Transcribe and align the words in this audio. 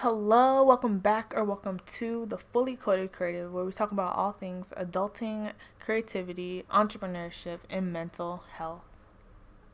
Hello, 0.00 0.62
welcome 0.62 0.98
back 0.98 1.32
or 1.34 1.42
welcome 1.42 1.80
to 1.86 2.26
the 2.26 2.36
Fully 2.36 2.76
Coded 2.76 3.12
Creative, 3.12 3.50
where 3.50 3.64
we 3.64 3.72
talk 3.72 3.92
about 3.92 4.14
all 4.14 4.32
things 4.32 4.70
adulting, 4.76 5.52
creativity, 5.80 6.64
entrepreneurship, 6.70 7.60
and 7.70 7.94
mental 7.94 8.42
health. 8.58 8.84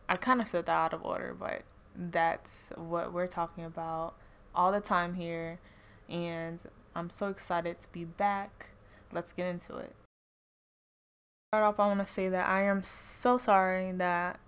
I 0.08 0.14
kind 0.14 0.40
of 0.40 0.46
said 0.46 0.66
that 0.66 0.72
out 0.72 0.94
of 0.94 1.04
order, 1.04 1.34
but 1.36 1.62
that's 1.96 2.70
what 2.76 3.12
we're 3.12 3.26
talking 3.26 3.64
about 3.64 4.14
all 4.54 4.70
the 4.70 4.78
time 4.78 5.14
here, 5.14 5.58
and 6.08 6.60
I'm 6.94 7.10
so 7.10 7.26
excited 7.26 7.80
to 7.80 7.88
be 7.90 8.04
back. 8.04 8.68
Let's 9.12 9.32
get 9.32 9.48
into 9.48 9.76
it. 9.78 9.92
Start 11.50 11.64
off, 11.64 11.80
I 11.80 11.88
want 11.88 11.98
to 11.98 12.06
say 12.06 12.28
that 12.28 12.48
I 12.48 12.62
am 12.62 12.84
so 12.84 13.38
sorry 13.38 13.90
that 13.90 14.38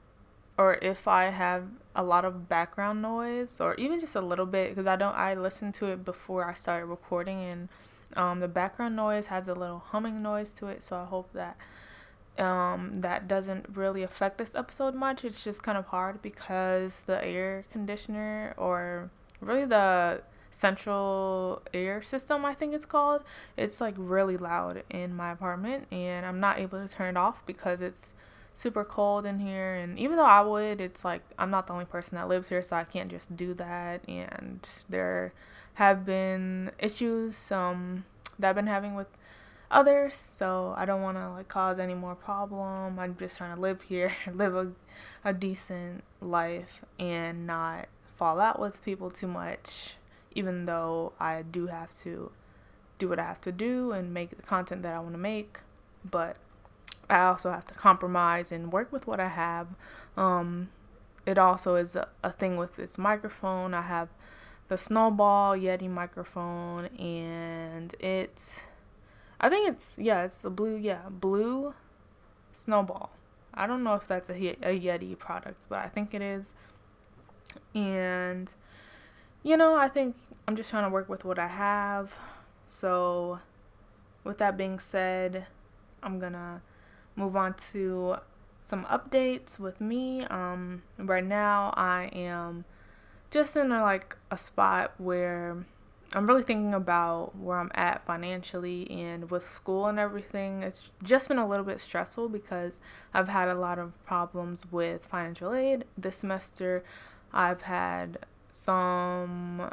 or 0.56 0.78
if 0.80 1.08
I 1.08 1.26
have 1.26 1.64
a 1.96 2.02
lot 2.02 2.24
of 2.24 2.48
background 2.48 3.02
noise 3.02 3.60
or 3.60 3.74
even 3.74 4.00
just 4.00 4.14
a 4.14 4.20
little 4.20 4.46
bit 4.46 4.70
because 4.70 4.86
I 4.86 4.96
don't 4.96 5.14
I 5.14 5.34
listened 5.34 5.74
to 5.74 5.86
it 5.86 6.04
before 6.04 6.44
I 6.44 6.54
started 6.54 6.86
recording 6.86 7.42
and 7.42 7.68
um, 8.16 8.40
the 8.40 8.48
background 8.48 8.96
noise 8.96 9.26
has 9.26 9.48
a 9.48 9.54
little 9.54 9.82
humming 9.86 10.22
noise 10.22 10.52
to 10.54 10.66
it 10.68 10.82
so 10.82 10.96
I 10.96 11.04
hope 11.04 11.32
that 11.32 11.56
um, 12.38 13.00
that 13.00 13.28
doesn't 13.28 13.66
really 13.74 14.02
affect 14.02 14.38
this 14.38 14.56
episode 14.56 14.94
much. 14.94 15.24
It's 15.24 15.44
just 15.44 15.62
kind 15.62 15.78
of 15.78 15.86
hard 15.86 16.20
because 16.20 17.02
the 17.06 17.24
air 17.24 17.64
conditioner 17.70 18.54
or 18.56 19.10
really 19.40 19.64
the 19.64 20.22
central 20.50 21.62
air 21.72 22.00
system 22.00 22.44
I 22.44 22.54
think 22.54 22.74
it's 22.74 22.84
called 22.84 23.24
it's 23.56 23.80
like 23.80 23.94
really 23.98 24.36
loud 24.36 24.84
in 24.88 25.12
my 25.12 25.32
apartment 25.32 25.88
and 25.90 26.24
I'm 26.24 26.38
not 26.38 26.60
able 26.60 26.86
to 26.86 26.92
turn 26.92 27.16
it 27.16 27.18
off 27.18 27.44
because 27.44 27.80
it's 27.80 28.14
super 28.54 28.84
cold 28.84 29.26
in 29.26 29.40
here 29.40 29.74
and 29.74 29.98
even 29.98 30.16
though 30.16 30.24
I 30.24 30.40
would 30.40 30.80
it's 30.80 31.04
like 31.04 31.22
I'm 31.38 31.50
not 31.50 31.66
the 31.66 31.72
only 31.72 31.84
person 31.84 32.16
that 32.16 32.28
lives 32.28 32.48
here 32.48 32.62
so 32.62 32.76
I 32.76 32.84
can't 32.84 33.10
just 33.10 33.36
do 33.36 33.52
that 33.54 34.00
and 34.08 34.66
there 34.88 35.32
have 35.74 36.06
been 36.06 36.70
issues 36.78 37.50
um 37.50 38.04
that 38.38 38.50
I've 38.50 38.54
been 38.54 38.68
having 38.68 38.94
with 38.94 39.08
others 39.70 40.14
so 40.14 40.72
I 40.76 40.84
don't 40.84 41.02
want 41.02 41.16
to 41.16 41.30
like 41.30 41.48
cause 41.48 41.80
any 41.80 41.94
more 41.94 42.14
problem. 42.14 42.98
I'm 42.98 43.16
just 43.18 43.36
trying 43.36 43.54
to 43.54 43.60
live 43.60 43.82
here 43.82 44.12
live 44.32 44.54
a, 44.54 44.72
a 45.24 45.32
decent 45.32 46.04
life 46.20 46.82
and 46.98 47.46
not 47.46 47.88
fall 48.16 48.40
out 48.40 48.60
with 48.60 48.82
people 48.84 49.10
too 49.10 49.26
much 49.26 49.96
even 50.32 50.66
though 50.66 51.12
I 51.18 51.42
do 51.42 51.66
have 51.66 51.96
to 52.02 52.30
do 52.98 53.08
what 53.08 53.18
I 53.18 53.24
have 53.24 53.40
to 53.42 53.52
do 53.52 53.90
and 53.90 54.14
make 54.14 54.30
the 54.30 54.42
content 54.42 54.82
that 54.82 54.94
I 54.94 55.00
want 55.00 55.14
to 55.14 55.18
make 55.18 55.58
but 56.08 56.36
I 57.14 57.26
also 57.26 57.50
have 57.50 57.66
to 57.66 57.74
compromise 57.74 58.50
and 58.50 58.72
work 58.72 58.92
with 58.92 59.06
what 59.06 59.20
I 59.20 59.28
have. 59.28 59.68
Um, 60.16 60.70
it 61.24 61.38
also 61.38 61.76
is 61.76 61.96
a, 61.96 62.08
a 62.22 62.30
thing 62.30 62.56
with 62.56 62.76
this 62.76 62.98
microphone. 62.98 63.72
I 63.72 63.82
have 63.82 64.08
the 64.68 64.76
Snowball 64.76 65.56
Yeti 65.56 65.88
microphone, 65.88 66.86
and 66.98 67.94
it's, 68.00 68.64
I 69.40 69.48
think 69.48 69.68
it's, 69.68 69.98
yeah, 69.98 70.24
it's 70.24 70.40
the 70.40 70.50
blue, 70.50 70.76
yeah, 70.76 71.08
blue 71.08 71.74
Snowball. 72.52 73.10
I 73.54 73.66
don't 73.66 73.84
know 73.84 73.94
if 73.94 74.08
that's 74.08 74.28
a, 74.28 74.34
a 74.34 74.78
Yeti 74.78 75.16
product, 75.16 75.66
but 75.68 75.78
I 75.78 75.88
think 75.88 76.14
it 76.14 76.22
is. 76.22 76.54
And, 77.74 78.52
you 79.42 79.56
know, 79.56 79.76
I 79.76 79.88
think 79.88 80.16
I'm 80.48 80.56
just 80.56 80.70
trying 80.70 80.84
to 80.84 80.90
work 80.90 81.08
with 81.08 81.24
what 81.24 81.38
I 81.38 81.46
have. 81.46 82.16
So, 82.66 83.38
with 84.24 84.38
that 84.38 84.56
being 84.56 84.80
said, 84.80 85.46
I'm 86.02 86.18
gonna 86.18 86.62
move 87.16 87.36
on 87.36 87.54
to 87.72 88.16
some 88.64 88.84
updates 88.86 89.58
with 89.58 89.80
me. 89.80 90.24
Um, 90.24 90.82
right 90.98 91.24
now, 91.24 91.72
I 91.76 92.10
am 92.12 92.64
just 93.30 93.56
in 93.56 93.72
a, 93.72 93.82
like 93.82 94.16
a 94.30 94.38
spot 94.38 94.92
where 94.98 95.64
I'm 96.14 96.26
really 96.26 96.42
thinking 96.44 96.74
about 96.74 97.36
where 97.36 97.58
I'm 97.58 97.72
at 97.74 98.04
financially 98.04 98.88
and 98.90 99.30
with 99.30 99.48
school 99.48 99.86
and 99.86 99.98
everything. 99.98 100.62
It's 100.62 100.90
just 101.02 101.28
been 101.28 101.38
a 101.38 101.46
little 101.46 101.64
bit 101.64 101.80
stressful 101.80 102.28
because 102.28 102.80
I've 103.12 103.28
had 103.28 103.48
a 103.48 103.54
lot 103.54 103.78
of 103.78 103.92
problems 104.06 104.64
with 104.70 105.04
financial 105.06 105.52
aid 105.52 105.84
this 105.98 106.16
semester. 106.16 106.84
I've 107.32 107.62
had 107.62 108.18
some 108.52 109.72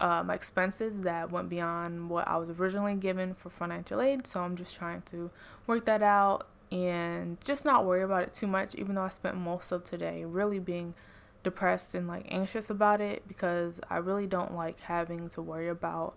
um, 0.00 0.30
expenses 0.30 1.02
that 1.02 1.30
went 1.30 1.50
beyond 1.50 2.08
what 2.08 2.26
I 2.26 2.38
was 2.38 2.48
originally 2.58 2.94
given 2.94 3.34
for 3.34 3.50
financial 3.50 4.00
aid. 4.00 4.26
So 4.26 4.40
I'm 4.40 4.56
just 4.56 4.74
trying 4.74 5.02
to 5.02 5.30
work 5.66 5.84
that 5.84 6.02
out 6.02 6.46
and 6.70 7.40
just 7.44 7.64
not 7.64 7.84
worry 7.84 8.02
about 8.02 8.22
it 8.22 8.32
too 8.32 8.46
much, 8.46 8.74
even 8.74 8.94
though 8.94 9.02
I 9.02 9.08
spent 9.08 9.36
most 9.36 9.72
of 9.72 9.84
today 9.84 10.24
really 10.24 10.58
being 10.58 10.94
depressed 11.42 11.94
and 11.94 12.06
like 12.06 12.26
anxious 12.28 12.70
about 12.70 13.00
it 13.00 13.26
because 13.26 13.80
I 13.88 13.96
really 13.96 14.26
don't 14.26 14.54
like 14.54 14.80
having 14.80 15.28
to 15.28 15.42
worry 15.42 15.68
about 15.68 16.14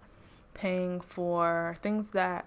paying 0.54 1.02
for 1.02 1.76
things 1.82 2.10
that 2.10 2.46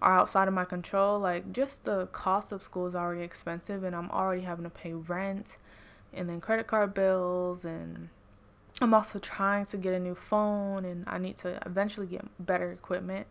are 0.00 0.18
outside 0.18 0.48
of 0.48 0.54
my 0.54 0.64
control. 0.64 1.18
Like 1.18 1.52
just 1.52 1.84
the 1.84 2.06
cost 2.06 2.52
of 2.52 2.62
school 2.62 2.86
is 2.86 2.94
already 2.94 3.22
expensive 3.22 3.82
and 3.82 3.96
I'm 3.96 4.10
already 4.10 4.42
having 4.42 4.64
to 4.64 4.70
pay 4.70 4.92
rent 4.92 5.56
and 6.12 6.28
then 6.28 6.40
credit 6.40 6.66
card 6.66 6.94
bills 6.94 7.64
and 7.64 8.08
I'm 8.80 8.94
also 8.94 9.18
trying 9.18 9.64
to 9.66 9.76
get 9.76 9.92
a 9.92 9.98
new 9.98 10.14
phone 10.14 10.84
and 10.84 11.04
I 11.08 11.18
need 11.18 11.36
to 11.38 11.60
eventually 11.66 12.06
get 12.06 12.24
better 12.38 12.70
equipment 12.70 13.26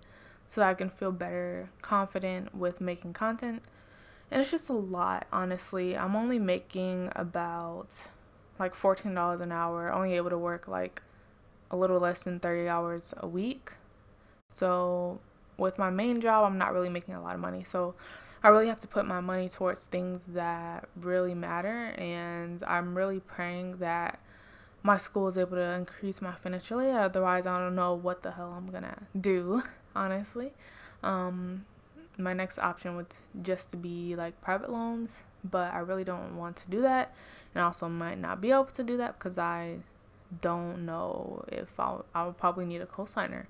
so 0.47 0.61
that 0.61 0.69
I 0.69 0.73
can 0.73 0.89
feel 0.89 1.11
better 1.11 1.69
confident 1.81 2.53
with 2.53 2.81
making 2.81 3.13
content. 3.13 3.61
And 4.29 4.41
it's 4.41 4.51
just 4.51 4.69
a 4.69 4.73
lot, 4.73 5.27
honestly. 5.31 5.95
I'm 5.95 6.15
only 6.15 6.39
making 6.39 7.11
about 7.15 7.89
like 8.59 8.75
$14 8.75 9.41
an 9.41 9.51
hour, 9.51 9.91
only 9.91 10.13
able 10.13 10.29
to 10.29 10.38
work 10.38 10.67
like 10.67 11.01
a 11.71 11.77
little 11.77 11.99
less 11.99 12.23
than 12.23 12.39
30 12.39 12.67
hours 12.67 13.13
a 13.17 13.27
week. 13.27 13.73
So, 14.49 15.19
with 15.57 15.77
my 15.77 15.89
main 15.89 16.21
job, 16.21 16.45
I'm 16.45 16.57
not 16.57 16.73
really 16.73 16.89
making 16.89 17.13
a 17.13 17.21
lot 17.21 17.35
of 17.35 17.41
money. 17.41 17.63
So, 17.63 17.95
I 18.43 18.49
really 18.49 18.67
have 18.67 18.79
to 18.79 18.87
put 18.87 19.05
my 19.05 19.19
money 19.19 19.49
towards 19.49 19.85
things 19.85 20.23
that 20.29 20.87
really 20.95 21.33
matter. 21.33 21.87
And 21.97 22.61
I'm 22.63 22.95
really 22.95 23.19
praying 23.19 23.77
that 23.77 24.19
my 24.83 24.97
school 24.97 25.27
is 25.27 25.37
able 25.37 25.57
to 25.57 25.71
increase 25.71 26.21
my 26.21 26.33
financial 26.33 26.79
aid. 26.79 26.95
Otherwise, 26.95 27.45
I 27.45 27.57
don't 27.57 27.75
know 27.75 27.93
what 27.93 28.23
the 28.23 28.31
hell 28.31 28.53
I'm 28.55 28.67
gonna 28.71 29.03
do, 29.19 29.63
honestly. 29.95 30.53
Um, 31.03 31.66
my 32.17 32.33
next 32.33 32.59
option 32.59 32.95
would 32.95 33.13
just 33.41 33.72
to 33.72 33.78
be 33.78 34.16
like 34.16 34.39
private 34.41 34.72
loans, 34.72 35.23
but 35.44 35.73
I 35.73 35.79
really 35.79 36.03
don't 36.03 36.38
want 36.38 36.55
to 36.57 36.69
do 36.69 36.81
that. 36.81 37.13
And 37.53 37.63
also 37.63 37.88
might 37.89 38.19
not 38.19 38.41
be 38.41 38.51
able 38.51 38.66
to 38.66 38.83
do 38.83 38.97
that 38.97 39.17
because 39.17 39.38
I 39.38 39.78
don't 40.41 40.85
know 40.85 41.44
if 41.47 41.79
I'll, 41.79 42.05
I'll 42.13 42.33
probably 42.33 42.66
need 42.66 42.81
a 42.81 42.85
cosigner 42.85 43.45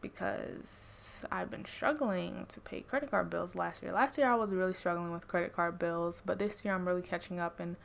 because 0.00 1.24
I've 1.30 1.50
been 1.50 1.64
struggling 1.64 2.46
to 2.48 2.60
pay 2.60 2.80
credit 2.80 3.10
card 3.10 3.30
bills 3.30 3.54
last 3.54 3.82
year. 3.82 3.92
Last 3.92 4.18
year 4.18 4.30
I 4.30 4.34
was 4.34 4.52
really 4.52 4.74
struggling 4.74 5.12
with 5.12 5.28
credit 5.28 5.54
card 5.54 5.78
bills, 5.78 6.22
but 6.24 6.38
this 6.38 6.64
year 6.64 6.74
I'm 6.74 6.86
really 6.86 7.02
catching 7.02 7.40
up 7.40 7.60
and 7.60 7.76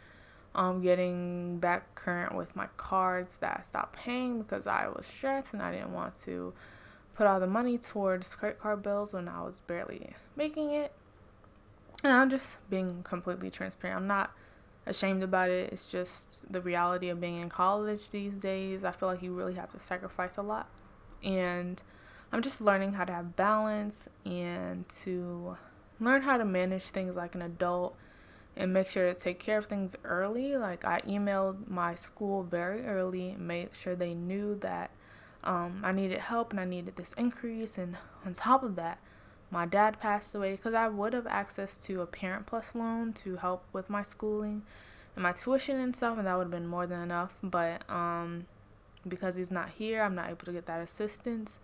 um, 0.55 0.81
getting 0.81 1.57
back 1.57 1.95
current 1.95 2.35
with 2.35 2.55
my 2.55 2.67
cards 2.77 3.37
that 3.37 3.57
I 3.59 3.63
stopped 3.63 3.95
paying 3.95 4.41
because 4.41 4.67
I 4.67 4.87
was 4.87 5.05
stressed 5.05 5.53
and 5.53 5.61
I 5.61 5.71
didn't 5.71 5.93
want 5.93 6.19
to 6.23 6.53
put 7.15 7.27
all 7.27 7.39
the 7.39 7.47
money 7.47 7.77
towards 7.77 8.35
credit 8.35 8.59
card 8.59 8.83
bills 8.83 9.13
when 9.13 9.27
I 9.27 9.41
was 9.43 9.61
barely 9.61 10.13
making 10.35 10.71
it. 10.71 10.93
And 12.03 12.11
I'm 12.11 12.29
just 12.29 12.57
being 12.69 13.03
completely 13.03 13.49
transparent. 13.49 14.01
I'm 14.01 14.07
not 14.07 14.31
ashamed 14.85 15.23
about 15.23 15.49
it. 15.49 15.71
It's 15.71 15.85
just 15.85 16.51
the 16.51 16.61
reality 16.61 17.09
of 17.09 17.21
being 17.21 17.41
in 17.41 17.49
college 17.49 18.09
these 18.09 18.35
days. 18.35 18.83
I 18.83 18.91
feel 18.91 19.07
like 19.07 19.21
you 19.21 19.33
really 19.33 19.53
have 19.53 19.71
to 19.71 19.79
sacrifice 19.79 20.37
a 20.37 20.41
lot. 20.41 20.67
And 21.23 21.81
I'm 22.31 22.41
just 22.41 22.59
learning 22.59 22.93
how 22.93 23.05
to 23.05 23.13
have 23.13 23.35
balance 23.35 24.09
and 24.25 24.87
to 25.03 25.57
learn 25.99 26.23
how 26.23 26.37
to 26.37 26.45
manage 26.45 26.83
things 26.85 27.15
like 27.15 27.35
an 27.35 27.41
adult 27.41 27.95
and 28.55 28.73
make 28.73 28.87
sure 28.87 29.11
to 29.11 29.19
take 29.19 29.39
care 29.39 29.57
of 29.57 29.65
things 29.65 29.95
early. 30.03 30.57
Like 30.57 30.83
I 30.83 30.99
emailed 31.01 31.67
my 31.67 31.95
school 31.95 32.43
very 32.43 32.85
early, 32.85 33.35
made 33.37 33.69
sure 33.73 33.95
they 33.95 34.13
knew 34.13 34.55
that 34.61 34.91
um, 35.43 35.81
I 35.83 35.91
needed 35.91 36.19
help 36.19 36.51
and 36.51 36.59
I 36.59 36.65
needed 36.65 36.95
this 36.95 37.13
increase. 37.13 37.77
And 37.77 37.97
on 38.25 38.33
top 38.33 38.63
of 38.63 38.75
that, 38.75 38.99
my 39.51 39.65
dad 39.65 39.99
passed 39.99 40.33
away 40.33 40.51
because 40.53 40.73
I 40.73 40.87
would 40.87 41.13
have 41.13 41.27
access 41.27 41.77
to 41.77 42.01
a 42.01 42.05
Parent 42.07 42.47
Plus 42.47 42.73
loan 42.73 43.13
to 43.13 43.37
help 43.37 43.63
with 43.71 43.89
my 43.89 44.01
schooling 44.01 44.63
and 45.15 45.23
my 45.23 45.31
tuition 45.31 45.79
and 45.79 45.95
stuff, 45.95 46.17
and 46.17 46.25
that 46.25 46.35
would 46.37 46.45
have 46.45 46.51
been 46.51 46.67
more 46.67 46.87
than 46.87 47.01
enough. 47.01 47.35
But 47.43 47.87
um, 47.89 48.47
because 49.07 49.35
he's 49.35 49.51
not 49.51 49.69
here, 49.69 50.01
I'm 50.01 50.15
not 50.15 50.29
able 50.29 50.45
to 50.45 50.51
get 50.51 50.65
that 50.65 50.81
assistance, 50.81 51.59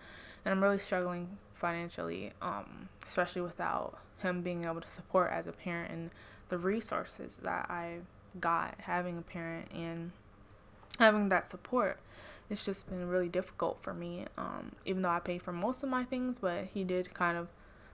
and 0.45 0.51
I'm 0.51 0.61
really 0.61 0.79
struggling 0.79 1.37
financially, 1.55 2.31
um, 2.41 2.89
especially 3.03 3.41
without 3.41 3.97
him 4.19 4.41
being 4.41 4.65
able 4.65 4.81
to 4.81 4.89
support 4.89 5.31
as 5.31 5.47
a 5.47 5.51
parent 5.51 5.91
and 5.91 6.11
the 6.49 6.57
resources 6.57 7.39
that 7.43 7.69
I 7.69 7.99
got 8.39 8.75
having 8.81 9.17
a 9.17 9.21
parent 9.21 9.69
and 9.73 10.11
having 10.99 11.29
that 11.29 11.47
support. 11.47 11.99
It's 12.49 12.65
just 12.65 12.89
been 12.89 13.07
really 13.07 13.27
difficult 13.27 13.77
for 13.81 13.93
me, 13.93 14.25
um, 14.37 14.71
even 14.85 15.01
though 15.03 15.09
I 15.09 15.19
pay 15.19 15.37
for 15.37 15.51
most 15.51 15.83
of 15.83 15.89
my 15.89 16.03
things, 16.03 16.39
but 16.39 16.65
he 16.65 16.83
did 16.83 17.13
kind 17.13 17.37
of 17.37 17.49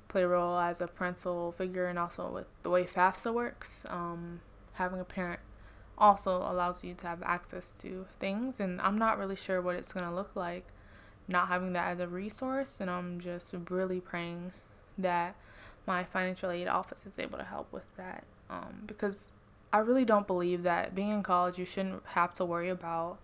play 0.08 0.24
a 0.24 0.28
role 0.28 0.58
as 0.58 0.82
a 0.82 0.88
parental 0.88 1.52
figure 1.52 1.88
and 1.88 2.00
also 2.00 2.30
with 2.30 2.48
the 2.64 2.70
way 2.70 2.86
FAFSA 2.86 3.34
works. 3.34 3.86
Um, 3.90 4.40
having 4.74 5.00
a 5.00 5.04
parent 5.04 5.40
also 5.98 6.38
allows 6.38 6.84
you 6.84 6.94
to 6.94 7.08
have 7.08 7.22
access 7.24 7.72
to 7.82 8.06
things, 8.20 8.60
and 8.60 8.80
I'm 8.80 8.98
not 8.98 9.18
really 9.18 9.36
sure 9.36 9.62
what 9.62 9.76
it's 9.76 9.92
going 9.92 10.06
to 10.06 10.14
look 10.14 10.36
like 10.36 10.66
not 11.28 11.48
having 11.48 11.74
that 11.74 11.88
as 11.88 12.00
a 12.00 12.08
resource, 12.08 12.80
and 12.80 12.90
I'm 12.90 13.20
just 13.20 13.54
really 13.70 14.00
praying 14.00 14.54
that 14.98 15.36
my 15.88 16.04
financial 16.04 16.52
aid 16.52 16.68
office 16.68 17.06
is 17.06 17.20
able 17.20 17.38
to 17.38 17.44
help 17.44 17.72
with 17.72 17.84
that. 17.98 18.24
Um, 18.50 18.84
because 18.86 19.32
I 19.74 19.80
really 19.80 20.06
don't 20.06 20.28
believe 20.28 20.64
that 20.64 20.94
being 20.94 21.10
in 21.10 21.24
college, 21.24 21.58
you 21.58 21.66
shouldn't 21.66 22.04
have 22.08 22.34
to 22.36 22.46
worry 22.46 22.70
about 22.70 23.18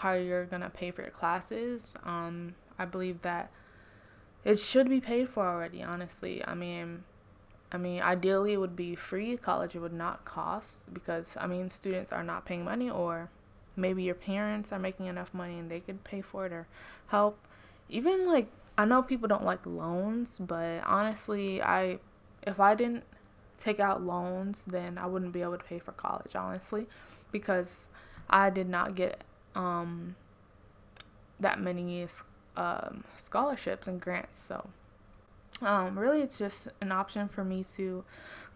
how 0.00 0.14
you're 0.14 0.46
gonna 0.46 0.70
pay 0.70 0.90
for 0.90 1.02
your 1.02 1.10
classes. 1.10 1.94
Um, 2.04 2.54
I 2.78 2.86
believe 2.86 3.20
that 3.20 3.50
it 4.44 4.58
should 4.58 4.88
be 4.88 4.98
paid 4.98 5.28
for 5.28 5.46
already. 5.46 5.82
Honestly, 5.82 6.42
I 6.46 6.54
mean, 6.54 7.04
I 7.70 7.76
mean, 7.76 8.00
ideally 8.00 8.54
it 8.54 8.56
would 8.56 8.76
be 8.76 8.94
free. 8.94 9.36
College 9.36 9.74
it 9.74 9.80
would 9.80 9.92
not 9.92 10.24
cost 10.24 10.92
because 10.94 11.36
I 11.38 11.46
mean, 11.46 11.68
students 11.68 12.12
are 12.12 12.24
not 12.24 12.46
paying 12.46 12.64
money, 12.64 12.88
or 12.88 13.28
maybe 13.76 14.02
your 14.02 14.14
parents 14.14 14.72
are 14.72 14.78
making 14.78 15.04
enough 15.04 15.34
money 15.34 15.58
and 15.58 15.70
they 15.70 15.80
could 15.80 16.02
pay 16.02 16.22
for 16.22 16.46
it 16.46 16.52
or 16.52 16.66
help. 17.08 17.38
Even 17.90 18.26
like 18.26 18.48
I 18.78 18.86
know 18.86 19.02
people 19.02 19.28
don't 19.28 19.44
like 19.44 19.66
loans, 19.66 20.38
but 20.38 20.82
honestly, 20.86 21.60
I 21.60 21.98
if 22.42 22.58
I 22.58 22.74
didn't 22.74 23.04
take 23.58 23.80
out 23.80 24.02
loans, 24.02 24.64
then 24.64 24.96
I 24.96 25.04
wouldn't 25.04 25.32
be 25.32 25.42
able 25.42 25.58
to 25.58 25.64
pay 25.64 25.78
for 25.78 25.92
college, 25.92 26.34
honestly, 26.34 26.86
because 27.30 27.86
I 28.30 28.48
did 28.48 28.70
not 28.70 28.94
get 28.94 29.24
um, 29.54 30.16
that 31.38 31.60
many 31.60 32.06
um, 32.56 33.04
scholarships 33.16 33.88
and 33.88 34.00
grants. 34.00 34.40
So, 34.40 34.68
um, 35.62 35.98
really, 35.98 36.22
it's 36.22 36.38
just 36.38 36.68
an 36.80 36.92
option 36.92 37.28
for 37.28 37.44
me 37.44 37.64
to 37.76 38.04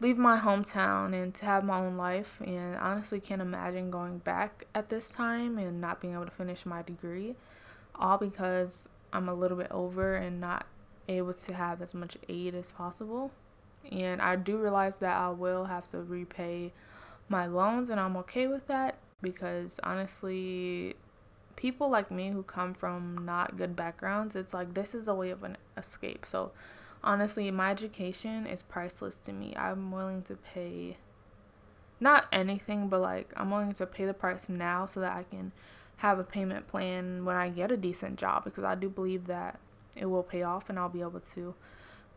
leave 0.00 0.16
my 0.16 0.38
hometown 0.38 1.14
and 1.14 1.34
to 1.34 1.44
have 1.44 1.64
my 1.64 1.78
own 1.78 1.96
life. 1.96 2.40
And 2.44 2.76
honestly, 2.76 3.20
can't 3.20 3.42
imagine 3.42 3.90
going 3.90 4.18
back 4.18 4.66
at 4.74 4.88
this 4.88 5.10
time 5.10 5.58
and 5.58 5.80
not 5.80 6.00
being 6.00 6.14
able 6.14 6.24
to 6.24 6.30
finish 6.30 6.64
my 6.64 6.82
degree, 6.82 7.34
all 7.94 8.18
because 8.18 8.88
I'm 9.12 9.28
a 9.28 9.34
little 9.34 9.56
bit 9.56 9.70
over 9.70 10.16
and 10.16 10.40
not 10.40 10.66
able 11.08 11.34
to 11.34 11.54
have 11.54 11.82
as 11.82 11.94
much 11.94 12.16
aid 12.28 12.54
as 12.54 12.72
possible. 12.72 13.30
And 13.92 14.22
I 14.22 14.36
do 14.36 14.56
realize 14.56 14.98
that 15.00 15.14
I 15.14 15.28
will 15.28 15.66
have 15.66 15.84
to 15.86 16.00
repay 16.00 16.72
my 17.28 17.46
loans, 17.46 17.90
and 17.90 18.00
I'm 18.00 18.16
okay 18.18 18.46
with 18.46 18.66
that 18.68 18.96
because 19.24 19.80
honestly, 19.82 20.94
people 21.56 21.90
like 21.90 22.10
me 22.10 22.30
who 22.30 22.44
come 22.44 22.74
from 22.74 23.24
not 23.24 23.56
good 23.56 23.74
backgrounds, 23.74 24.36
it's 24.36 24.54
like 24.54 24.74
this 24.74 24.94
is 24.94 25.08
a 25.08 25.14
way 25.14 25.30
of 25.30 25.42
an 25.42 25.56
escape. 25.76 26.24
So, 26.24 26.52
honestly, 27.02 27.50
my 27.50 27.70
education 27.72 28.46
is 28.46 28.62
priceless 28.62 29.18
to 29.20 29.32
me. 29.32 29.54
I'm 29.56 29.90
willing 29.90 30.22
to 30.22 30.36
pay 30.36 30.98
not 31.98 32.26
anything, 32.30 32.88
but 32.88 33.00
like 33.00 33.32
I'm 33.36 33.50
willing 33.50 33.72
to 33.72 33.86
pay 33.86 34.04
the 34.04 34.14
price 34.14 34.48
now 34.48 34.86
so 34.86 35.00
that 35.00 35.16
I 35.16 35.24
can 35.24 35.52
have 35.98 36.18
a 36.18 36.24
payment 36.24 36.68
plan 36.68 37.24
when 37.24 37.36
I 37.36 37.48
get 37.48 37.72
a 37.72 37.76
decent 37.76 38.18
job 38.18 38.44
because 38.44 38.64
I 38.64 38.74
do 38.74 38.88
believe 38.88 39.26
that 39.26 39.58
it 39.96 40.06
will 40.06 40.22
pay 40.22 40.42
off 40.42 40.68
and 40.68 40.78
I'll 40.78 40.88
be 40.88 41.00
able 41.00 41.20
to 41.20 41.54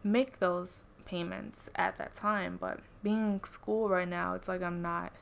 make 0.03 0.39
those 0.39 0.85
payments 1.05 1.69
at 1.75 1.97
that 1.97 2.13
time. 2.13 2.57
But 2.59 2.79
being 3.03 3.33
in 3.33 3.43
school 3.43 3.87
right 3.89 4.07
now, 4.07 4.33
it's 4.33 4.47
like 4.47 4.61
I'm 4.61 4.81
not 4.81 5.13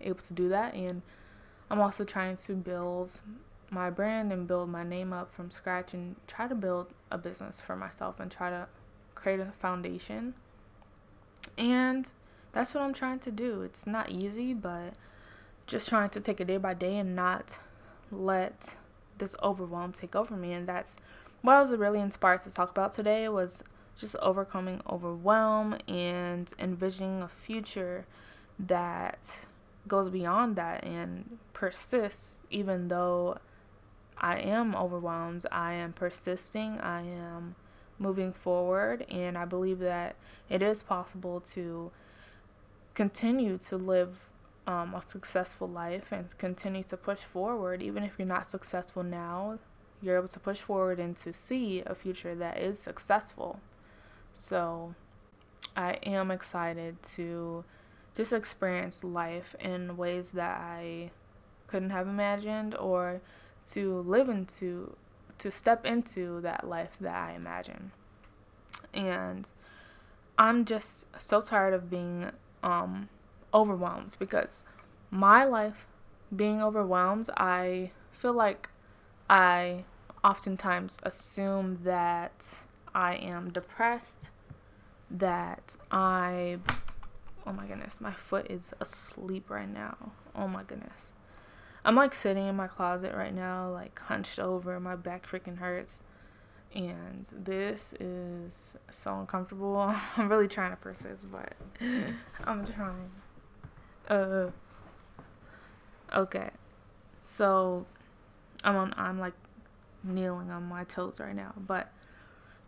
able 0.00 0.20
to 0.20 0.34
do 0.34 0.48
that. 0.48 0.74
And 0.74 1.02
I'm 1.70 1.80
also 1.80 2.04
trying 2.04 2.36
to 2.36 2.54
build 2.54 3.20
my 3.70 3.90
brand 3.90 4.32
and 4.32 4.46
build 4.46 4.68
my 4.68 4.84
name 4.84 5.12
up 5.12 5.34
from 5.34 5.50
scratch 5.50 5.92
and 5.92 6.16
try 6.26 6.46
to 6.46 6.54
build 6.54 6.88
a 7.10 7.18
business 7.18 7.60
for 7.60 7.76
myself 7.76 8.20
and 8.20 8.30
try 8.30 8.50
to 8.50 8.68
create 9.14 9.40
a 9.40 9.52
foundation. 9.58 10.34
And 11.58 12.08
that's 12.52 12.74
what 12.74 12.82
I'm 12.82 12.94
trying 12.94 13.18
to 13.20 13.30
do. 13.30 13.62
It's 13.62 13.86
not 13.86 14.10
easy, 14.10 14.54
but 14.54 14.94
just 15.66 15.88
trying 15.88 16.10
to 16.10 16.20
take 16.20 16.40
it 16.40 16.46
day 16.46 16.58
by 16.58 16.74
day 16.74 16.96
and 16.96 17.16
not 17.16 17.58
let 18.12 18.76
this 19.18 19.34
overwhelm 19.42 19.92
take 19.92 20.14
over 20.14 20.36
me. 20.36 20.52
And 20.52 20.68
that's 20.68 20.96
what 21.42 21.56
I 21.56 21.60
was 21.60 21.72
really 21.72 22.00
inspired 22.00 22.42
to 22.42 22.50
talk 22.50 22.70
about 22.70 22.92
today 22.92 23.28
was 23.28 23.64
just 23.96 24.14
overcoming 24.16 24.80
overwhelm 24.88 25.76
and 25.88 26.52
envisioning 26.58 27.22
a 27.22 27.28
future 27.28 28.06
that 28.58 29.46
goes 29.86 30.10
beyond 30.10 30.56
that 30.56 30.84
and 30.84 31.38
persists 31.52 32.40
even 32.50 32.88
though 32.88 33.38
I 34.18 34.38
am 34.38 34.74
overwhelmed, 34.74 35.44
I 35.52 35.74
am 35.74 35.92
persisting, 35.92 36.80
I 36.80 37.02
am 37.02 37.54
moving 37.98 38.32
forward, 38.32 39.04
and 39.10 39.36
I 39.36 39.44
believe 39.44 39.78
that 39.80 40.16
it 40.48 40.62
is 40.62 40.82
possible 40.82 41.40
to 41.52 41.90
continue 42.94 43.58
to 43.58 43.76
live 43.76 44.28
um, 44.66 44.94
a 44.94 45.02
successful 45.06 45.68
life 45.68 46.12
and 46.12 46.36
continue 46.38 46.82
to 46.84 46.96
push 46.96 47.20
forward, 47.20 47.82
even 47.82 48.02
if 48.02 48.14
you're 48.18 48.26
not 48.26 48.48
successful 48.48 49.02
now. 49.02 49.58
You're 50.02 50.16
able 50.16 50.28
to 50.28 50.40
push 50.40 50.60
forward 50.60 50.98
and 50.98 51.16
to 51.18 51.32
see 51.32 51.82
a 51.86 51.94
future 51.94 52.34
that 52.34 52.58
is 52.58 52.78
successful. 52.78 53.60
So 54.34 54.94
I 55.74 55.92
am 56.02 56.30
excited 56.30 57.02
to 57.14 57.64
just 58.16 58.32
experience 58.32 59.04
life 59.04 59.54
in 59.60 59.96
ways 59.96 60.32
that 60.32 60.58
I 60.58 61.10
couldn't 61.66 61.90
have 61.90 62.08
imagined 62.08 62.74
or 62.76 63.20
to 63.72 64.00
live 64.00 64.28
into 64.28 64.96
to 65.38 65.50
step 65.50 65.84
into 65.84 66.40
that 66.40 66.66
life 66.66 66.96
that 67.00 67.14
I 67.14 67.34
imagine. 67.34 67.92
And 68.94 69.46
I'm 70.38 70.64
just 70.64 71.06
so 71.20 71.40
tired 71.40 71.74
of 71.74 71.90
being 71.90 72.30
um 72.62 73.08
overwhelmed 73.52 74.16
because 74.18 74.64
my 75.10 75.44
life 75.44 75.86
being 76.34 76.62
overwhelmed, 76.62 77.28
I 77.36 77.90
feel 78.12 78.32
like 78.32 78.70
I 79.28 79.84
oftentimes 80.24 80.98
assume 81.02 81.80
that 81.84 82.58
I 82.94 83.14
am 83.14 83.50
depressed, 83.50 84.30
that 85.10 85.76
I, 85.90 86.58
oh 87.46 87.52
my 87.52 87.66
goodness, 87.66 88.00
my 88.00 88.12
foot 88.12 88.50
is 88.50 88.74
asleep 88.80 89.50
right 89.50 89.72
now. 89.72 89.96
Oh 90.34 90.48
my 90.48 90.62
goodness. 90.64 91.12
I'm 91.84 91.94
like 91.94 92.14
sitting 92.14 92.46
in 92.46 92.56
my 92.56 92.66
closet 92.66 93.14
right 93.14 93.34
now, 93.34 93.70
like 93.70 93.98
hunched 93.98 94.40
over, 94.40 94.78
my 94.80 94.96
back 94.96 95.26
freaking 95.26 95.58
hurts. 95.58 96.02
And 96.74 97.26
this 97.32 97.94
is 98.00 98.76
so 98.90 99.20
uncomfortable. 99.20 99.94
I'm 100.16 100.28
really 100.28 100.48
trying 100.48 100.72
to 100.72 100.76
persist, 100.76 101.28
but 101.30 101.52
I'm 102.44 102.66
trying. 102.66 103.10
Uh 104.08 104.50
Okay. 106.14 106.50
So 107.22 107.86
I'm 108.64 108.76
on 108.76 108.94
I'm 108.96 109.18
like 109.20 109.34
kneeling 110.02 110.50
on 110.50 110.64
my 110.64 110.84
toes 110.84 111.20
right 111.20 111.34
now, 111.34 111.52
but 111.56 111.92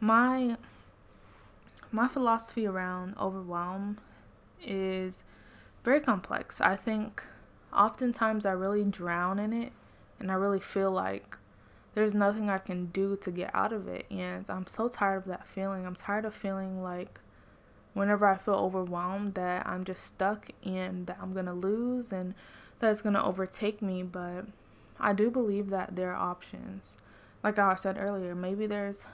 my 0.00 0.56
my 1.90 2.06
philosophy 2.06 2.66
around 2.66 3.16
overwhelm 3.18 3.98
is 4.64 5.24
very 5.84 6.00
complex. 6.00 6.60
I 6.60 6.76
think 6.76 7.24
oftentimes 7.72 8.46
I 8.46 8.52
really 8.52 8.84
drown 8.84 9.38
in 9.38 9.52
it 9.52 9.72
and 10.20 10.30
I 10.30 10.34
really 10.34 10.60
feel 10.60 10.90
like 10.90 11.36
there's 11.94 12.14
nothing 12.14 12.48
I 12.48 12.58
can 12.58 12.86
do 12.86 13.16
to 13.16 13.30
get 13.30 13.50
out 13.54 13.72
of 13.72 13.88
it. 13.88 14.06
And 14.10 14.48
I'm 14.48 14.66
so 14.66 14.88
tired 14.88 15.18
of 15.18 15.24
that 15.26 15.48
feeling. 15.48 15.86
I'm 15.86 15.94
tired 15.94 16.24
of 16.24 16.34
feeling 16.34 16.82
like 16.82 17.20
whenever 17.94 18.26
I 18.26 18.36
feel 18.36 18.54
overwhelmed 18.54 19.34
that 19.34 19.66
I'm 19.66 19.84
just 19.84 20.04
stuck 20.04 20.50
and 20.64 21.06
that 21.06 21.18
I'm 21.20 21.32
going 21.32 21.46
to 21.46 21.52
lose 21.52 22.12
and 22.12 22.34
that 22.78 22.90
it's 22.90 23.00
going 23.00 23.14
to 23.14 23.24
overtake 23.24 23.82
me. 23.82 24.02
But 24.02 24.46
I 25.00 25.12
do 25.12 25.30
believe 25.30 25.70
that 25.70 25.96
there 25.96 26.12
are 26.12 26.30
options. 26.30 26.98
Like 27.42 27.58
I 27.58 27.74
said 27.74 27.96
earlier, 27.98 28.34
maybe 28.34 28.66
there's 28.66 29.06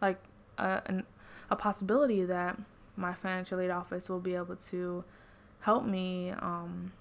like 0.00 0.18
a, 0.56 1.02
a 1.50 1.56
possibility 1.56 2.24
that 2.24 2.58
my 2.98 3.14
financial 3.14 3.60
aid 3.60 3.70
office 3.70 4.08
will 4.08 4.20
be 4.20 4.34
able 4.34 4.56
to 4.56 5.04
help 5.60 5.84
me 5.84 6.30
um, 6.30 6.92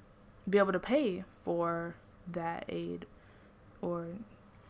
be 0.49 0.57
able 0.57 0.71
to 0.71 0.79
pay 0.79 1.23
for 1.43 1.95
that 2.31 2.65
aid 2.69 3.05
or 3.81 4.07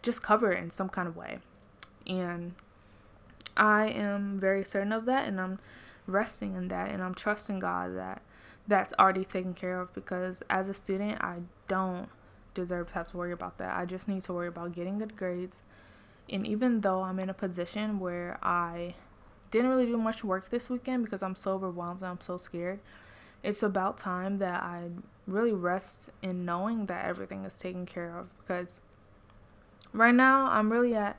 just 0.02 0.24
cover 0.24 0.52
it 0.52 0.64
in 0.64 0.72
some 0.72 0.90
kind 0.90 1.08
of 1.08 1.16
way. 1.16 1.40
And 2.06 2.54
I 3.56 3.88
am 3.88 4.40
very 4.40 4.64
certain 4.64 4.92
of 4.92 5.06
that 5.06 5.28
and 5.28 5.40
I'm 5.40 5.60
resting 6.06 6.56
in 6.56 6.70
that 6.70 6.90
and 6.90 7.04
I'm 7.04 7.14
trusting 7.14 7.60
God 7.60 7.96
that 7.98 8.22
that's 8.68 8.94
already 9.00 9.26
taken 9.26 9.54
care 9.54 9.80
of 9.80 9.94
because 9.94 10.44
as 10.50 10.68
a 10.68 10.74
student, 10.74 11.22
I 11.22 11.40
don't 11.68 12.10
deserve 12.54 12.88
to 12.88 12.94
have 12.94 13.10
to 13.12 13.18
worry 13.18 13.32
about 13.32 13.58
that. 13.58 13.78
I 13.78 13.86
just 13.86 14.08
need 14.08 14.22
to 14.24 14.34
worry 14.34 14.48
about 14.48 14.74
getting 14.74 15.00
good 15.00 15.16
grades 15.16 15.64
and 16.30 16.46
even 16.46 16.82
though 16.82 17.04
I'm 17.04 17.20
in 17.20 17.30
a 17.30 17.34
position 17.34 18.00
where 18.00 18.38
I 18.42 18.96
didn't 19.52 19.70
really 19.70 19.86
do 19.86 19.98
much 19.98 20.24
work 20.24 20.50
this 20.50 20.70
weekend 20.70 21.04
because 21.04 21.24
I'm 21.24 21.36
so 21.36 21.54
overwhelmed 21.54 22.02
and 22.02 22.12
I'm 22.12 22.22
so 22.22 22.38
scared, 22.38 22.80
it's 23.44 23.64
about 23.64 23.98
time 23.98 24.40
that 24.40 24.62
I 24.64 24.90
really 25.26 25.54
rest 25.54 26.10
in 26.22 26.46
knowing 26.46 26.86
that 26.88 27.06
everything 27.06 27.44
is 27.46 27.58
taken 27.58 27.86
care 27.86 28.18
of 28.18 28.28
because 28.40 28.80
right 29.94 30.16
now 30.16 30.48
I'm 30.48 30.72
really 30.72 30.96
at 30.96 31.18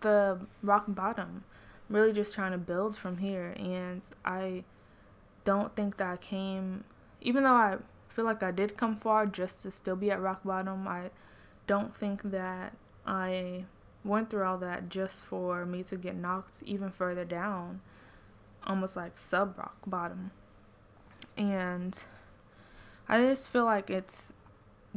the 0.00 0.38
rock 0.62 0.84
bottom. 0.88 1.44
I'm 1.88 1.96
really 1.96 2.12
just 2.12 2.34
trying 2.34 2.52
to 2.52 2.58
build 2.58 2.96
from 2.96 3.18
here 3.18 3.54
and 3.58 4.02
I 4.24 4.64
don't 5.44 5.74
think 5.76 5.98
that 5.98 6.08
I 6.08 6.16
came 6.16 6.84
even 7.20 7.44
though 7.44 7.54
I 7.54 7.78
feel 8.08 8.24
like 8.24 8.42
I 8.42 8.50
did 8.50 8.76
come 8.76 8.96
far 8.96 9.26
just 9.26 9.62
to 9.62 9.70
still 9.70 9.96
be 9.96 10.10
at 10.10 10.20
rock 10.20 10.44
bottom, 10.44 10.86
I 10.86 11.10
don't 11.66 11.94
think 11.96 12.22
that 12.22 12.74
I 13.06 13.64
went 14.04 14.30
through 14.30 14.44
all 14.44 14.58
that 14.58 14.88
just 14.88 15.24
for 15.24 15.64
me 15.64 15.82
to 15.84 15.96
get 15.96 16.14
knocked 16.14 16.62
even 16.64 16.90
further 16.90 17.24
down, 17.24 17.80
almost 18.66 18.96
like 18.96 19.16
sub 19.16 19.58
rock 19.58 19.76
bottom. 19.86 20.30
And 21.36 21.98
I 23.08 23.20
just 23.20 23.48
feel 23.48 23.64
like 23.64 23.90
it's 23.90 24.32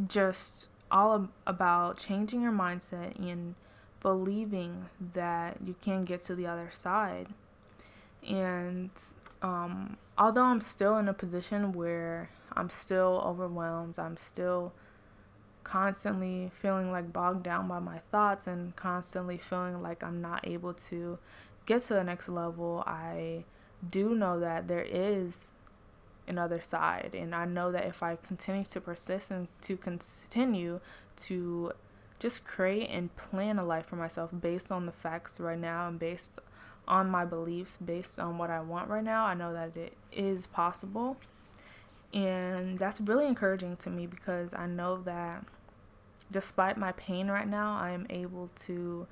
just 0.08 0.70
all 0.92 1.30
about 1.46 1.98
changing 1.98 2.42
your 2.42 2.52
mindset 2.52 3.18
and 3.18 3.56
believing 4.02 4.86
that 5.14 5.58
you 5.66 5.76
can 5.82 6.06
get 6.06 6.22
to 6.22 6.36
the 6.36 6.48
other 6.48 6.70
side. 6.72 7.30
And 8.28 8.92
um, 9.42 9.98
although 10.18 10.44
I'm 10.44 10.62
still 10.62 10.98
in 10.98 11.08
a 11.08 11.14
position 11.14 11.72
where 11.72 12.30
I'm 12.54 12.70
still 12.70 13.22
overwhelmed, 13.26 13.98
I'm 14.00 14.18
still 14.18 14.74
constantly 15.68 16.50
feeling 16.54 16.92
like 16.92 17.12
bogged 17.12 17.44
down 17.44 17.68
by 17.68 17.80
my 17.80 18.00
thoughts 18.10 18.48
and 18.48 18.74
constantly 18.78 19.38
feeling 19.38 19.82
like 19.82 20.02
I'm 20.02 20.22
not 20.22 20.48
able 20.48 20.74
to 20.90 21.20
get 21.66 21.82
to 21.84 21.90
the 21.90 22.06
next 22.06 22.30
level, 22.30 22.86
I 22.88 23.44
do 23.88 24.16
know 24.16 24.40
that 24.40 24.70
there 24.70 24.86
is 24.90 25.52
another 26.26 26.62
side. 26.62 27.14
And 27.14 27.36
I 27.36 27.44
know 27.44 27.74
that 27.74 27.86
if 27.86 28.02
I 28.02 28.16
continue 28.16 28.64
to 28.64 28.80
persist 28.80 29.30
and 29.30 29.50
to 29.62 29.76
continue 29.76 30.80
to 31.18 31.74
just 32.20 32.46
create 32.46 32.90
and 32.90 33.14
plan 33.18 33.60
a 33.60 33.66
life 33.66 33.88
for 33.88 33.98
myself 33.98 34.32
based 34.40 34.72
on 34.72 34.86
the 34.86 34.94
facts 34.94 35.38
right 35.38 35.60
now 35.60 35.90
and 35.90 36.00
based 36.00 36.40
on 36.88 37.10
my 37.10 37.26
beliefs, 37.26 37.78
based 37.78 38.20
on 38.20 38.38
what 38.38 38.50
I 38.50 38.62
want 38.62 38.90
right 38.90 39.04
now, 39.04 39.26
I 39.26 39.34
know 39.34 39.52
that 39.52 39.76
it 39.76 39.98
is 40.14 40.48
possible. 40.48 41.18
And 42.14 42.80
that's 42.80 43.02
really 43.02 43.28
encouraging 43.28 43.76
to 43.78 43.90
me 43.90 44.08
because 44.08 44.54
I 44.54 44.66
know 44.66 45.02
that 45.04 45.44
despite 46.32 46.78
my 46.78 46.92
pain 46.94 47.30
right 47.30 47.48
now, 47.48 47.78
I 47.78 47.92
am 47.92 48.06
able 48.10 48.50
to 48.66 49.08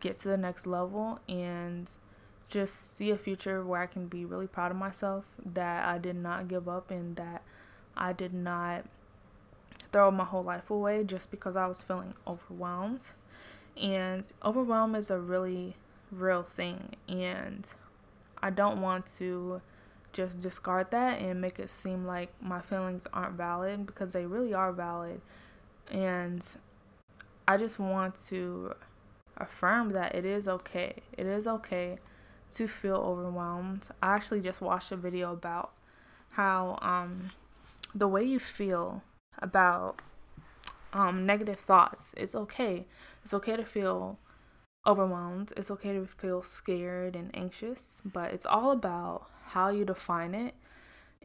get 0.00 0.16
to 0.18 0.28
the 0.28 0.36
next 0.36 0.66
level 0.66 1.20
and 1.28 1.88
just 2.48 2.96
see 2.96 3.10
a 3.10 3.18
future 3.18 3.64
where 3.64 3.80
I 3.80 3.86
can 3.86 4.06
be 4.06 4.24
really 4.24 4.46
proud 4.46 4.70
of 4.70 4.76
myself 4.76 5.24
that 5.44 5.86
I 5.86 5.98
did 5.98 6.16
not 6.16 6.48
give 6.48 6.68
up 6.68 6.90
and 6.90 7.16
that 7.16 7.42
I 7.96 8.12
did 8.12 8.32
not 8.32 8.84
throw 9.92 10.10
my 10.10 10.24
whole 10.24 10.44
life 10.44 10.70
away 10.70 11.04
just 11.04 11.30
because 11.30 11.56
I 11.56 11.66
was 11.66 11.82
feeling 11.82 12.14
overwhelmed. 12.26 13.06
And 13.80 14.26
overwhelm 14.44 14.94
is 14.94 15.10
a 15.10 15.18
really 15.18 15.76
real 16.10 16.42
thing 16.42 16.96
and 17.06 17.68
I 18.42 18.50
don't 18.50 18.80
want 18.80 19.06
to 19.18 19.60
just 20.12 20.40
discard 20.40 20.90
that 20.90 21.20
and 21.20 21.40
make 21.40 21.58
it 21.58 21.68
seem 21.68 22.06
like 22.06 22.30
my 22.40 22.60
feelings 22.60 23.06
aren't 23.12 23.34
valid 23.34 23.86
because 23.86 24.14
they 24.14 24.24
really 24.24 24.54
are 24.54 24.72
valid 24.72 25.20
and 25.90 26.44
I 27.46 27.56
just 27.56 27.78
want 27.78 28.16
to 28.28 28.74
affirm 29.36 29.90
that 29.90 30.14
it 30.14 30.24
is 30.24 30.48
okay. 30.48 30.96
It 31.16 31.26
is 31.26 31.46
okay 31.46 31.98
to 32.52 32.66
feel 32.66 32.96
overwhelmed. 32.96 33.88
I 34.02 34.14
actually 34.14 34.40
just 34.40 34.60
watched 34.60 34.92
a 34.92 34.96
video 34.96 35.32
about 35.32 35.72
how 36.32 36.78
um, 36.82 37.30
the 37.94 38.08
way 38.08 38.24
you 38.24 38.38
feel 38.38 39.02
about 39.38 40.00
um, 40.92 41.26
negative 41.26 41.58
thoughts, 41.58 42.14
it's 42.16 42.34
okay. 42.34 42.86
It's 43.24 43.34
okay 43.34 43.56
to 43.56 43.64
feel 43.64 44.18
overwhelmed. 44.86 45.52
It's 45.56 45.70
okay 45.70 45.92
to 45.92 46.06
feel 46.06 46.42
scared 46.42 47.16
and 47.16 47.30
anxious, 47.34 48.00
but 48.04 48.32
it's 48.32 48.46
all 48.46 48.70
about 48.70 49.26
how 49.48 49.68
you 49.68 49.84
define 49.84 50.34
it 50.34 50.54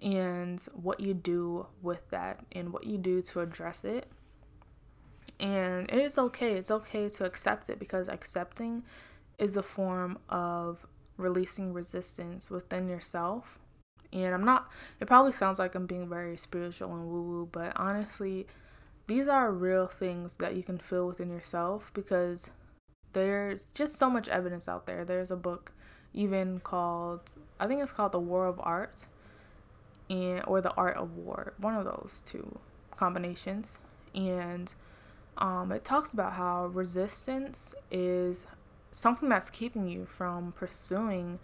and 0.01 0.59
what 0.73 0.99
you 0.99 1.13
do 1.13 1.67
with 1.81 2.09
that 2.09 2.39
and 2.51 2.73
what 2.73 2.85
you 2.85 2.97
do 2.97 3.21
to 3.21 3.39
address 3.41 3.85
it. 3.85 4.07
And 5.43 5.89
it 5.89 5.99
is 5.99 6.17
okay. 6.17 6.53
It's 6.53 6.71
okay 6.71 7.09
to 7.09 7.25
accept 7.25 7.69
it 7.69 7.77
because 7.77 8.07
accepting 8.07 8.83
is 9.37 9.57
a 9.57 9.61
form 9.61 10.17
of 10.29 10.87
releasing 11.17 11.73
resistance 11.73 12.49
within 12.49 12.87
yourself. 12.87 13.59
And 14.13 14.33
I'm 14.33 14.45
not, 14.45 14.71
it 15.01 15.05
probably 15.05 15.33
sounds 15.33 15.59
like 15.59 15.75
I'm 15.75 15.85
being 15.85 16.07
very 16.07 16.37
spiritual 16.37 16.93
and 16.93 17.07
woo 17.07 17.21
woo, 17.23 17.49
but 17.51 17.73
honestly, 17.75 18.47
these 19.07 19.27
are 19.27 19.51
real 19.51 19.87
things 19.87 20.37
that 20.37 20.55
you 20.55 20.63
can 20.63 20.77
feel 20.77 21.07
within 21.07 21.29
yourself 21.29 21.91
because 21.93 22.49
there's 23.11 23.69
just 23.71 23.97
so 23.97 24.09
much 24.09 24.29
evidence 24.29 24.69
out 24.69 24.85
there. 24.85 25.03
There's 25.03 25.31
a 25.31 25.35
book 25.35 25.73
even 26.13 26.59
called, 26.59 27.31
I 27.59 27.67
think 27.67 27.81
it's 27.81 27.91
called 27.91 28.13
The 28.13 28.19
War 28.19 28.45
of 28.45 28.61
Art 28.63 29.07
and 30.09 30.41
or 30.47 30.61
The 30.61 30.73
Art 30.75 30.95
of 30.95 31.17
War, 31.17 31.53
one 31.57 31.75
of 31.75 31.83
those 31.83 32.21
two 32.25 32.59
combinations. 32.95 33.79
And 34.15 34.73
um, 35.37 35.71
it 35.71 35.83
talks 35.83 36.13
about 36.13 36.33
how 36.33 36.67
resistance 36.67 37.73
is 37.91 38.45
something 38.91 39.29
that's 39.29 39.49
keeping 39.49 39.87
you 39.87 40.05
from 40.05 40.51
pursuing 40.53 41.39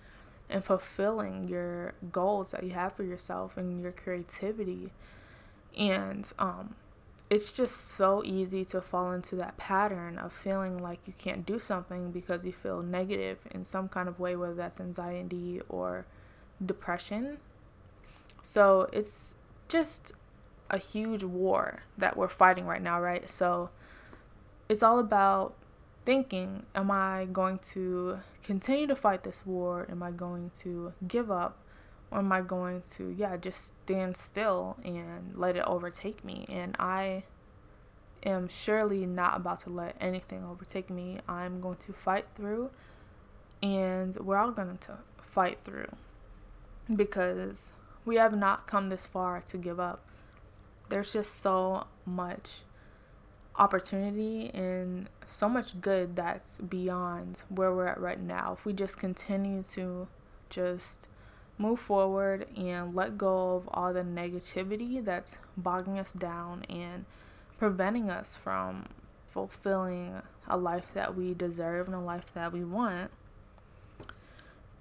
and 0.50 0.64
fulfilling 0.64 1.48
your 1.48 1.94
goals 2.12 2.52
that 2.52 2.64
you 2.64 2.72
have 2.72 2.94
for 2.94 3.04
yourself 3.04 3.58
and 3.58 3.82
your 3.82 3.92
creativity. 3.92 4.92
And 5.78 6.32
um, 6.40 6.76
it's 7.30 7.52
just 7.52 7.76
so 7.76 8.24
easy 8.26 8.66
to 8.66 8.82
fall 8.82 9.12
into 9.12 9.36
that 9.36 9.58
pattern 9.58 10.18
of 10.18 10.34
feeling 10.34 10.80
like 10.80 11.08
you 11.08 11.14
can't 11.18 11.46
do 11.46 11.60
something 11.60 12.12
because 12.12 12.46
you 12.46 12.52
feel 12.52 12.82
negative 12.82 13.38
in 13.52 13.64
some 13.64 13.88
kind 13.88 14.08
of 14.08 14.20
way, 14.20 14.36
whether 14.36 14.56
that's 14.56 14.80
anxiety 14.80 15.62
or 15.70 16.06
depression. 16.66 17.38
So 18.42 18.90
it's 18.92 19.36
just 19.68 20.14
a 20.70 20.78
huge 20.78 21.24
war 21.24 21.84
that 21.98 22.16
we're 22.16 22.28
fighting 22.28 22.66
right 22.66 22.82
now, 22.82 23.00
right? 23.02 23.30
So 23.30 23.70
it's 24.68 24.84
all 24.84 25.00
about 25.00 25.56
thinking, 26.06 26.66
am 26.76 26.92
I 26.92 27.28
going 27.32 27.60
to 27.74 28.20
continue 28.44 28.88
to 28.88 28.96
fight 28.96 29.24
this 29.24 29.44
war? 29.46 29.88
Am 29.90 30.02
I 30.02 30.12
going 30.12 30.52
to 30.62 30.94
give 31.08 31.32
up? 31.32 31.58
Or 32.12 32.20
am 32.20 32.32
I 32.32 32.42
going 32.42 32.82
to, 32.98 33.10
yeah, 33.10 33.38
just 33.38 33.74
stand 33.84 34.18
still 34.18 34.78
and 34.84 35.34
let 35.36 35.56
it 35.56 35.64
overtake 35.66 36.26
me? 36.26 36.48
And 36.50 36.76
I 36.80 37.24
am 38.24 38.48
surely 38.48 39.06
not 39.06 39.38
about 39.38 39.60
to 39.62 39.70
let 39.70 39.96
anything 40.02 40.44
overtake 40.44 40.90
me. 40.90 41.20
I'm 41.28 41.62
going 41.62 41.78
to 41.78 41.94
fight 41.94 42.26
through, 42.34 42.72
and 43.62 44.16
we're 44.16 44.38
all 44.38 44.52
going 44.52 44.78
to 44.80 44.98
fight 45.22 45.60
through 45.64 45.90
because 46.96 47.72
we 48.06 48.16
have 48.16 48.36
not 48.36 48.66
come 48.66 48.90
this 48.90 49.06
far 49.06 49.42
to 49.42 49.58
give 49.58 49.80
up. 49.80 50.02
There's 50.90 51.14
just 51.14 51.42
so 51.42 51.88
much 52.06 52.58
opportunity 53.56 54.50
and 54.54 55.10
so 55.28 55.50
much 55.50 55.80
good 55.82 56.16
that's 56.16 56.58
beyond 56.58 57.44
where 57.50 57.74
we're 57.74 57.88
at 57.88 58.00
right 58.00 58.20
now. 58.20 58.56
If 58.58 58.66
we 58.66 58.74
just 58.74 58.98
continue 58.98 59.64
to 59.74 60.08
just 60.50 61.08
move 61.58 61.80
forward 61.80 62.48
and 62.58 62.96
let 62.96 63.18
go 63.18 63.56
of 63.58 63.70
all 63.72 63.94
the 63.94 64.02
negativity 64.02 65.04
that's 65.04 65.38
bogging 65.58 66.00
us 66.00 66.14
down 66.14 66.64
and 66.70 67.06
preventing 67.58 68.10
us 68.10 68.36
from 68.36 68.86
fulfilling 69.28 70.22
a 70.48 70.58
life 70.58 70.92
that 70.94 71.16
we 71.16 71.34
deserve 71.34 71.88
and 71.88 71.96
a 71.96 72.00
life 72.00 72.34
that 72.34 72.54
we 72.54 72.64
want. 72.64 73.12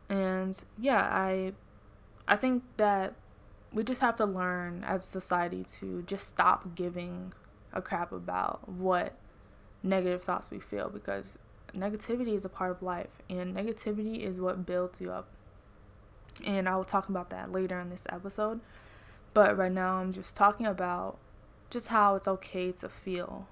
And 0.09 0.65
yeah, 0.79 1.03
I 1.03 1.53
I 2.27 2.37
think 2.37 2.63
that 2.77 3.15
we 3.79 3.85
just 3.85 4.01
have 4.01 4.17
to 4.17 4.25
learn 4.25 4.83
as 4.83 5.05
a 5.05 5.07
society 5.07 5.63
to 5.63 6.03
just 6.03 6.27
stop 6.27 6.75
giving 6.75 7.33
a 7.73 7.81
crap 7.81 8.11
about 8.11 8.69
what 8.69 9.13
negative 9.85 10.21
thoughts 10.21 10.51
we 10.51 10.59
feel 10.59 10.89
because 10.89 11.39
negativity 11.73 12.35
is 12.35 12.45
a 12.45 12.49
part 12.49 12.73
of 12.73 12.83
life 12.83 13.19
and 13.31 13.55
negativity 13.55 14.19
is 14.19 14.41
what 14.41 14.67
builds 14.67 15.01
you 15.01 15.13
up. 15.13 15.29
And 16.45 16.69
I 16.69 16.75
will 16.75 16.85
talk 16.85 17.09
about 17.09 17.31
that 17.31 17.53
later 17.53 17.79
in 17.79 17.89
this 17.89 18.05
episode. 18.11 18.59
But 19.33 19.57
right 19.57 19.71
now, 19.71 19.99
I'm 19.99 20.13
just 20.13 20.35
talking 20.35 20.67
about 20.67 21.17
just 21.71 21.87
how 21.87 22.17
it's 22.17 22.27
okay 22.27 22.73
to 22.73 22.89
feel 22.89 23.47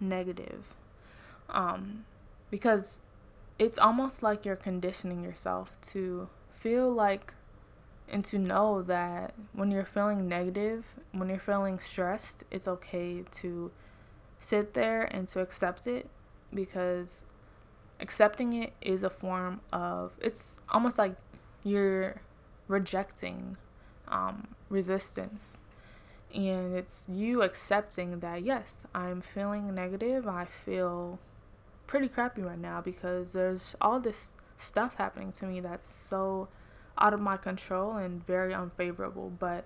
negative. 0.00 0.64
Um, 1.48 2.06
because 2.50 3.04
it's 3.56 3.78
almost 3.78 4.20
like 4.20 4.44
you're 4.44 4.56
conditioning 4.56 5.22
yourself 5.22 5.80
to 5.92 6.28
feel 6.52 6.92
like 6.92 7.34
and 8.10 8.24
to 8.26 8.38
know 8.38 8.82
that 8.82 9.34
when 9.52 9.70
you're 9.70 9.84
feeling 9.84 10.28
negative, 10.28 10.86
when 11.12 11.28
you're 11.28 11.38
feeling 11.38 11.78
stressed, 11.78 12.44
it's 12.50 12.66
okay 12.68 13.24
to 13.30 13.70
sit 14.38 14.74
there 14.74 15.02
and 15.02 15.28
to 15.28 15.40
accept 15.40 15.86
it 15.86 16.08
because 16.52 17.26
accepting 18.00 18.54
it 18.54 18.72
is 18.80 19.02
a 19.02 19.10
form 19.10 19.60
of 19.72 20.12
it's 20.20 20.56
almost 20.70 20.98
like 20.98 21.14
you're 21.62 22.22
rejecting 22.66 23.56
um, 24.08 24.48
resistance. 24.68 25.58
And 26.34 26.74
it's 26.76 27.06
you 27.10 27.42
accepting 27.42 28.20
that 28.20 28.42
yes 28.42 28.86
i'm 28.94 29.20
feeling 29.20 29.74
negative. 29.74 30.26
I 30.28 30.44
feel 30.44 31.18
pretty 31.86 32.08
crappy 32.08 32.42
right 32.42 32.58
now 32.58 32.80
because 32.80 33.32
there's 33.32 33.74
all 33.80 33.98
this 33.98 34.30
stuff 34.56 34.94
happening 34.94 35.32
to 35.32 35.46
me 35.46 35.60
that's 35.60 35.88
so 35.88 36.48
out 37.00 37.14
of 37.14 37.20
my 37.20 37.36
control 37.36 37.96
and 37.96 38.26
very 38.26 38.54
unfavorable. 38.54 39.32
But 39.38 39.64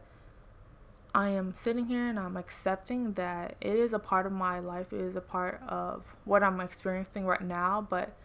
I 1.14 1.28
am 1.30 1.54
sitting 1.54 1.86
here 1.86 2.08
and 2.08 2.18
I'm 2.18 2.36
accepting 2.36 3.12
that 3.14 3.56
it 3.60 3.76
is 3.76 3.92
a 3.92 3.98
part 3.98 4.26
of 4.26 4.32
my 4.32 4.58
life, 4.58 4.92
it 4.92 5.00
is 5.00 5.16
a 5.16 5.20
part 5.20 5.60
of 5.68 6.02
what 6.24 6.42
I'm 6.42 6.60
experiencing 6.60 7.24
right 7.24 7.42
now, 7.42 7.86
but 7.88 8.16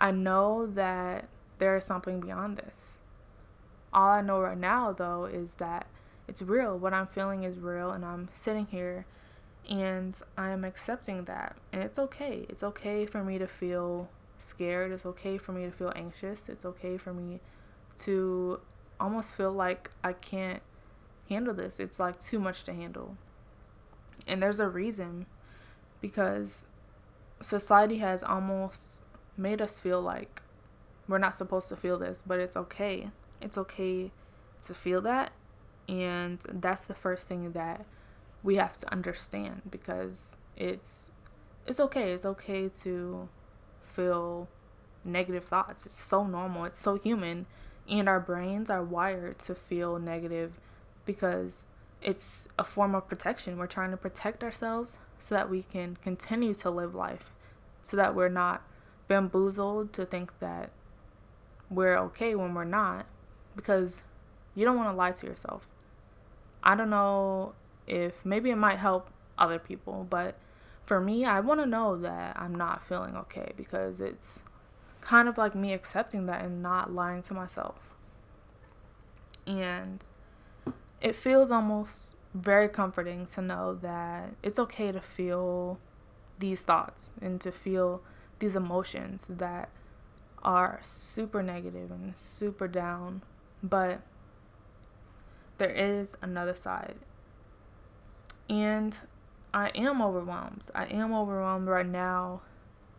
I 0.00 0.10
know 0.10 0.66
that 0.66 1.28
there 1.58 1.76
is 1.76 1.84
something 1.84 2.20
beyond 2.20 2.56
this. 2.56 2.98
All 3.92 4.08
I 4.08 4.20
know 4.20 4.40
right 4.40 4.58
now, 4.58 4.92
though, 4.92 5.24
is 5.24 5.54
that 5.54 5.86
it's 6.26 6.42
real. 6.42 6.76
What 6.76 6.92
I'm 6.92 7.06
feeling 7.06 7.44
is 7.44 7.58
real, 7.58 7.90
and 7.90 8.04
I'm 8.04 8.28
sitting 8.32 8.66
here 8.66 9.06
and 9.70 10.14
I'm 10.36 10.64
accepting 10.64 11.24
that. 11.24 11.56
And 11.72 11.82
it's 11.82 11.98
okay. 11.98 12.46
It's 12.48 12.62
okay 12.62 13.06
for 13.06 13.22
me 13.22 13.38
to 13.38 13.46
feel 13.46 14.08
scared. 14.38 14.92
It's 14.92 15.06
okay 15.06 15.38
for 15.38 15.52
me 15.52 15.64
to 15.64 15.70
feel 15.70 15.92
anxious. 15.94 16.48
It's 16.48 16.64
okay 16.64 16.96
for 16.98 17.14
me 17.14 17.40
to 17.98 18.60
almost 19.00 19.34
feel 19.34 19.52
like 19.52 19.90
I 20.02 20.12
can't 20.12 20.62
handle 21.28 21.54
this. 21.54 21.80
It's 21.80 21.98
like 21.98 22.18
too 22.20 22.38
much 22.38 22.64
to 22.64 22.72
handle. 22.72 23.16
And 24.26 24.42
there's 24.42 24.60
a 24.60 24.68
reason 24.68 25.26
because 26.00 26.66
society 27.40 27.98
has 27.98 28.22
almost 28.22 29.04
made 29.36 29.60
us 29.60 29.78
feel 29.78 30.00
like 30.00 30.42
we're 31.08 31.18
not 31.18 31.34
supposed 31.34 31.68
to 31.68 31.76
feel 31.76 31.98
this, 31.98 32.22
but 32.26 32.40
it's 32.40 32.56
okay. 32.56 33.10
It's 33.40 33.58
okay 33.58 34.10
to 34.62 34.74
feel 34.74 35.00
that. 35.02 35.32
And 35.88 36.40
that's 36.48 36.84
the 36.84 36.94
first 36.94 37.28
thing 37.28 37.52
that 37.52 37.84
we 38.42 38.56
have 38.56 38.76
to 38.78 38.92
understand 38.92 39.62
because 39.70 40.36
it's 40.56 41.10
it's 41.66 41.80
okay. 41.80 42.12
It's 42.12 42.24
okay 42.24 42.68
to 42.82 43.28
feel 43.82 44.48
negative 45.04 45.44
thoughts. 45.44 45.86
It's 45.86 45.94
so 45.94 46.26
normal. 46.26 46.64
It's 46.64 46.80
so 46.80 46.96
human. 46.96 47.46
And 47.88 48.08
our 48.08 48.20
brains 48.20 48.70
are 48.70 48.82
wired 48.82 49.38
to 49.40 49.54
feel 49.54 49.98
negative 49.98 50.58
because 51.04 51.66
it's 52.00 52.48
a 52.58 52.64
form 52.64 52.94
of 52.94 53.08
protection. 53.08 53.58
We're 53.58 53.66
trying 53.66 53.90
to 53.90 53.96
protect 53.96 54.42
ourselves 54.42 54.98
so 55.18 55.34
that 55.34 55.50
we 55.50 55.62
can 55.62 55.96
continue 56.02 56.54
to 56.54 56.70
live 56.70 56.94
life, 56.94 57.32
so 57.82 57.96
that 57.96 58.14
we're 58.14 58.28
not 58.28 58.62
bamboozled 59.08 59.92
to 59.94 60.06
think 60.06 60.38
that 60.40 60.70
we're 61.70 61.96
okay 61.98 62.34
when 62.34 62.54
we're 62.54 62.64
not, 62.64 63.06
because 63.56 64.02
you 64.54 64.64
don't 64.64 64.76
want 64.76 64.90
to 64.90 64.96
lie 64.96 65.12
to 65.12 65.26
yourself. 65.26 65.66
I 66.62 66.74
don't 66.74 66.90
know 66.90 67.54
if 67.86 68.24
maybe 68.24 68.50
it 68.50 68.56
might 68.56 68.78
help 68.78 69.10
other 69.36 69.58
people, 69.58 70.06
but 70.08 70.36
for 70.86 71.00
me, 71.00 71.24
I 71.24 71.40
want 71.40 71.60
to 71.60 71.66
know 71.66 71.96
that 71.96 72.38
I'm 72.38 72.54
not 72.54 72.86
feeling 72.86 73.16
okay 73.16 73.52
because 73.56 74.00
it's 74.00 74.40
kind 75.04 75.28
of 75.28 75.36
like 75.38 75.54
me 75.54 75.72
accepting 75.72 76.26
that 76.26 76.42
and 76.42 76.62
not 76.62 76.92
lying 76.92 77.22
to 77.22 77.34
myself. 77.34 77.94
And 79.46 80.02
it 81.00 81.14
feels 81.14 81.50
almost 81.50 82.16
very 82.32 82.68
comforting 82.68 83.26
to 83.26 83.42
know 83.42 83.74
that 83.74 84.34
it's 84.42 84.58
okay 84.58 84.90
to 84.90 85.00
feel 85.00 85.78
these 86.38 86.62
thoughts 86.62 87.12
and 87.20 87.40
to 87.42 87.52
feel 87.52 88.02
these 88.38 88.56
emotions 88.56 89.26
that 89.28 89.68
are 90.42 90.80
super 90.82 91.42
negative 91.42 91.90
and 91.90 92.16
super 92.16 92.66
down, 92.66 93.22
but 93.62 94.00
there 95.58 95.70
is 95.70 96.16
another 96.22 96.54
side. 96.54 96.96
And 98.48 98.96
I 99.52 99.68
am 99.74 100.02
overwhelmed. 100.02 100.64
I 100.74 100.86
am 100.86 101.14
overwhelmed 101.14 101.68
right 101.68 101.86
now. 101.86 102.42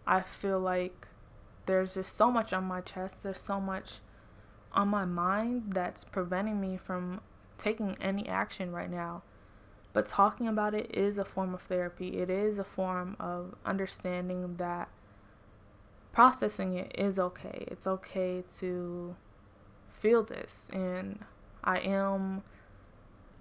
I 0.07 0.21
feel 0.21 0.59
like 0.59 1.07
there's 1.65 1.95
just 1.95 2.15
so 2.15 2.31
much 2.31 2.53
on 2.53 2.63
my 2.65 2.81
chest. 2.81 3.23
There's 3.23 3.39
so 3.39 3.59
much 3.59 3.99
on 4.73 4.89
my 4.89 5.05
mind 5.05 5.73
that's 5.73 6.03
preventing 6.03 6.59
me 6.59 6.77
from 6.77 7.21
taking 7.57 7.97
any 8.01 8.27
action 8.27 8.71
right 8.71 8.89
now. 8.89 9.23
But 9.93 10.07
talking 10.07 10.47
about 10.47 10.73
it 10.73 10.93
is 10.93 11.17
a 11.17 11.25
form 11.25 11.53
of 11.53 11.61
therapy. 11.61 12.17
It 12.17 12.29
is 12.29 12.59
a 12.59 12.65
form 12.65 13.15
of 13.19 13.55
understanding 13.65 14.57
that 14.57 14.89
processing 16.11 16.73
it 16.73 16.91
is 16.97 17.17
okay. 17.17 17.65
It's 17.67 17.87
okay 17.87 18.43
to 18.57 19.15
feel 19.93 20.23
this. 20.23 20.69
And 20.73 21.19
I 21.63 21.79
am 21.79 22.43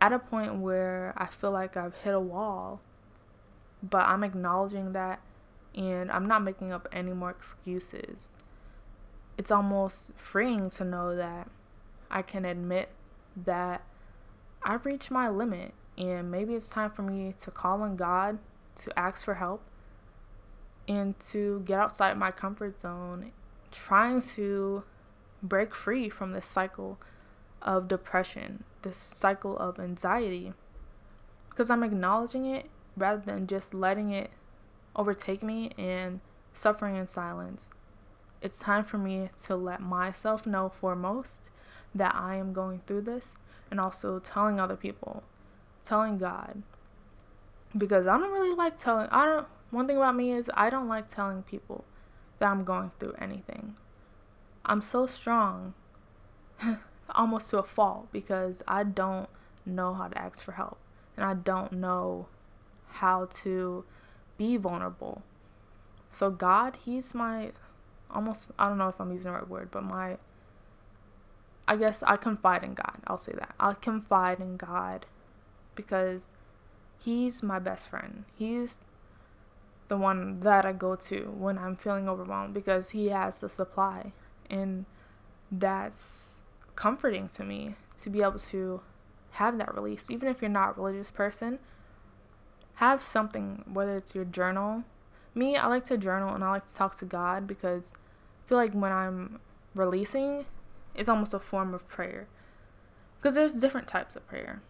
at 0.01 0.13
a 0.13 0.19
point 0.19 0.57
where 0.57 1.13
I 1.17 1.27
feel 1.27 1.51
like 1.51 1.77
I've 1.77 1.97
hit 1.97 2.15
a 2.15 2.21
wall, 2.21 2.81
but 3.83 4.07
I'm 4.07 4.23
acknowledging 4.23 4.93
that 4.93 5.21
and 5.75 6.11
I'm 6.11 6.27
not 6.27 6.43
making 6.43 6.73
up 6.73 6.89
any 6.93 7.13
more 7.13 7.31
excuses. 7.31 8.35
It's 9.37 9.51
almost 9.51 10.13
freeing 10.17 10.71
to 10.71 10.85
know 10.85 11.17
that 11.17 11.49
I 12.11 12.23
can 12.23 12.45
admit 12.45 12.91
that 13.37 13.83
I've 14.63 14.87
reached 14.87 15.11
my 15.11 15.29
limit 15.29 15.75
and 15.99 16.31
maybe 16.31 16.55
it's 16.55 16.69
time 16.69 16.91
for 16.91 17.03
me 17.03 17.35
to 17.41 17.51
call 17.51 17.83
on 17.83 17.97
God 17.97 18.39
to 18.77 18.99
ask 18.99 19.25
for 19.25 19.35
help 19.35 19.63
and 20.89 21.19
to 21.19 21.63
get 21.65 21.79
outside 21.79 22.17
my 22.19 22.31
comfort 22.31 22.81
zone, 22.81 23.33
trying 23.71 24.21
to 24.21 24.85
break 25.43 25.75
free 25.75 26.09
from 26.09 26.31
this 26.31 26.47
cycle 26.47 26.99
of 27.63 27.89
depression, 27.89 28.65
this 28.83 28.97
cycle 28.97 29.57
of 29.59 29.79
anxiety. 29.79 30.53
Because 31.49 31.71
I'm 31.71 31.83
acknowledging 31.83 32.45
it 32.45 32.69
rather 32.97 33.23
than 33.25 33.47
just 33.47 33.73
letting 33.73 34.13
it 34.13 34.31
overtake 34.97 35.43
me 35.43 35.71
and 35.79 36.21
suffering 36.53 36.97
in 36.97 37.07
silence. 37.07 37.71
It's 38.41 38.59
time 38.59 38.85
for 38.85 38.99
me 38.99 39.31
to 39.45 39.57
let 39.57 39.81
myself 39.81 40.47
know 40.47 40.69
foremost 40.69 41.51
that 41.95 42.15
I 42.15 42.37
am 42.37 42.53
going 42.53 42.83
through 42.87 43.03
this 43.03 43.37
and 43.71 43.81
also 43.81 44.19
telling 44.19 44.61
other 44.61 44.77
people, 44.77 45.23
telling 45.85 46.19
God. 46.19 46.63
Because 47.77 48.07
I 48.07 48.19
don't 48.19 48.31
really 48.31 48.55
like 48.55 48.77
telling, 48.77 49.09
I 49.11 49.25
don't, 49.25 49.47
one 49.71 49.87
thing 49.87 49.97
about 49.97 50.15
me 50.15 50.33
is 50.33 50.51
I 50.55 50.71
don't 50.71 50.89
like 50.89 51.09
telling 51.09 51.43
people 51.43 51.85
that 52.39 52.51
I'm 52.51 52.65
going 52.65 52.93
through 52.99 53.15
anything. 53.19 53.75
I'm 54.65 54.81
so 54.81 55.07
strong, 55.07 55.75
almost 57.11 57.51
to 57.51 57.59
a 57.59 57.63
fault, 57.63 58.09
because 58.13 58.63
I 58.69 58.85
don't 58.85 59.29
know 59.67 59.95
how 59.95 60.09
to 60.09 60.19
ask 60.19 60.43
for 60.43 60.53
help. 60.53 60.79
And 61.17 61.25
I 61.25 61.35
don't 61.35 61.73
know 61.73 62.27
how 62.89 63.27
to 63.43 63.85
be 64.37 64.57
vulnerable. 64.57 65.23
So, 66.11 66.31
God, 66.31 66.79
He's 66.85 67.15
my 67.15 67.53
almost, 68.11 68.47
I 68.59 68.69
don't 68.69 68.79
know 68.79 68.89
if 68.89 69.01
I'm 69.01 69.13
using 69.13 69.33
the 69.33 69.39
right 69.39 69.49
word, 69.49 69.71
but 69.71 69.83
my 69.83 70.19
I 71.67 71.77
guess 71.77 72.03
I 72.03 72.17
confide 72.17 72.63
in 72.63 72.75
God. 72.75 72.99
I'll 73.07 73.19
say 73.19 73.33
that. 73.33 73.55
I 73.59 73.73
confide 73.75 74.41
in 74.41 74.57
God 74.57 75.07
because 75.75 76.29
He's 76.99 77.43
my 77.43 77.59
best 77.59 77.89
friend. 77.89 78.25
He's 78.37 78.79
the 79.89 79.97
one 79.97 80.41
that 80.41 80.65
I 80.65 80.73
go 80.73 80.97
to 80.97 81.35
when 81.37 81.59
I'm 81.59 81.77
feeling 81.77 82.09
overwhelmed 82.09 82.55
because 82.55 82.91
He 82.91 83.09
has 83.09 83.41
the 83.41 83.49
supply. 83.49 84.13
And 84.51 84.85
that's 85.51 86.41
comforting 86.77 87.29
to 87.29 87.45
me 87.45 87.77
to 88.01 88.11
be 88.11 88.21
able 88.21 88.39
to 88.39 88.83
have 89.33 89.57
that 89.59 89.75
release. 89.75 90.11
Even 90.11 90.29
if 90.29 90.43
you're 90.43 90.51
not 90.51 90.77
a 90.77 90.81
religious 90.81 91.11
person, 91.11 91.59
have 92.77 93.03
something, 93.03 93.65
whether 93.73 93.97
it's 93.97 94.15
your 94.15 94.25
journal. 94.25 94.85
Me, 95.35 95.57
I 95.57 95.67
like 95.67 95.85
to 95.85 95.99
journal 95.99 96.35
and 96.35 96.45
I 96.45 96.51
like 96.51 96.67
to 96.67 96.75
talk 96.75 96.97
to 96.99 97.05
God 97.05 97.47
because 97.47 97.95
I 98.45 98.49
feel 98.49 98.59
like 98.59 98.73
when 98.73 98.93
I'm 98.93 99.41
releasing, 99.75 100.45
it's 100.95 101.09
almost 101.09 101.35
a 101.35 101.39
form 101.39 101.75
of 101.75 101.89
prayer. 101.89 102.27
Because 103.19 103.35
there's 103.35 103.55
different 103.55 103.89
types 103.89 104.17
of 104.17 104.27
prayer. 104.29 104.63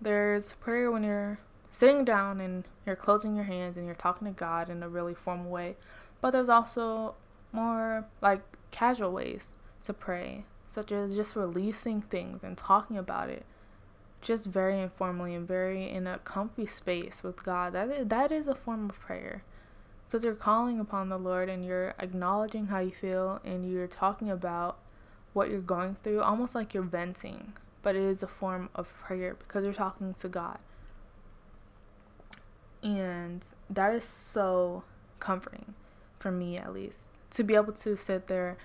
There's 0.00 0.52
prayer 0.52 0.90
when 0.90 1.02
you're 1.02 1.38
sitting 1.70 2.04
down 2.04 2.40
and 2.40 2.68
you're 2.84 2.96
closing 2.96 3.34
your 3.34 3.44
hands 3.44 3.76
and 3.76 3.86
you're 3.86 3.94
talking 3.94 4.26
to 4.26 4.34
God 4.34 4.68
in 4.68 4.82
a 4.82 4.88
really 4.88 5.14
formal 5.14 5.50
way. 5.50 5.76
But 6.20 6.30
there's 6.30 6.48
also 6.48 7.14
more 7.52 8.06
like 8.20 8.42
casual 8.70 9.12
ways 9.12 9.56
to 9.84 9.92
pray, 9.92 10.44
such 10.68 10.92
as 10.92 11.14
just 11.14 11.36
releasing 11.36 12.00
things 12.00 12.44
and 12.44 12.56
talking 12.56 12.98
about 12.98 13.30
it 13.30 13.44
just 14.22 14.46
very 14.46 14.80
informally 14.80 15.34
and 15.34 15.46
very 15.46 15.90
in 15.90 16.06
a 16.06 16.18
comfy 16.18 16.66
space 16.66 17.22
with 17.22 17.42
God. 17.44 17.72
That 17.74 18.08
that 18.08 18.32
is 18.32 18.48
a 18.48 18.54
form 18.54 18.88
of 18.88 18.98
prayer. 18.98 19.42
Because 20.08 20.24
you're 20.24 20.34
calling 20.34 20.78
upon 20.78 21.08
the 21.08 21.18
Lord 21.18 21.48
and 21.48 21.64
you're 21.64 21.94
acknowledging 21.98 22.66
how 22.66 22.80
you 22.80 22.90
feel 22.90 23.40
and 23.44 23.70
you're 23.70 23.86
talking 23.86 24.30
about 24.30 24.78
what 25.32 25.50
you're 25.50 25.60
going 25.60 25.96
through, 26.02 26.20
almost 26.20 26.54
like 26.54 26.74
you're 26.74 26.82
venting, 26.82 27.54
but 27.82 27.96
it 27.96 28.02
is 28.02 28.22
a 28.22 28.26
form 28.26 28.68
of 28.74 28.92
prayer 28.98 29.34
because 29.34 29.64
you're 29.64 29.72
talking 29.72 30.14
to 30.14 30.28
God. 30.28 30.58
And 32.82 33.44
that 33.70 33.94
is 33.94 34.04
so 34.04 34.84
comforting 35.18 35.74
for 36.18 36.30
me, 36.30 36.58
at 36.58 36.74
least, 36.74 37.18
to 37.30 37.42
be 37.42 37.54
able 37.54 37.72
to 37.72 37.96
sit 37.96 38.26
there 38.26 38.58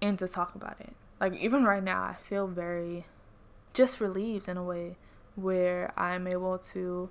and 0.00 0.18
to 0.18 0.28
talk 0.28 0.54
about 0.54 0.76
it. 0.80 0.92
Like, 1.20 1.34
even 1.34 1.64
right 1.64 1.82
now, 1.82 2.02
I 2.02 2.14
feel 2.14 2.46
very 2.46 3.06
just 3.74 4.00
relieved 4.00 4.48
in 4.48 4.56
a 4.56 4.62
way 4.62 4.96
where 5.34 5.92
I'm 5.96 6.26
able 6.26 6.58
to 6.58 7.10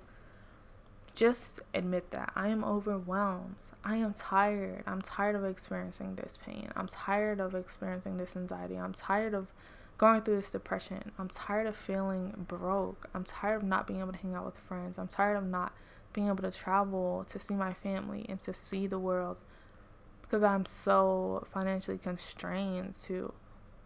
just 1.14 1.60
admit 1.72 2.10
that 2.10 2.32
I 2.34 2.48
am 2.48 2.64
overwhelmed. 2.64 3.62
I 3.84 3.96
am 3.96 4.14
tired. 4.14 4.82
I'm 4.86 5.00
tired 5.00 5.36
of 5.36 5.44
experiencing 5.44 6.16
this 6.16 6.38
pain. 6.44 6.70
I'm 6.74 6.88
tired 6.88 7.38
of 7.38 7.54
experiencing 7.54 8.16
this 8.16 8.36
anxiety. 8.36 8.76
I'm 8.76 8.94
tired 8.94 9.34
of 9.34 9.52
going 9.96 10.22
through 10.22 10.36
this 10.36 10.50
depression. 10.50 11.12
I'm 11.18 11.28
tired 11.28 11.68
of 11.68 11.76
feeling 11.76 12.46
broke. 12.48 13.08
I'm 13.14 13.22
tired 13.22 13.56
of 13.56 13.62
not 13.62 13.86
being 13.86 14.00
able 14.00 14.12
to 14.12 14.18
hang 14.18 14.34
out 14.34 14.44
with 14.44 14.56
friends. 14.56 14.98
I'm 14.98 15.06
tired 15.06 15.36
of 15.36 15.44
not 15.44 15.72
being 16.12 16.26
able 16.26 16.42
to 16.42 16.50
travel 16.50 17.24
to 17.28 17.38
see 17.38 17.54
my 17.54 17.72
family 17.72 18.26
and 18.28 18.38
to 18.40 18.54
see 18.54 18.86
the 18.86 18.98
world 18.98 19.38
because 20.22 20.42
I'm 20.42 20.64
so 20.64 21.46
financially 21.52 21.98
constrained 21.98 22.94
to 23.04 23.32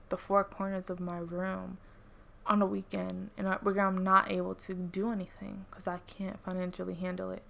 the 0.08 0.16
four 0.16 0.44
corners 0.44 0.88
of 0.88 1.00
my 1.00 1.18
room 1.18 1.78
on 2.48 2.58
the 2.58 2.66
weekend 2.66 3.30
and 3.36 3.46
where 3.62 3.80
I'm 3.80 4.02
not 4.02 4.30
able 4.30 4.54
to 4.54 4.74
do 4.74 5.12
anything 5.12 5.66
because 5.70 5.86
I 5.86 5.98
can't 6.06 6.42
financially 6.42 6.94
handle 6.94 7.30
it. 7.30 7.42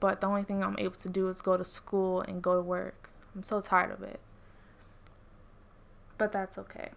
But 0.00 0.20
the 0.20 0.26
only 0.26 0.44
thing 0.44 0.62
I'm 0.62 0.76
able 0.78 0.96
to 0.96 1.08
do 1.08 1.28
is 1.28 1.40
go 1.40 1.56
to 1.56 1.64
school 1.64 2.20
and 2.20 2.42
go 2.42 2.54
to 2.54 2.60
work. 2.60 3.10
I'm 3.34 3.42
so 3.42 3.60
tired 3.60 3.90
of 3.90 4.02
it. 4.02 4.20
But 6.16 6.32
that's 6.32 6.56
okay. 6.58 6.90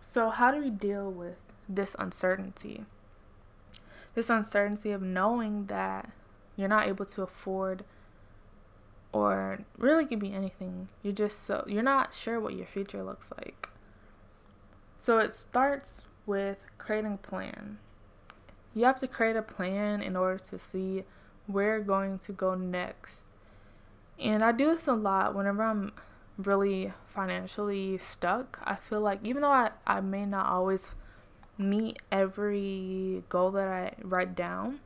So, 0.00 0.30
how 0.30 0.50
do 0.50 0.62
we 0.62 0.70
deal 0.70 1.10
with 1.10 1.36
this 1.68 1.96
uncertainty? 1.98 2.84
This 4.14 4.30
uncertainty 4.30 4.92
of 4.92 5.02
knowing 5.02 5.66
that 5.66 6.10
you're 6.56 6.68
not 6.68 6.86
able 6.86 7.04
to 7.04 7.22
afford 7.22 7.84
or 9.12 9.58
really 9.76 10.06
could 10.06 10.18
be 10.18 10.32
anything. 10.32 10.88
You're 11.02 11.12
just 11.12 11.44
so 11.44 11.64
you're 11.66 11.82
not 11.82 12.14
sure 12.14 12.40
what 12.40 12.54
your 12.54 12.66
future 12.66 13.02
looks 13.02 13.30
like. 13.36 13.68
So 15.06 15.18
it 15.18 15.32
starts 15.32 16.04
with 16.26 16.58
creating 16.78 17.12
a 17.12 17.16
plan. 17.16 17.78
You 18.74 18.86
have 18.86 18.96
to 18.96 19.06
create 19.06 19.36
a 19.36 19.40
plan 19.40 20.02
in 20.02 20.16
order 20.16 20.36
to 20.36 20.58
see 20.58 21.04
where 21.46 21.76
you're 21.76 21.84
going 21.84 22.18
to 22.18 22.32
go 22.32 22.56
next. 22.56 23.26
And 24.18 24.42
I 24.42 24.50
do 24.50 24.66
this 24.66 24.88
a 24.88 24.94
lot 24.94 25.36
whenever 25.36 25.62
I'm 25.62 25.92
really 26.36 26.92
financially 27.06 27.98
stuck. 27.98 28.58
I 28.64 28.74
feel 28.74 29.00
like 29.00 29.20
even 29.22 29.42
though 29.42 29.52
I, 29.52 29.70
I 29.86 30.00
may 30.00 30.26
not 30.26 30.46
always 30.46 30.90
meet 31.56 32.02
every 32.10 33.22
goal 33.28 33.52
that 33.52 33.68
I 33.68 33.92
write 34.02 34.34
down, 34.34 34.80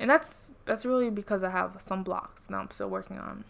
and 0.00 0.08
that's 0.08 0.52
that's 0.64 0.86
really 0.86 1.10
because 1.10 1.42
I 1.42 1.50
have 1.50 1.76
some 1.80 2.02
blocks 2.02 2.46
that 2.46 2.56
I'm 2.56 2.70
still 2.70 2.88
working 2.88 3.18
on. 3.18 3.44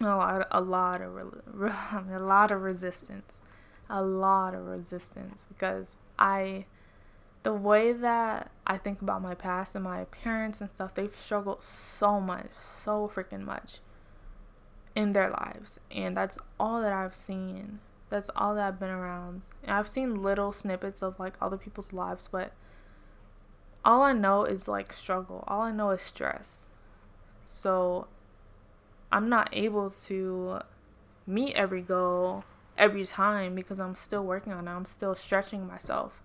A 0.00 0.04
lot, 0.04 0.48
a 0.50 0.60
lot 0.62 1.02
of, 1.02 1.16
a 2.10 2.18
lot 2.18 2.50
of 2.50 2.62
resistance, 2.62 3.42
a 3.92 4.02
lot 4.02 4.54
of 4.54 4.66
resistance 4.66 5.44
because 5.48 5.96
I, 6.18 6.64
the 7.42 7.52
way 7.52 7.92
that 7.92 8.50
I 8.66 8.78
think 8.78 9.02
about 9.02 9.20
my 9.20 9.34
past 9.34 9.74
and 9.74 9.84
my 9.84 10.04
parents 10.04 10.62
and 10.62 10.70
stuff, 10.70 10.94
they've 10.94 11.14
struggled 11.14 11.62
so 11.62 12.18
much, 12.18 12.48
so 12.56 13.10
freaking 13.14 13.44
much 13.44 13.80
in 14.96 15.12
their 15.12 15.30
lives, 15.30 15.78
and 15.90 16.16
that's 16.16 16.38
all 16.58 16.80
that 16.80 16.92
I've 16.92 17.14
seen. 17.14 17.80
That's 18.08 18.30
all 18.36 18.54
that 18.56 18.66
I've 18.66 18.80
been 18.80 18.90
around. 18.90 19.44
And 19.62 19.72
I've 19.72 19.88
seen 19.88 20.22
little 20.22 20.52
snippets 20.52 21.02
of 21.02 21.18
like 21.18 21.34
other 21.40 21.56
people's 21.56 21.94
lives, 21.94 22.28
but 22.30 22.52
all 23.84 24.02
I 24.02 24.12
know 24.12 24.44
is 24.44 24.68
like 24.68 24.92
struggle. 24.92 25.44
All 25.48 25.62
I 25.62 25.72
know 25.72 25.90
is 25.90 26.02
stress. 26.02 26.70
So 27.48 28.06
I'm 29.10 29.28
not 29.28 29.48
able 29.52 29.90
to 30.06 30.60
meet 31.26 31.54
every 31.54 31.80
goal 31.80 32.44
every 32.82 33.04
time 33.04 33.54
because 33.54 33.78
I'm 33.78 33.94
still 33.94 34.24
working 34.24 34.52
on 34.52 34.66
it. 34.66 34.70
I'm 34.72 34.86
still 34.86 35.14
stretching 35.14 35.68
myself. 35.68 36.20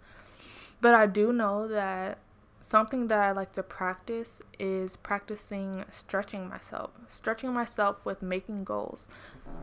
But 0.81 0.95
I 0.95 1.05
do 1.05 1.31
know 1.31 1.67
that 1.67 2.17
something 2.61 3.07
that 3.09 3.19
I 3.19 3.31
like 3.31 3.53
to 3.53 3.63
practice 3.63 4.41
is 4.57 4.97
practicing 4.97 5.85
stretching 5.91 6.49
myself. 6.49 6.89
Stretching 7.07 7.53
myself 7.53 8.03
with 8.03 8.23
making 8.23 8.63
goals. 8.63 9.07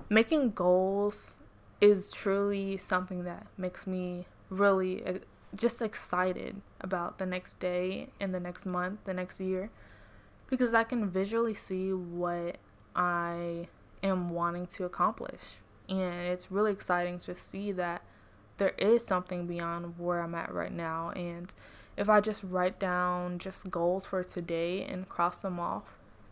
Making 0.08 0.52
goals 0.52 1.36
is 1.80 2.12
truly 2.12 2.76
something 2.76 3.24
that 3.24 3.48
makes 3.58 3.88
me 3.88 4.26
really 4.48 5.20
just 5.56 5.82
excited 5.82 6.62
about 6.80 7.18
the 7.18 7.26
next 7.26 7.58
day 7.58 8.10
and 8.20 8.32
the 8.32 8.40
next 8.40 8.66
month, 8.66 9.00
the 9.04 9.14
next 9.14 9.40
year, 9.40 9.70
because 10.48 10.74
I 10.74 10.84
can 10.84 11.10
visually 11.10 11.54
see 11.54 11.92
what 11.92 12.58
I 12.94 13.68
am 14.00 14.30
wanting 14.30 14.66
to 14.66 14.84
accomplish. 14.84 15.56
And 15.88 16.28
it's 16.28 16.50
really 16.50 16.72
exciting 16.72 17.18
to 17.20 17.34
see 17.34 17.72
that 17.72 18.02
there 18.56 18.74
is 18.78 19.04
something 19.04 19.46
beyond 19.46 19.98
where 19.98 20.20
I'm 20.22 20.34
at 20.34 20.52
right 20.52 20.72
now. 20.72 21.10
And 21.10 21.52
if 21.96 22.08
I 22.08 22.20
just 22.20 22.42
write 22.44 22.78
down 22.78 23.38
just 23.38 23.70
goals 23.70 24.06
for 24.06 24.24
today 24.24 24.82
and 24.82 25.08
cross 25.08 25.42
them 25.42 25.60
off, 25.60 25.84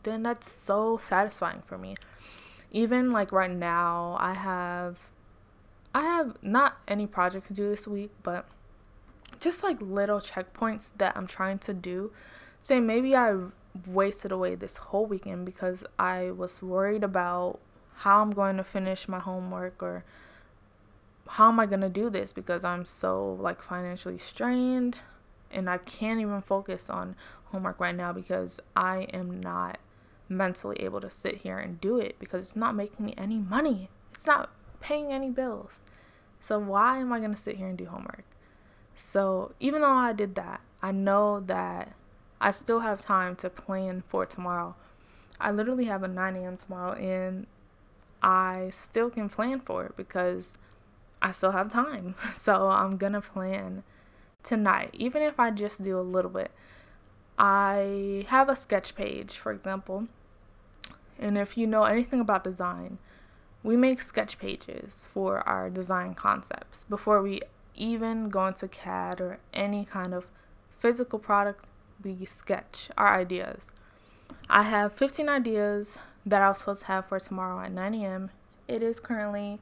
then 0.03 0.23
that's 0.23 0.51
so 0.51 0.97
satisfying 0.97 1.63
for 1.67 1.79
me. 1.79 1.95
Even 2.71 3.13
like 3.13 3.33
right 3.33 3.51
now, 3.51 4.17
I 4.19 4.35
have 4.35 5.07
I 5.95 6.03
have 6.03 6.37
not 6.43 6.79
any 6.89 7.07
projects 7.07 7.49
to 7.49 7.55
do 7.55 7.69
this 7.69 7.87
week, 7.87 8.11
but 8.23 8.47
just 9.41 9.63
like 9.63 9.81
little 9.81 10.19
checkpoints 10.19 10.93
that 10.97 11.17
I'm 11.17 11.27
trying 11.27 11.59
to 11.61 11.75
do. 11.75 12.13
Say 12.61 12.81
maybe 12.81 13.15
I 13.15 13.37
wasted 13.87 14.33
away 14.33 14.55
this 14.55 14.79
whole 14.79 15.07
weekend 15.07 15.45
because 15.45 15.85
I 15.99 16.31
was 16.31 16.63
worried 16.63 17.05
about 17.05 17.61
how 18.03 18.21
I'm 18.21 18.33
going 18.33 18.57
to 18.57 18.65
finish 18.65 19.07
my 19.07 19.21
homework 19.21 19.81
or 19.81 20.05
how 21.29 21.49
am 21.49 21.61
I 21.61 21.67
going 21.67 21.83
to 21.83 21.89
do 21.89 22.11
this 22.11 22.33
because 22.33 22.65
I'm 22.65 22.85
so 22.85 23.39
like 23.41 23.63
financially 23.63 24.19
strained 24.19 24.99
and 25.53 25.71
I 25.71 25.79
can't 25.79 26.21
even 26.21 26.41
focus 26.41 26.91
on 26.91 27.15
homework 27.47 27.79
right 27.79 27.95
now 27.95 28.13
because 28.13 28.59
I 28.75 29.03
am 29.13 29.41
not 29.41 29.79
mentally 30.29 30.77
able 30.81 31.01
to 31.01 31.11
sit 31.11 31.43
here 31.43 31.59
and 31.59 31.81
do 31.81 31.99
it 31.99 32.19
because 32.19 32.43
it's 32.43 32.57
not 32.57 32.75
making 32.75 33.07
me 33.07 33.15
any 33.17 33.39
money. 33.39 33.89
It's 34.13 34.27
not 34.27 34.51
paying 34.81 35.13
any 35.13 35.31
bills. 35.31 35.85
So 36.41 36.59
why 36.59 36.99
am 36.99 37.13
I 37.13 37.21
going 37.21 37.35
to 37.35 37.41
sit 37.41 37.57
here 37.57 37.69
and 37.69 37.79
do 37.79 37.87
homework? 37.87 38.25
So 38.97 39.53
even 39.61 39.83
though 39.83 39.91
I 39.91 40.13
did 40.13 40.35
that, 40.35 40.61
I 40.83 40.91
know 40.91 41.39
that 41.47 41.93
I 42.41 42.51
still 42.51 42.81
have 42.81 43.01
time 43.01 43.37
to 43.37 43.49
plan 43.49 44.03
for 44.09 44.27
tomorrow. 44.27 44.75
I 45.41 45.53
literally 45.53 45.85
have 45.85 46.03
a 46.03 46.09
9 46.09 46.35
a.m. 46.35 46.57
tomorrow 46.57 46.95
and 46.95 47.47
I 48.23 48.71
still 48.71 49.11
can 49.11 49.29
plan 49.29 49.61
for 49.61 49.85
it 49.85 49.97
because 49.97 50.57
I 51.21 51.31
still 51.33 51.53
have 51.53 51.69
time. 51.69 52.15
So 52.35 52.69
I'm 52.69 52.97
going 52.97 53.15
to 53.15 53.21
plan 53.21 53.83
tonight, 54.43 54.91
even 54.93 55.23
if 55.23 55.39
I 55.39 55.51
just 55.51 55.83
do 55.83 55.99
a 55.99 56.03
little 56.03 56.31
bit. 56.31 56.51
I 57.39 58.27
have 58.29 58.49
a 58.49 58.57
sketch 58.57 58.95
page, 58.95 59.33
for 59.33 59.53
example. 59.53 60.07
And 61.19 61.39
if 61.39 61.57
you 61.57 61.67
know 61.67 61.85
anything 61.85 62.21
about 62.21 62.45
design, 62.45 62.99
we 63.63 63.77
make 63.77 64.01
sketch 64.01 64.39
pages 64.39 65.07
for 65.13 65.47
our 65.49 65.71
design 65.71 66.15
concepts 66.15 66.85
before 66.89 67.23
we 67.23 67.41
even 67.75 68.29
go 68.29 68.47
into 68.47 68.69
CAD 68.69 69.21
or 69.21 69.39
any 69.55 69.85
kind 69.85 70.13
of 70.13 70.27
physical 70.79 71.19
product, 71.19 71.67
we 72.03 72.25
sketch 72.25 72.91
our 72.99 73.17
ideas. 73.17 73.71
I 74.49 74.65
have 74.65 74.93
15 74.95 75.29
ideas 75.29 75.99
that 76.25 76.43
I 76.43 76.49
was 76.49 76.59
supposed 76.59 76.83
to 76.83 76.87
have 76.89 77.07
for 77.07 77.19
tomorrow 77.19 77.61
at 77.61 77.73
9 77.73 77.95
a.m. 77.95 78.31
It 78.69 78.83
is 78.83 79.01
currently 79.01 79.61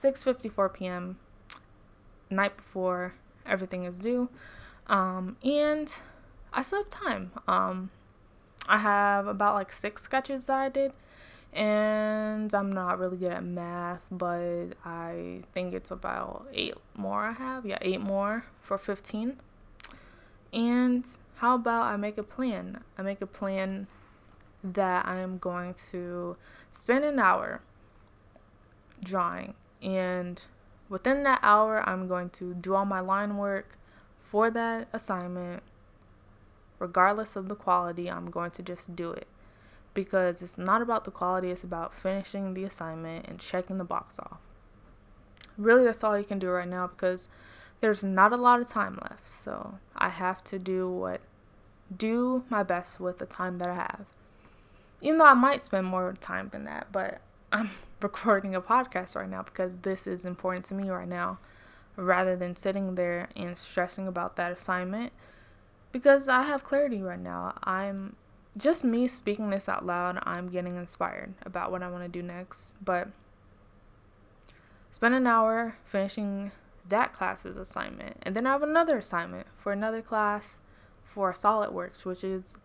6:54 0.00 0.72
p.m. 0.72 1.18
night 2.30 2.56
before 2.56 3.14
everything 3.46 3.84
is 3.84 3.98
due, 3.98 4.28
um, 4.86 5.36
and 5.44 5.92
I 6.52 6.62
still 6.62 6.78
have 6.78 6.90
time. 6.90 7.32
Um, 7.46 7.90
I 8.68 8.78
have 8.78 9.26
about 9.26 9.54
like 9.54 9.72
six 9.72 10.02
sketches 10.02 10.46
that 10.46 10.58
I 10.58 10.68
did, 10.68 10.92
and 11.52 12.52
I'm 12.54 12.70
not 12.70 12.98
really 12.98 13.16
good 13.16 13.32
at 13.32 13.44
math, 13.44 14.02
but 14.10 14.68
I 14.84 15.42
think 15.52 15.74
it's 15.74 15.90
about 15.90 16.46
eight 16.52 16.74
more 16.96 17.24
I 17.24 17.32
have. 17.32 17.66
Yeah, 17.66 17.78
eight 17.82 18.00
more 18.00 18.44
for 18.62 18.78
15. 18.78 19.36
And 20.52 21.06
how 21.36 21.54
about 21.54 21.84
I 21.84 21.96
make 21.96 22.18
a 22.18 22.22
plan? 22.22 22.82
I 22.96 23.02
make 23.02 23.20
a 23.20 23.26
plan 23.26 23.86
that 24.62 25.06
I'm 25.06 25.38
going 25.38 25.74
to 25.90 26.36
spend 26.70 27.04
an 27.04 27.18
hour 27.18 27.62
drawing, 29.02 29.54
and 29.80 30.40
within 30.88 31.22
that 31.24 31.40
hour, 31.42 31.86
I'm 31.88 32.06
going 32.06 32.30
to 32.30 32.54
do 32.54 32.74
all 32.74 32.84
my 32.84 33.00
line 33.00 33.36
work 33.36 33.76
for 34.22 34.50
that 34.50 34.88
assignment. 34.92 35.62
Regardless 36.78 37.36
of 37.36 37.48
the 37.48 37.54
quality, 37.54 38.10
I'm 38.10 38.30
going 38.30 38.50
to 38.52 38.62
just 38.62 38.96
do 38.96 39.12
it 39.12 39.28
because 39.94 40.42
it's 40.42 40.58
not 40.58 40.82
about 40.82 41.04
the 41.04 41.10
quality, 41.10 41.50
it's 41.50 41.62
about 41.62 41.94
finishing 41.94 42.54
the 42.54 42.64
assignment 42.64 43.26
and 43.28 43.38
checking 43.38 43.78
the 43.78 43.84
box 43.84 44.18
off. 44.18 44.38
Really, 45.56 45.84
that's 45.84 46.02
all 46.02 46.18
you 46.18 46.24
can 46.24 46.38
do 46.38 46.48
right 46.48 46.68
now 46.68 46.86
because 46.86 47.28
there's 47.80 48.02
not 48.02 48.32
a 48.32 48.36
lot 48.36 48.60
of 48.60 48.66
time 48.66 48.98
left. 49.02 49.28
So 49.28 49.78
I 49.94 50.08
have 50.08 50.42
to 50.44 50.58
do 50.58 50.88
what 50.88 51.20
do 51.94 52.44
my 52.48 52.62
best 52.62 53.00
with 53.00 53.18
the 53.18 53.26
time 53.26 53.58
that 53.58 53.68
I 53.68 53.74
have. 53.74 54.06
Even 55.02 55.18
though 55.18 55.26
I 55.26 55.34
might 55.34 55.62
spend 55.62 55.86
more 55.86 56.14
time 56.20 56.48
than 56.50 56.64
that, 56.64 56.86
but 56.90 57.20
I'm 57.52 57.70
recording 58.00 58.54
a 58.54 58.62
podcast 58.62 59.14
right 59.14 59.28
now 59.28 59.42
because 59.42 59.76
this 59.78 60.06
is 60.06 60.24
important 60.24 60.64
to 60.66 60.74
me 60.74 60.88
right 60.88 61.08
now 61.08 61.36
rather 61.96 62.36
than 62.36 62.56
sitting 62.56 62.94
there 62.94 63.28
and 63.36 63.58
stressing 63.58 64.08
about 64.08 64.36
that 64.36 64.50
assignment 64.50 65.12
because 65.92 66.26
I 66.26 66.44
have 66.44 66.64
clarity 66.64 67.02
right 67.02 67.20
now. 67.20 67.54
I'm 67.62 68.16
just 68.56 68.84
me 68.84 69.06
speaking 69.08 69.50
this 69.50 69.68
out 69.68 69.84
loud, 69.84 70.18
I'm 70.22 70.48
getting 70.48 70.76
inspired 70.76 71.34
about 71.44 71.70
what 71.70 71.82
I 71.82 71.90
want 71.90 72.04
to 72.04 72.08
do 72.08 72.22
next. 72.22 72.72
But 72.82 73.08
spend 74.90 75.14
an 75.14 75.26
hour 75.26 75.76
finishing 75.84 76.52
that 76.88 77.12
class's 77.12 77.56
assignment. 77.56 78.16
And 78.22 78.34
then 78.34 78.46
I 78.46 78.52
have 78.52 78.62
another 78.62 78.98
assignment 78.98 79.46
for 79.56 79.72
another 79.72 80.02
class 80.02 80.60
for 81.04 81.32
SolidWorks, 81.32 82.04
which 82.04 82.24
is 82.24 82.58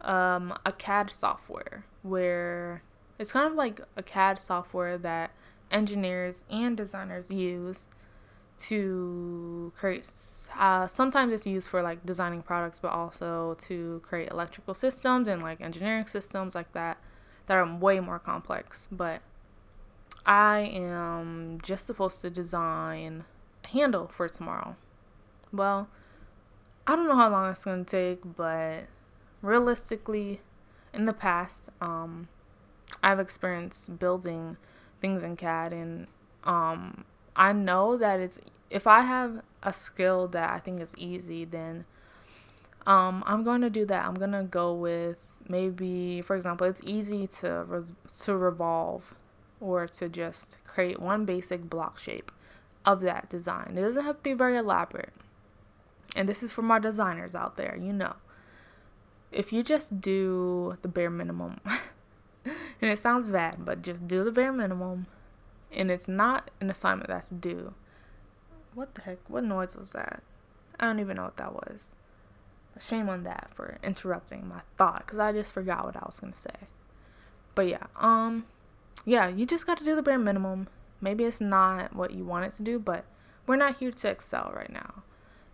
um, 0.00 0.56
a 0.64 0.72
CAD 0.72 1.10
software 1.10 1.84
where 2.02 2.82
it's 3.18 3.32
kind 3.32 3.46
of 3.46 3.54
like 3.54 3.80
a 3.96 4.02
CAD 4.02 4.38
software 4.38 4.98
that 4.98 5.34
engineers 5.70 6.44
and 6.50 6.76
designers 6.76 7.30
use 7.30 7.90
to 8.58 9.72
create 9.76 10.10
uh, 10.58 10.86
sometimes 10.86 11.32
it's 11.32 11.46
used 11.46 11.68
for 11.68 11.82
like 11.82 12.04
designing 12.06 12.40
products 12.40 12.78
but 12.78 12.88
also 12.88 13.54
to 13.58 14.00
create 14.02 14.30
electrical 14.30 14.72
systems 14.72 15.28
and 15.28 15.42
like 15.42 15.60
engineering 15.60 16.06
systems 16.06 16.54
like 16.54 16.72
that 16.72 16.96
that 17.46 17.56
are 17.56 17.76
way 17.76 18.00
more 18.00 18.18
complex. 18.18 18.88
But 18.90 19.20
i 20.24 20.58
am 20.58 21.60
just 21.62 21.86
supposed 21.86 22.20
to 22.22 22.30
design 22.30 23.24
a 23.64 23.68
handle 23.68 24.08
for 24.08 24.28
tomorrow. 24.28 24.76
Well 25.52 25.88
i 26.86 26.94
don't 26.94 27.08
know 27.08 27.16
how 27.16 27.28
long 27.28 27.50
it's 27.50 27.64
going 27.64 27.84
to 27.84 27.90
take 27.90 28.36
but 28.36 28.84
realistically 29.42 30.40
in 30.92 31.06
the 31.06 31.12
past 31.12 31.68
um, 31.80 32.28
i've 33.02 33.20
experienced 33.20 33.98
building 33.98 34.56
things 35.00 35.22
in 35.22 35.36
cad 35.36 35.72
and 35.72 36.06
um, 36.46 37.04
I 37.34 37.52
know 37.52 37.96
that 37.98 38.20
it's 38.20 38.38
if 38.70 38.86
I 38.86 39.02
have 39.02 39.42
a 39.62 39.72
skill 39.72 40.26
that 40.28 40.50
I 40.50 40.58
think 40.58 40.80
is 40.80 40.94
easy, 40.96 41.44
then 41.44 41.84
um, 42.86 43.22
I'm 43.26 43.44
going 43.44 43.60
to 43.60 43.70
do 43.70 43.84
that. 43.86 44.06
I'm 44.06 44.14
going 44.14 44.32
to 44.32 44.42
go 44.42 44.72
with 44.72 45.18
maybe, 45.48 46.22
for 46.22 46.34
example, 46.34 46.66
it's 46.66 46.80
easy 46.84 47.26
to 47.26 47.64
res- 47.66 47.92
to 48.24 48.36
revolve 48.36 49.14
or 49.60 49.86
to 49.86 50.08
just 50.08 50.58
create 50.66 51.00
one 51.00 51.24
basic 51.24 51.68
block 51.68 51.98
shape 51.98 52.32
of 52.84 53.00
that 53.02 53.28
design. 53.28 53.74
It 53.76 53.82
doesn't 53.82 54.04
have 54.04 54.16
to 54.16 54.22
be 54.22 54.32
very 54.32 54.56
elaborate. 54.56 55.12
And 56.14 56.28
this 56.28 56.42
is 56.42 56.52
for 56.52 56.62
my 56.62 56.78
designers 56.78 57.34
out 57.34 57.56
there, 57.56 57.76
you 57.80 57.92
know. 57.92 58.14
If 59.36 59.52
you 59.52 59.62
just 59.62 60.00
do 60.00 60.78
the 60.82 60.88
bare 60.88 61.10
minimum, 61.10 61.60
and 62.44 62.90
it 62.90 62.98
sounds 62.98 63.28
bad, 63.28 63.64
but 63.64 63.82
just 63.82 64.08
do 64.08 64.24
the 64.24 64.32
bare 64.32 64.52
minimum 64.52 65.06
and 65.72 65.90
it's 65.90 66.08
not 66.08 66.50
an 66.60 66.70
assignment 66.70 67.08
that's 67.08 67.30
due. 67.30 67.74
What 68.74 68.94
the 68.94 69.02
heck? 69.02 69.18
What 69.28 69.44
noise 69.44 69.74
was 69.76 69.92
that? 69.92 70.22
I 70.78 70.86
don't 70.86 71.00
even 71.00 71.16
know 71.16 71.24
what 71.24 71.36
that 71.36 71.54
was. 71.54 71.92
Shame 72.78 73.08
on 73.08 73.22
that 73.22 73.50
for 73.54 73.78
interrupting 73.82 74.46
my 74.48 74.60
thought 74.76 75.06
because 75.06 75.18
I 75.18 75.32
just 75.32 75.52
forgot 75.52 75.84
what 75.84 75.96
I 75.96 76.04
was 76.04 76.20
gonna 76.20 76.36
say. 76.36 76.50
But 77.54 77.68
yeah, 77.68 77.86
um, 77.96 78.44
yeah, 79.04 79.28
you 79.28 79.46
just 79.46 79.66
got 79.66 79.78
to 79.78 79.84
do 79.84 79.94
the 79.94 80.02
bare 80.02 80.18
minimum. 80.18 80.68
Maybe 81.00 81.24
it's 81.24 81.40
not 81.40 81.94
what 81.94 82.12
you 82.12 82.24
want 82.24 82.44
it 82.44 82.52
to 82.52 82.62
do, 82.62 82.78
but 82.78 83.04
we're 83.46 83.56
not 83.56 83.78
here 83.78 83.90
to 83.90 84.08
excel 84.08 84.52
right 84.54 84.70
now. 84.70 85.02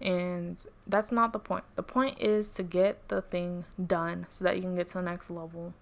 And 0.02 0.64
that's 0.86 1.12
not 1.12 1.32
the 1.32 1.38
point. 1.38 1.64
The 1.76 1.82
point 1.82 2.20
is 2.20 2.50
to 2.52 2.64
get 2.64 3.08
the 3.08 3.22
thing 3.22 3.64
done 3.84 4.26
so 4.28 4.44
that 4.44 4.56
you 4.56 4.62
can 4.62 4.74
get 4.74 4.88
to 4.88 4.94
the 4.94 5.02
next 5.02 5.30
level. 5.30 5.74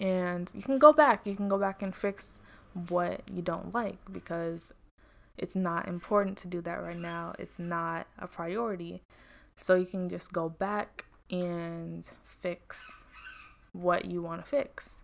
And 0.00 0.50
you 0.54 0.62
can 0.62 0.78
go 0.78 0.92
back. 0.92 1.26
You 1.26 1.36
can 1.36 1.48
go 1.48 1.58
back 1.58 1.82
and 1.82 1.94
fix 1.94 2.40
what 2.88 3.20
you 3.30 3.42
don't 3.42 3.74
like 3.74 3.98
because 4.10 4.72
it's 5.36 5.54
not 5.54 5.86
important 5.86 6.38
to 6.38 6.48
do 6.48 6.62
that 6.62 6.82
right 6.82 6.98
now. 6.98 7.34
It's 7.38 7.58
not 7.58 8.06
a 8.18 8.26
priority. 8.26 9.02
So 9.54 9.74
you 9.74 9.86
can 9.86 10.08
just 10.08 10.32
go 10.32 10.48
back 10.48 11.04
and 11.30 12.08
fix 12.24 13.04
what 13.72 14.06
you 14.06 14.22
want 14.22 14.42
to 14.42 14.48
fix. 14.48 15.02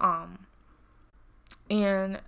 Um 0.00 0.46
and 1.70 2.20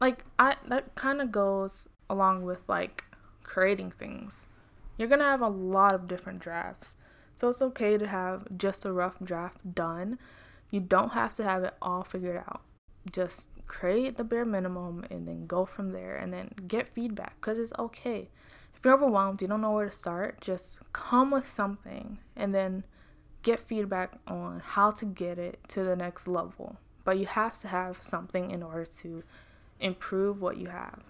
like 0.00 0.24
I 0.38 0.56
that 0.68 0.94
kind 0.94 1.20
of 1.20 1.30
goes 1.30 1.88
along 2.08 2.44
with 2.44 2.60
like 2.68 3.04
creating 3.42 3.90
things. 3.90 4.48
You're 4.96 5.08
going 5.08 5.20
to 5.20 5.26
have 5.26 5.42
a 5.42 5.48
lot 5.48 5.94
of 5.94 6.08
different 6.08 6.40
drafts. 6.40 6.96
So 7.34 7.48
it's 7.48 7.62
okay 7.62 7.98
to 7.98 8.06
have 8.06 8.46
just 8.56 8.84
a 8.84 8.92
rough 8.92 9.16
draft 9.22 9.74
done. 9.74 10.18
You 10.70 10.80
don't 10.80 11.12
have 11.12 11.34
to 11.34 11.44
have 11.44 11.64
it 11.64 11.74
all 11.82 12.04
figured 12.04 12.36
out. 12.36 12.62
Just 13.10 13.50
create 13.66 14.16
the 14.16 14.24
bare 14.24 14.44
minimum 14.44 15.04
and 15.10 15.26
then 15.26 15.46
go 15.46 15.64
from 15.64 15.92
there 15.92 16.16
and 16.16 16.32
then 16.32 16.50
get 16.68 16.88
feedback 16.88 17.34
because 17.40 17.58
it's 17.58 17.72
okay. 17.78 18.28
If 18.74 18.84
you're 18.84 18.94
overwhelmed, 18.94 19.42
you 19.42 19.48
don't 19.48 19.60
know 19.60 19.72
where 19.72 19.86
to 19.86 19.92
start, 19.92 20.40
just 20.40 20.80
come 20.92 21.30
with 21.30 21.48
something 21.48 22.18
and 22.36 22.54
then 22.54 22.84
get 23.42 23.60
feedback 23.60 24.12
on 24.26 24.60
how 24.64 24.90
to 24.92 25.04
get 25.04 25.38
it 25.38 25.58
to 25.68 25.82
the 25.82 25.96
next 25.96 26.26
level. 26.28 26.76
But 27.04 27.18
you 27.18 27.26
have 27.26 27.58
to 27.60 27.68
have 27.68 28.02
something 28.02 28.50
in 28.50 28.62
order 28.62 28.86
to 28.86 29.22
improve 29.80 30.40
what 30.40 30.56
you 30.56 30.68
have. 30.68 31.00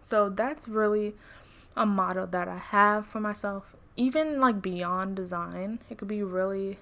So 0.00 0.28
that's 0.28 0.68
really 0.68 1.14
a 1.76 1.86
motto 1.86 2.26
that 2.26 2.48
I 2.48 2.58
have 2.58 3.06
for 3.06 3.20
myself, 3.20 3.74
even 3.96 4.40
like 4.40 4.62
beyond 4.62 5.16
design. 5.16 5.80
It 5.90 5.98
could 5.98 6.08
be 6.08 6.22
really 6.22 6.78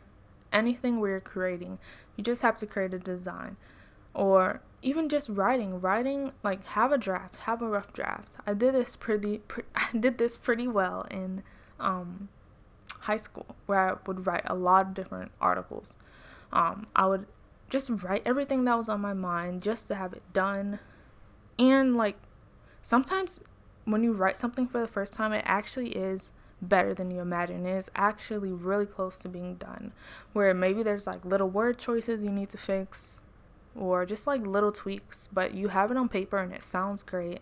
anything 0.52 1.00
we're 1.00 1.20
creating. 1.20 1.78
You 2.16 2.24
just 2.24 2.42
have 2.42 2.56
to 2.58 2.66
create 2.66 2.94
a 2.94 2.98
design. 2.98 3.56
Or 4.14 4.60
even 4.82 5.08
just 5.08 5.28
writing. 5.28 5.80
Writing 5.80 6.32
like 6.42 6.64
have 6.68 6.92
a 6.92 6.98
draft. 6.98 7.36
Have 7.42 7.62
a 7.62 7.68
rough 7.68 7.92
draft. 7.92 8.36
I 8.46 8.54
did 8.54 8.74
this 8.74 8.96
pretty 8.96 9.38
pre- 9.38 9.64
i 9.74 9.96
did 9.98 10.18
this 10.18 10.36
pretty 10.36 10.68
well 10.68 11.06
in 11.10 11.42
um, 11.80 12.28
high 13.00 13.16
school 13.16 13.56
where 13.66 13.90
i 13.90 13.96
would 14.06 14.26
write 14.26 14.42
a 14.46 14.54
lot 14.54 14.82
of 14.82 14.94
different 14.94 15.30
articles. 15.40 15.96
Um, 16.52 16.86
i 16.94 17.06
would 17.06 17.26
just 17.70 17.88
write 17.88 18.22
everything 18.26 18.66
that 18.66 18.76
was 18.76 18.90
on 18.90 19.00
my 19.00 19.14
mind 19.14 19.62
just 19.62 19.88
to 19.88 19.94
have 19.94 20.12
it 20.12 20.22
done. 20.34 20.78
And 21.58 21.96
like 21.96 22.16
sometimes 22.82 23.42
when 23.84 24.02
you 24.02 24.12
write 24.12 24.36
something 24.36 24.66
for 24.66 24.80
the 24.80 24.86
first 24.86 25.12
time 25.14 25.32
it 25.32 25.42
actually 25.46 25.90
is 25.90 26.32
better 26.60 26.94
than 26.94 27.10
you 27.10 27.20
imagine 27.20 27.66
it 27.66 27.76
is 27.76 27.90
actually 27.96 28.52
really 28.52 28.86
close 28.86 29.18
to 29.18 29.28
being 29.28 29.56
done 29.56 29.92
where 30.32 30.54
maybe 30.54 30.82
there's 30.82 31.06
like 31.06 31.24
little 31.24 31.48
word 31.48 31.76
choices 31.76 32.22
you 32.22 32.30
need 32.30 32.48
to 32.48 32.56
fix 32.56 33.20
or 33.74 34.04
just 34.04 34.26
like 34.26 34.46
little 34.46 34.72
tweaks, 34.72 35.28
but 35.32 35.54
you 35.54 35.68
have 35.68 35.90
it 35.90 35.96
on 35.96 36.08
paper 36.08 36.38
and 36.38 36.52
it 36.52 36.62
sounds 36.62 37.02
great, 37.02 37.40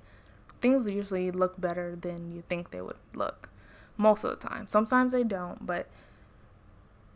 things 0.61 0.89
usually 0.89 1.31
look 1.31 1.61
better 1.61 1.97
than 1.97 2.33
you 2.33 2.43
think 2.49 2.71
they 2.71 2.81
would 2.81 2.97
look 3.15 3.49
most 3.97 4.25
of 4.25 4.31
the 4.31 4.49
time. 4.49 4.67
Sometimes 4.67 5.13
they 5.13 5.25
don't, 5.25 5.67
but 5.67 5.89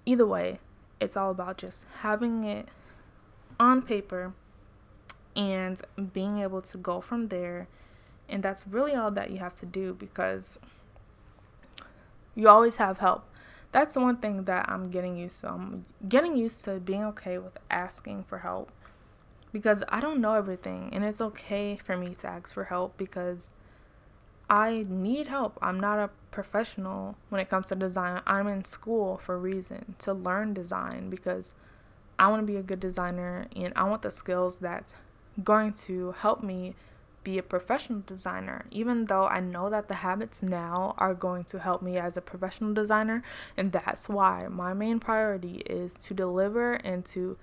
either 0.05 0.27
way, 0.27 0.59
it's 1.01 1.17
all 1.17 1.31
about 1.31 1.59
just 1.59 1.87
having 2.01 2.45
it 2.45 2.69
on 3.61 3.83
paper 3.83 4.33
and 5.37 5.81
being 6.13 6.39
able 6.39 6.63
to 6.63 6.79
go 6.79 7.01
from 7.01 7.29
there. 7.29 7.69
And 8.29 8.43
that's 8.43 8.67
really 8.67 8.95
all 8.95 9.11
that 9.13 9.31
you 9.31 9.39
have 9.39 9.55
to 9.57 9.67
do 9.67 9.95
because 9.95 10.59
you 12.35 12.49
always 12.49 12.77
have 12.77 12.99
help. 12.99 13.25
That's 13.73 13.95
the 13.95 14.01
one 14.01 14.19
thing 14.19 14.45
that 14.45 14.69
I'm 14.69 14.91
getting 14.91 15.17
used 15.17 15.41
to. 15.41 15.49
I'm 15.49 15.83
getting 16.09 16.37
used 16.37 16.65
to 16.65 16.79
being 16.79 17.05
okay 17.05 17.39
with 17.39 17.59
asking 17.71 18.25
for 18.25 18.39
help 18.39 18.71
because 19.53 19.83
I 19.89 20.01
don't 20.01 20.21
know 20.21 20.35
everything 20.35 20.91
and 20.93 21.05
it's 21.05 21.21
okay 21.21 21.77
for 21.77 21.97
me 21.97 22.15
to 22.21 22.27
ask 22.27 22.53
for 22.53 22.65
help 22.65 22.97
because 22.97 23.53
I 24.49 24.85
need 24.89 25.29
help. 25.29 25.59
I'm 25.63 25.81
not 25.81 25.99
a 25.99 26.11
professional 26.31 27.17
when 27.31 27.41
it 27.41 27.49
comes 27.49 27.69
to 27.69 27.75
design. 27.75 28.21
I'm 28.27 28.47
in 28.47 28.65
school 28.65 29.17
for 29.17 29.37
a 29.37 29.39
reason 29.39 29.95
to 30.01 30.13
learn 30.13 30.55
design 30.55 31.09
because 31.09 31.55
I 32.19 32.29
want 32.29 32.43
to 32.43 32.47
be 32.47 32.57
a 32.57 32.63
good 32.63 32.81
designer 32.81 33.47
and 33.57 33.73
I 33.75 33.85
want 33.85 34.03
the 34.03 34.11
skills 34.11 34.59
that's 34.59 34.95
going 35.43 35.73
to 35.73 36.13
help 36.13 36.43
me 36.43 36.75
be 37.25 37.39
a 37.39 37.43
professional 37.43 38.03
designer, 38.07 38.67
even 38.71 39.07
though 39.07 39.27
I 39.27 39.41
know 39.41 39.71
that 39.71 39.89
the 39.89 39.95
habits 39.95 40.43
now 40.43 40.95
are 40.99 41.15
going 41.15 41.45
to 41.45 41.59
help 41.59 41.83
me 41.83 41.97
as 41.97 42.17
a 42.17 42.21
professional 42.21 42.75
designer. 42.75 43.23
And 43.57 43.73
that's 43.73 44.09
why 44.09 44.43
my 44.49 44.75
main 44.75 45.01
priority 45.01 45.63
is 45.67 45.95
to 45.95 46.15
deliver 46.15 46.75
and 46.75 47.05
to 47.07 47.37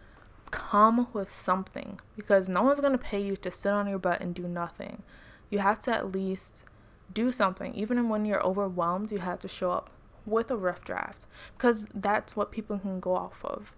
come 0.52 1.08
with 1.14 1.34
something 1.34 2.00
because 2.16 2.48
no 2.48 2.62
one's 2.62 2.80
going 2.80 2.92
to 2.92 2.98
pay 2.98 3.22
you 3.22 3.36
to 3.38 3.50
sit 3.50 3.72
on 3.72 3.88
your 3.88 4.00
butt 4.00 4.22
and 4.22 4.36
do 4.36 4.48
nothing. 4.48 5.02
You 5.50 5.60
have 5.60 5.80
to 5.80 5.94
at 5.94 6.12
least 6.12 6.66
do 7.14 7.32
something. 7.32 7.74
Even 7.74 8.10
when 8.10 8.26
you're 8.26 8.46
overwhelmed, 8.46 9.12
you 9.12 9.20
have 9.20 9.40
to 9.40 9.48
show 9.48 9.72
up 9.72 9.90
with 10.26 10.52
a 10.52 10.58
rough 10.58 10.84
draft 10.84 11.26
because 11.58 11.90
that's 11.94 12.36
what 12.36 12.52
people 12.52 12.80
can 12.80 13.00
go 13.00 13.16
off 13.16 13.44
of. 13.44 13.74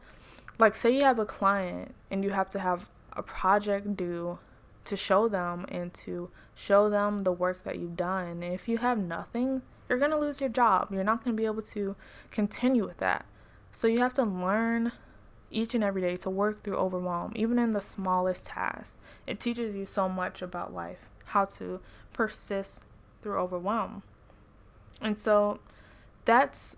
Like, 0.60 0.76
say 0.76 0.96
you 0.96 1.04
have 1.04 1.20
a 1.20 1.26
client 1.26 1.96
and 2.12 2.24
you 2.24 2.32
have 2.32 2.50
to 2.50 2.60
have 2.60 2.90
a 3.14 3.24
project 3.24 3.96
due 3.96 4.40
to 4.86 4.98
show 4.98 5.28
them 5.28 5.66
and 5.70 5.94
to 5.94 6.30
show 6.56 6.90
them 6.90 7.24
the 7.24 7.32
work 7.32 7.64
that 7.64 7.80
you've 7.80 7.96
done. 7.96 8.44
If 8.44 8.68
you 8.68 8.80
have 8.80 8.98
nothing, 8.98 9.62
you're 9.88 10.00
going 10.00 10.12
to 10.12 10.18
lose 10.18 10.42
your 10.42 10.50
job. 10.50 10.90
You're 10.92 11.04
not 11.04 11.24
going 11.24 11.36
to 11.36 11.42
be 11.42 11.46
able 11.46 11.62
to 11.62 11.96
continue 12.32 12.86
with 12.86 12.98
that. 12.98 13.26
So 13.72 13.88
you 13.88 14.00
have 14.00 14.14
to 14.16 14.24
learn 14.24 14.92
each 15.50 15.76
and 15.76 15.84
every 15.84 16.02
day 16.02 16.16
to 16.18 16.30
work 16.30 16.64
through 16.64 16.78
overwhelm, 16.78 17.32
even 17.36 17.60
in 17.60 17.72
the 17.72 17.82
smallest 17.82 18.48
tasks. 18.48 18.98
It 19.28 19.40
teaches 19.40 19.76
you 19.76 19.86
so 19.86 20.10
much 20.10 20.42
about 20.42 20.74
life, 20.74 21.10
how 21.26 21.46
to 21.46 21.80
persist 22.12 22.84
through 23.22 23.38
overwhelm. 23.40 24.04
And 25.02 25.18
so 25.18 25.60
that's 26.26 26.78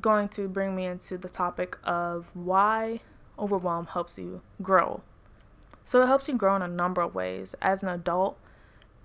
going 0.00 0.28
to 0.28 0.48
bring 0.48 0.76
me 0.76 0.84
into 0.84 1.16
the 1.16 1.28
topic 1.28 1.78
of 1.84 2.30
why 2.34 3.00
overwhelm 3.38 3.86
helps 3.86 4.18
you 4.18 4.42
grow. 4.62 5.02
So 5.86 6.02
it 6.02 6.08
helps 6.08 6.26
you 6.26 6.34
grow 6.34 6.56
in 6.56 6.62
a 6.62 6.68
number 6.68 7.00
of 7.00 7.14
ways. 7.14 7.54
As 7.62 7.84
an 7.84 7.88
adult, 7.88 8.36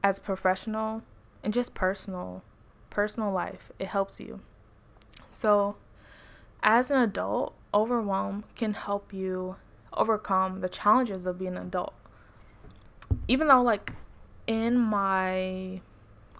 as 0.04 0.18
a 0.18 0.22
professional 0.22 1.04
and 1.44 1.54
just 1.54 1.76
personal 1.76 2.44
personal 2.90 3.32
life. 3.32 3.72
It 3.80 3.88
helps 3.88 4.20
you. 4.20 4.42
So, 5.30 5.78
as 6.62 6.92
an 6.92 7.02
adult, 7.02 7.56
overwhelm 7.74 8.44
can 8.56 8.74
help 8.74 9.14
you 9.14 9.56
overcome 9.94 10.60
the 10.60 10.68
challenges 10.68 11.26
of 11.26 11.40
being 11.40 11.56
an 11.56 11.68
adult. 11.68 11.94
Even 13.28 13.48
though, 13.48 13.62
like, 13.62 13.94
in 14.48 14.78
my 14.78 15.82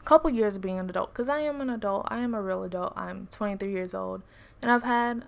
couple 0.04 0.30
years 0.32 0.56
of 0.56 0.62
being 0.62 0.80
an 0.80 0.90
adult, 0.90 1.14
because 1.14 1.30
I 1.30 1.40
am 1.42 1.62
an 1.62 1.70
adult, 1.70 2.08
I 2.10 2.20
am 2.20 2.34
a 2.34 2.42
real 2.42 2.64
adult, 2.64 2.94
I'm 2.98 3.28
23 3.32 3.72
years 3.72 3.94
old, 3.94 4.24
and 4.62 4.72
I've 4.72 4.84
had 4.84 5.26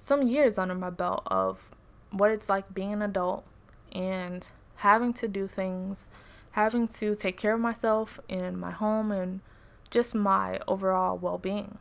some 0.00 0.26
years 0.26 0.58
under 0.58 0.74
my 0.74 0.90
belt 0.90 1.22
of 1.26 1.70
what 2.10 2.30
it's 2.30 2.48
like 2.48 2.74
being 2.74 2.94
an 2.94 3.02
adult 3.02 3.44
and 3.92 4.48
having 4.76 5.12
to 5.14 5.28
do 5.28 5.46
things, 5.46 6.06
having 6.52 6.88
to 6.88 7.14
take 7.14 7.36
care 7.36 7.54
of 7.54 7.60
myself 7.60 8.20
and 8.28 8.58
my 8.58 8.70
home 8.70 9.10
and 9.10 9.40
just 9.90 10.14
my 10.14 10.60
overall 10.66 11.16
well 11.16 11.38
being. 11.38 11.78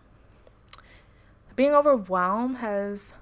Being 1.55 1.73
overwhelmed 1.73 2.57
has 2.57 3.13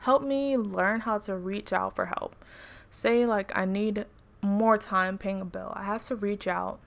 helped 0.00 0.24
me 0.24 0.56
learn 0.56 1.00
how 1.00 1.18
to 1.18 1.36
reach 1.36 1.72
out 1.72 1.94
for 1.94 2.06
help. 2.06 2.34
Say, 2.90 3.24
like, 3.26 3.52
I 3.56 3.64
need 3.64 4.06
more 4.42 4.76
time 4.76 5.18
paying 5.18 5.40
a 5.40 5.44
bill, 5.44 5.72
I 5.76 5.84
have 5.84 6.04
to 6.06 6.16
reach 6.16 6.46
out 6.46 6.80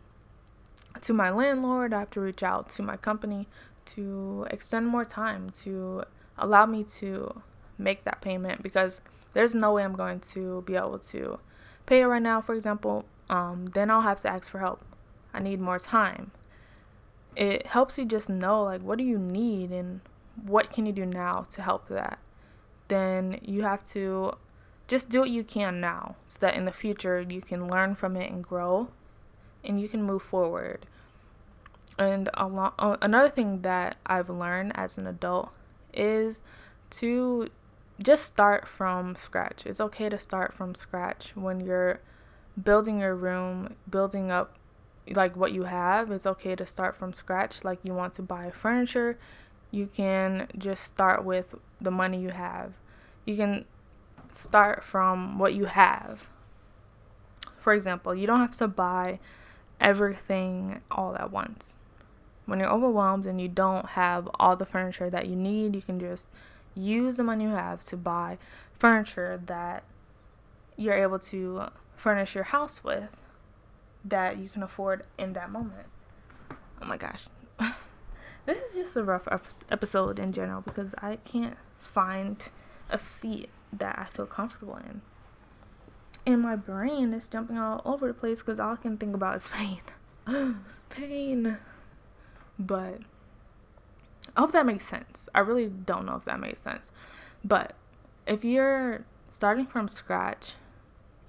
to 1.02 1.13
my 1.13 1.30
landlord, 1.30 1.94
I 1.94 2.00
have 2.00 2.10
to 2.12 2.22
reach 2.22 2.44
out 2.44 2.70
to 2.70 2.84
my 2.84 2.98
company 2.98 3.48
to 3.86 4.48
extend 4.50 4.88
more 4.88 5.06
time 5.06 5.52
to 5.63 6.04
allow 6.38 6.65
me 6.65 6.84
to 6.84 7.41
make 7.78 8.04
that 8.04 8.22
payment 8.22 8.63
because 8.63 9.02
there's 9.36 9.54
no 9.54 9.74
way 9.74 9.84
I'm 9.84 9.93
going 9.95 10.21
to 10.34 10.63
be 10.65 10.76
able 10.76 10.98
to 10.98 11.38
pay 11.86 12.02
it 12.02 12.06
right 12.06 12.21
now, 12.21 12.41
for 12.41 12.56
example. 12.56 13.06
Um, 13.30 13.67
then 13.67 13.91
I'll 13.91 14.02
have 14.02 14.19
to 14.21 14.30
ask 14.30 14.50
for 14.50 14.58
help. 14.58 14.84
I 15.32 15.39
need 15.39 15.60
more 15.60 15.78
time 15.78 16.32
it 17.36 17.67
helps 17.67 17.98
you 17.98 18.06
just 18.06 18.30
know 18.30 18.63
like 18.63 18.82
what 18.82 18.98
do 18.98 19.04
you 19.04 19.17
need 19.17 19.71
and 19.71 20.02
what 20.45 20.71
can 20.71 20.86
you 20.86 20.91
do 20.91 21.06
now 21.06 21.45
to 21.50 21.62
help 21.62 21.88
that 21.89 22.19
then 22.88 23.39
you 23.41 23.63
have 23.63 23.84
to 23.84 24.32
just 24.88 25.10
do 25.10 25.19
what 25.19 25.30
you 25.30 25.43
can 25.43 25.80
now 25.80 26.15
so 26.28 26.38
that 26.39 26.56
in 26.56 26.65
the 26.65 26.71
future 26.71 27.21
you 27.21 27.41
can 27.41 27.67
learn 27.67 27.95
from 27.95 28.15
it 28.15 28.32
and 28.32 28.43
grow 28.43 28.88
and 29.63 29.82
you 29.82 29.88
can 29.88 30.04
move 30.04 30.21
forward 30.21 30.86
and 31.98 32.30
lo- 32.38 32.74
uh, 32.78 32.98
another 33.02 33.30
thing 33.30 33.62
that 33.62 33.98
i've 34.06 34.30
learned 34.30 34.71
as 34.76 34.98
an 34.98 35.08
adult 35.08 35.56
is 35.93 36.41
to 36.89 37.50
just 38.01 38.25
start 38.25 38.67
from 38.67 39.15
scratch 39.15 39.65
it's 39.65 39.79
okay 39.79 40.10
to 40.10 40.19
start 40.19 40.53
from 40.53 40.75
scratch 40.75 41.36
when 41.36 41.60
you're 41.60 41.99
building 42.62 42.99
your 42.99 43.15
room 43.15 43.75
building 43.89 44.31
up 44.31 44.58
like 45.13 45.36
what 45.36 45.51
you 45.51 45.63
have. 45.63 46.12
It's 46.12 46.25
okay 46.25 46.55
to 46.55 46.65
start 46.65 46.95
from 46.95 47.13
scratch. 47.13 47.63
Like 47.63 47.79
you 47.84 47.93
want 47.93 48.13
to 48.13 48.21
buy 48.21 48.51
furniture, 48.51 49.17
you 49.71 49.88
can 49.88 50.47
just 50.58 50.84
start 50.84 51.23
with 51.23 51.55
the 51.79 51.91
money 51.91 52.19
you 52.19 52.29
have. 52.29 52.73
You 53.25 53.36
can 53.36 53.65
start 54.31 54.84
from 54.84 55.38
what 55.38 55.53
you 55.53 55.65
have. 55.65 56.29
For 57.60 57.73
example, 57.73 58.13
you 58.13 58.27
don't 58.27 58.39
have 58.39 58.55
to 58.58 58.67
buy 58.67 59.19
everything 59.79 60.81
all 60.91 61.15
at 61.15 61.31
once. 61.31 61.75
When 62.45 62.60
you're 62.60 62.71
overwhelmed 62.71 63.25
and 63.25 63.41
you 63.41 63.47
don't 63.47 63.88
have 63.89 64.29
all 64.39 64.55
the 64.55 64.65
furniture 64.65 65.10
that 65.10 65.27
you 65.27 65.36
need, 65.36 65.75
you 65.75 65.81
can 65.81 65.99
just 65.99 66.31
use 66.76 67.18
the 67.18 67.24
money 67.24 67.46
you 67.46 67.52
have 67.52 67.84
to 67.86 67.98
buy 67.98 68.38
furniture 68.78 69.42
that 69.46 69.84
you're 70.78 70.94
able 70.94 71.20
to 71.20 71.70
furnish 71.96 72.36
your 72.36 72.44
house 72.46 72.84
with 72.84 73.10
that 74.04 74.38
you 74.38 74.50
can 74.50 74.62
afford 74.62 75.04
in 75.18 75.34
that 75.34 75.52
moment. 75.52 75.88
Oh 76.82 76.86
my 76.86 76.98
gosh. 76.98 77.28
this 78.46 78.62
is 78.62 78.76
just 78.76 78.96
a 78.96 79.04
rough 79.04 79.28
episode 79.70 80.20
in 80.20 80.32
general 80.32 80.62
because 80.62 80.94
I 81.02 81.18
can't 81.18 81.58
find 81.80 82.50
a 82.90 82.98
seat 82.98 83.50
that 83.74 83.98
I 83.98 84.06
feel 84.06 84.26
comfortable 84.26 84.78
in. 84.78 85.02
And 86.28 86.42
my 86.42 86.56
brain 86.56 87.14
is 87.14 87.28
jumping 87.28 87.58
all 87.58 87.82
over 87.86 88.08
the 88.08 88.14
place 88.14 88.42
because 88.42 88.60
all 88.60 88.74
I 88.74 88.78
can 88.78 88.98
think 88.98 89.16
about 89.16 89.36
is 89.36 89.48
pain. 90.28 90.56
pain. 90.90 91.58
But 92.58 93.00
I 94.36 94.42
hope 94.42 94.52
that 94.52 94.66
makes 94.66 94.86
sense. 94.86 95.30
I 95.34 95.40
really 95.40 95.68
don't 95.68 96.06
know 96.06 96.16
if 96.16 96.26
that 96.26 96.40
makes 96.40 96.62
sense. 96.62 96.92
But 97.44 97.74
if 98.28 98.44
you're 98.44 99.06
starting 99.30 99.66
from 99.66 99.88
scratch 99.88 100.54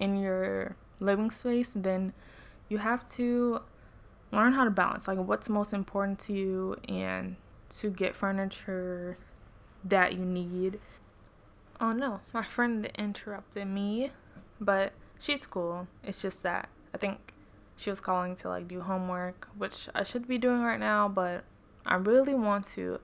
in 0.00 0.16
your 0.16 0.76
living 1.00 1.30
space, 1.30 1.72
then 1.74 2.12
you 2.68 2.78
have 2.78 3.08
to 3.12 3.60
learn 4.32 4.52
how 4.52 4.64
to 4.64 4.70
balance 4.70 5.06
like 5.08 5.18
what's 5.18 5.48
most 5.48 5.72
important 5.72 6.18
to 6.18 6.32
you 6.32 6.76
and 6.88 7.36
to 7.68 7.90
get 7.90 8.14
furniture 8.14 9.16
that 9.84 10.14
you 10.14 10.24
need. 10.24 10.80
Oh 11.80 11.92
no, 11.92 12.20
my 12.32 12.44
friend 12.44 12.90
interrupted 12.98 13.66
me, 13.66 14.12
but 14.60 14.92
she's 15.18 15.46
cool. 15.46 15.86
It's 16.02 16.22
just 16.22 16.42
that 16.42 16.68
I 16.94 16.98
think 16.98 17.32
she 17.76 17.90
was 17.90 18.00
calling 18.00 18.36
to 18.36 18.48
like 18.48 18.66
do 18.66 18.80
homework, 18.80 19.48
which 19.56 19.88
I 19.94 20.02
should 20.02 20.26
be 20.26 20.38
doing 20.38 20.62
right 20.62 20.80
now, 20.80 21.08
but 21.08 21.44
I 21.86 21.94
really 21.96 22.34
want 22.34 22.66
to 22.74 23.00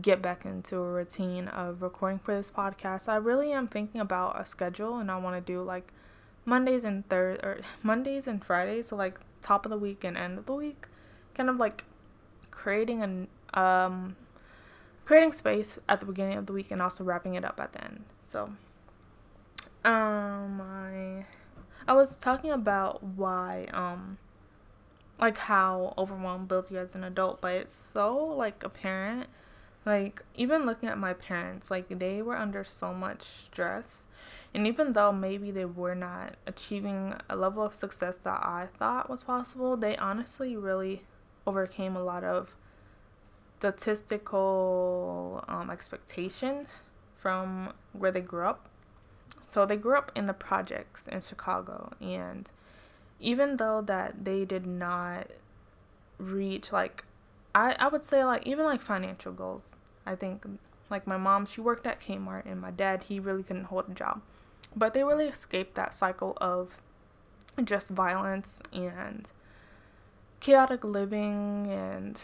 get 0.00 0.20
back 0.20 0.44
into 0.44 0.76
a 0.76 0.92
routine 0.92 1.48
of 1.48 1.80
recording 1.80 2.18
for 2.18 2.34
this 2.34 2.50
podcast. 2.50 3.08
I 3.08 3.16
really 3.16 3.52
am 3.52 3.66
thinking 3.66 4.00
about 4.00 4.40
a 4.40 4.44
schedule 4.44 4.98
and 4.98 5.10
I 5.10 5.16
want 5.16 5.34
to 5.36 5.52
do 5.52 5.62
like 5.62 5.92
Mondays 6.44 6.84
and 6.84 7.08
third 7.08 7.40
or 7.42 7.60
Mondays 7.82 8.26
and 8.26 8.44
Fridays, 8.44 8.88
so 8.88 8.96
like 8.96 9.18
top 9.42 9.64
of 9.64 9.70
the 9.70 9.78
week 9.78 10.04
and 10.04 10.16
end 10.16 10.38
of 10.38 10.46
the 10.46 10.52
week, 10.52 10.86
kind 11.34 11.48
of 11.48 11.56
like 11.56 11.84
creating 12.50 13.02
an 13.02 13.28
um 13.54 14.16
creating 15.04 15.32
space 15.32 15.78
at 15.88 16.00
the 16.00 16.06
beginning 16.06 16.36
of 16.36 16.46
the 16.46 16.52
week 16.52 16.70
and 16.70 16.82
also 16.82 17.02
wrapping 17.02 17.34
it 17.34 17.44
up 17.44 17.58
at 17.60 17.72
the 17.72 17.82
end. 17.82 18.04
So 18.22 18.52
um 19.84 20.60
I 20.60 21.24
I 21.86 21.94
was 21.94 22.18
talking 22.18 22.50
about 22.50 23.02
why 23.02 23.68
um 23.72 24.18
like 25.20 25.38
how 25.38 25.94
overwhelmed 25.98 26.48
builds 26.48 26.70
you 26.70 26.78
as 26.78 26.94
an 26.94 27.04
adult, 27.04 27.40
but 27.40 27.54
it's 27.54 27.74
so 27.74 28.16
like 28.16 28.62
apparent. 28.62 29.28
Like 29.86 30.22
even 30.34 30.66
looking 30.66 30.88
at 30.88 30.98
my 30.98 31.14
parents, 31.14 31.70
like 31.70 31.98
they 31.98 32.20
were 32.20 32.36
under 32.36 32.62
so 32.64 32.92
much 32.92 33.22
stress 33.22 34.04
and 34.54 34.66
even 34.66 34.94
though 34.94 35.12
maybe 35.12 35.50
they 35.50 35.64
were 35.64 35.94
not 35.94 36.34
achieving 36.46 37.14
a 37.28 37.36
level 37.36 37.62
of 37.62 37.76
success 37.76 38.18
that 38.24 38.42
I 38.42 38.68
thought 38.78 39.10
was 39.10 39.22
possible, 39.22 39.76
they 39.76 39.96
honestly 39.96 40.56
really 40.56 41.02
overcame 41.46 41.94
a 41.96 42.02
lot 42.02 42.24
of 42.24 42.54
statistical 43.58 45.44
um, 45.48 45.70
expectations 45.70 46.82
from 47.16 47.72
where 47.92 48.10
they 48.10 48.20
grew 48.20 48.46
up. 48.46 48.68
So 49.46 49.66
they 49.66 49.76
grew 49.76 49.96
up 49.96 50.12
in 50.14 50.26
the 50.26 50.32
projects 50.32 51.06
in 51.06 51.20
Chicago, 51.20 51.92
and 52.00 52.50
even 53.20 53.56
though 53.56 53.80
that 53.82 54.24
they 54.24 54.44
did 54.44 54.66
not 54.66 55.28
reach 56.18 56.72
like 56.72 57.04
I, 57.54 57.76
I 57.78 57.88
would 57.88 58.04
say 58.04 58.24
like 58.24 58.46
even 58.46 58.64
like 58.64 58.82
financial 58.82 59.32
goals. 59.32 59.72
I 60.06 60.14
think 60.14 60.44
like 60.90 61.06
my 61.06 61.16
mom, 61.16 61.46
she 61.46 61.60
worked 61.60 61.86
at 61.86 62.00
Kmart, 62.00 62.46
and 62.46 62.60
my 62.60 62.70
dad, 62.70 63.04
he 63.04 63.20
really 63.20 63.42
couldn't 63.42 63.64
hold 63.64 63.90
a 63.90 63.94
job. 63.94 64.22
But 64.74 64.94
they 64.94 65.04
really 65.04 65.26
escaped 65.26 65.74
that 65.74 65.94
cycle 65.94 66.36
of 66.40 66.76
just 67.62 67.90
violence 67.90 68.62
and 68.72 69.30
chaotic 70.40 70.84
living 70.84 71.66
and 71.70 72.20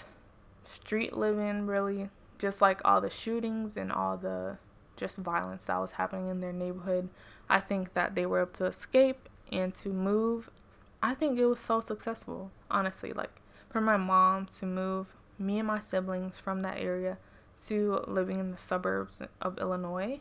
street 0.65 1.17
living, 1.17 1.67
really. 1.67 2.11
Just 2.39 2.61
like 2.61 2.81
all 2.85 3.01
the 3.01 3.11
shootings 3.11 3.77
and 3.77 3.93
all 3.93 4.17
the 4.17 4.59
just 4.97 5.19
violence 5.19 5.65
that 5.67 5.79
was 5.79 5.93
happening 5.93 6.29
in 6.29 6.41
their 6.41 6.53
neighborhood. 6.53 7.09
I 7.49 7.61
think 7.61 7.95
that 7.95 8.15
they 8.15 8.27
were 8.27 8.43
able 8.43 8.53
to 8.53 8.67
escape 8.67 9.29
and 9.51 9.75
to 9.77 9.91
move. 9.91 10.51
I 11.05 11.13
think 11.13 11.39
it 11.39 11.45
was 11.45 11.61
so 11.61 11.81
successful, 11.81 12.51
honestly. 12.71 13.13
Like 13.13 13.43
for 13.69 13.83
my 13.83 13.99
mom 13.99 14.47
to 14.59 14.65
move 14.65 15.07
me 15.39 15.59
and 15.59 15.69
my 15.69 15.81
siblings 15.81 16.39
from 16.39 16.63
that 16.63 16.79
area 16.79 17.19
to 17.67 18.03
living 18.07 18.41
in 18.41 18.53
the 18.53 18.57
suburbs 18.57 19.21
of 19.43 19.59
Illinois. 19.59 20.21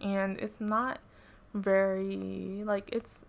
And 0.00 0.36
it's 0.40 0.60
not 0.60 0.98
very 1.54 2.64
like 2.64 2.90
it's 2.92 3.24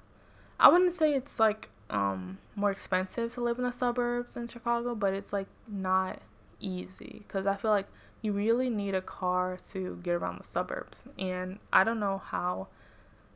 I 0.59 0.69
wouldn't 0.69 0.95
say 0.95 1.13
it's 1.13 1.39
like 1.39 1.69
um 1.91 2.39
more 2.55 2.71
expensive 2.71 3.35
to 3.35 3.41
live 3.41 3.59
in 3.59 3.65
the 3.65 3.71
suburbs 3.71 4.35
in 4.35 4.47
Chicago, 4.47 4.95
but 4.95 5.13
it's 5.13 5.31
like 5.31 5.47
not 5.67 6.19
easy 6.59 7.23
cuz 7.27 7.45
I 7.45 7.55
feel 7.55 7.69
like 7.69 7.87
you 8.23 8.33
really 8.33 8.71
need 8.71 8.95
a 8.95 9.01
car 9.01 9.57
to 9.73 9.99
get 10.01 10.15
around 10.15 10.39
the 10.39 10.43
suburbs. 10.43 11.03
And 11.19 11.59
I 11.71 11.83
don't 11.83 11.99
know 11.99 12.17
how 12.17 12.69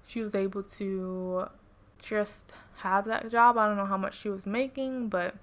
she 0.04 0.22
was 0.24 0.34
able 0.34 0.64
to 0.64 1.50
just 2.04 2.54
have 2.78 3.06
that 3.06 3.32
job. 3.32 3.58
I 3.58 3.68
don't 3.68 3.78
know 3.78 3.86
how 3.86 3.98
much 3.98 4.20
she 4.20 4.30
was 4.30 4.46
making, 4.46 5.10
but 5.10 5.36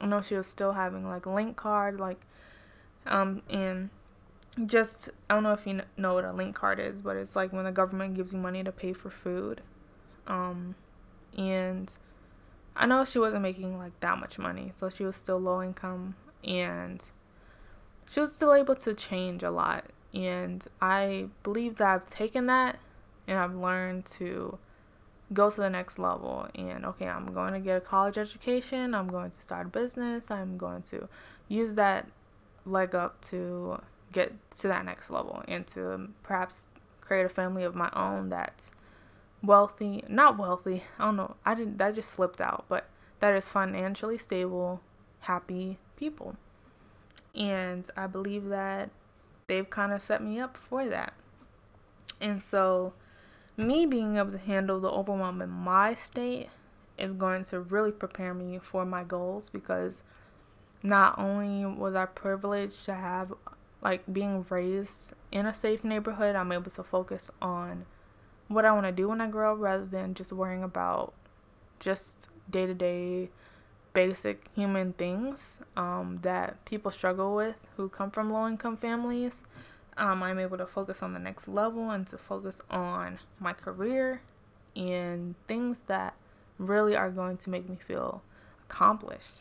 I 0.00 0.06
know 0.06 0.20
she 0.20 0.36
was 0.36 0.46
still 0.46 0.72
having 0.72 1.08
like 1.08 1.26
link 1.26 1.56
card 1.56 1.98
like 2.00 2.20
um 3.06 3.42
and 3.50 3.90
just 4.66 5.08
I 5.28 5.34
don't 5.34 5.42
know 5.42 5.52
if 5.52 5.66
you 5.66 5.80
know 5.96 6.14
what 6.14 6.24
a 6.24 6.32
link 6.32 6.54
card 6.54 6.78
is, 6.78 7.00
but 7.00 7.16
it's 7.16 7.34
like 7.34 7.52
when 7.52 7.64
the 7.64 7.72
government 7.72 8.14
gives 8.14 8.32
you 8.32 8.38
money 8.38 8.62
to 8.62 8.72
pay 8.72 8.92
for 8.92 9.10
food. 9.10 9.62
Um, 10.26 10.74
and 11.36 11.92
I 12.76 12.86
know 12.86 13.04
she 13.04 13.18
wasn't 13.18 13.42
making 13.42 13.78
like 13.78 13.98
that 14.00 14.18
much 14.18 14.38
money, 14.38 14.72
so 14.78 14.90
she 14.90 15.04
was 15.04 15.16
still 15.16 15.38
low 15.38 15.62
income 15.62 16.14
and 16.44 17.02
she 18.10 18.20
was 18.20 18.34
still 18.34 18.52
able 18.52 18.74
to 18.76 18.92
change 18.94 19.42
a 19.42 19.50
lot. 19.50 19.86
And 20.12 20.66
I 20.80 21.28
believe 21.42 21.76
that 21.76 21.88
I've 21.88 22.06
taken 22.06 22.46
that 22.46 22.78
and 23.26 23.38
I've 23.38 23.54
learned 23.54 24.04
to 24.06 24.58
go 25.32 25.50
to 25.50 25.60
the 25.60 25.70
next 25.70 25.98
level. 25.98 26.48
And 26.54 26.84
okay, 26.84 27.08
I'm 27.08 27.32
going 27.32 27.52
to 27.54 27.60
get 27.60 27.76
a 27.76 27.80
college 27.80 28.18
education, 28.18 28.94
I'm 28.94 29.08
going 29.08 29.30
to 29.30 29.40
start 29.40 29.66
a 29.66 29.70
business, 29.70 30.30
I'm 30.30 30.56
going 30.58 30.82
to 30.82 31.08
use 31.48 31.74
that 31.76 32.08
leg 32.64 32.94
up 32.94 33.20
to 33.22 33.80
get 34.12 34.32
to 34.56 34.68
that 34.68 34.84
next 34.84 35.10
level 35.10 35.42
and 35.48 35.66
to 35.68 36.08
perhaps 36.22 36.66
create 37.00 37.24
a 37.24 37.28
family 37.28 37.64
of 37.64 37.74
my 37.74 37.90
own 37.94 38.28
that's 38.28 38.72
wealthy, 39.42 40.04
not 40.08 40.38
wealthy. 40.38 40.84
I 40.98 41.06
don't 41.06 41.16
know. 41.16 41.36
I 41.44 41.54
didn't 41.54 41.78
that 41.78 41.94
just 41.94 42.10
slipped 42.10 42.40
out, 42.40 42.64
but 42.68 42.86
that 43.20 43.34
is 43.34 43.48
financially 43.48 44.18
stable, 44.18 44.80
happy 45.20 45.78
people. 45.96 46.36
And 47.34 47.88
I 47.96 48.06
believe 48.06 48.48
that 48.48 48.90
they've 49.46 49.68
kind 49.68 49.92
of 49.92 50.02
set 50.02 50.22
me 50.22 50.38
up 50.38 50.56
for 50.56 50.86
that. 50.88 51.14
And 52.20 52.42
so 52.42 52.92
me 53.62 53.86
being 53.86 54.16
able 54.16 54.32
to 54.32 54.38
handle 54.38 54.80
the 54.80 54.90
overwhelm 54.90 55.42
in 55.42 55.50
my 55.50 55.94
state 55.94 56.48
is 56.98 57.12
going 57.12 57.44
to 57.44 57.60
really 57.60 57.92
prepare 57.92 58.34
me 58.34 58.58
for 58.58 58.84
my 58.84 59.02
goals 59.04 59.48
because 59.48 60.02
not 60.82 61.18
only 61.18 61.64
was 61.64 61.94
I 61.94 62.06
privileged 62.06 62.84
to 62.86 62.94
have 62.94 63.32
like 63.82 64.02
being 64.12 64.44
raised 64.48 65.14
in 65.30 65.46
a 65.46 65.54
safe 65.54 65.84
neighborhood, 65.84 66.36
I'm 66.36 66.52
able 66.52 66.70
to 66.70 66.82
focus 66.82 67.30
on 67.40 67.86
what 68.48 68.64
I 68.64 68.72
want 68.72 68.86
to 68.86 68.92
do 68.92 69.08
when 69.08 69.20
I 69.20 69.28
grow 69.28 69.54
up 69.54 69.60
rather 69.60 69.84
than 69.84 70.14
just 70.14 70.32
worrying 70.32 70.62
about 70.62 71.14
just 71.80 72.28
day 72.50 72.66
to 72.66 72.74
day 72.74 73.30
basic 73.94 74.48
human 74.54 74.92
things 74.94 75.60
um, 75.76 76.18
that 76.22 76.64
people 76.64 76.90
struggle 76.90 77.34
with 77.34 77.56
who 77.76 77.88
come 77.88 78.10
from 78.10 78.30
low 78.30 78.46
income 78.46 78.76
families. 78.76 79.44
Um, 79.96 80.22
I'm 80.22 80.38
able 80.38 80.56
to 80.58 80.66
focus 80.66 81.02
on 81.02 81.12
the 81.12 81.18
next 81.18 81.48
level 81.48 81.90
and 81.90 82.06
to 82.08 82.18
focus 82.18 82.60
on 82.70 83.18
my 83.38 83.52
career 83.52 84.22
and 84.74 85.34
things 85.46 85.84
that 85.84 86.14
really 86.58 86.96
are 86.96 87.10
going 87.10 87.36
to 87.38 87.50
make 87.50 87.68
me 87.68 87.76
feel 87.76 88.22
accomplished. 88.68 89.36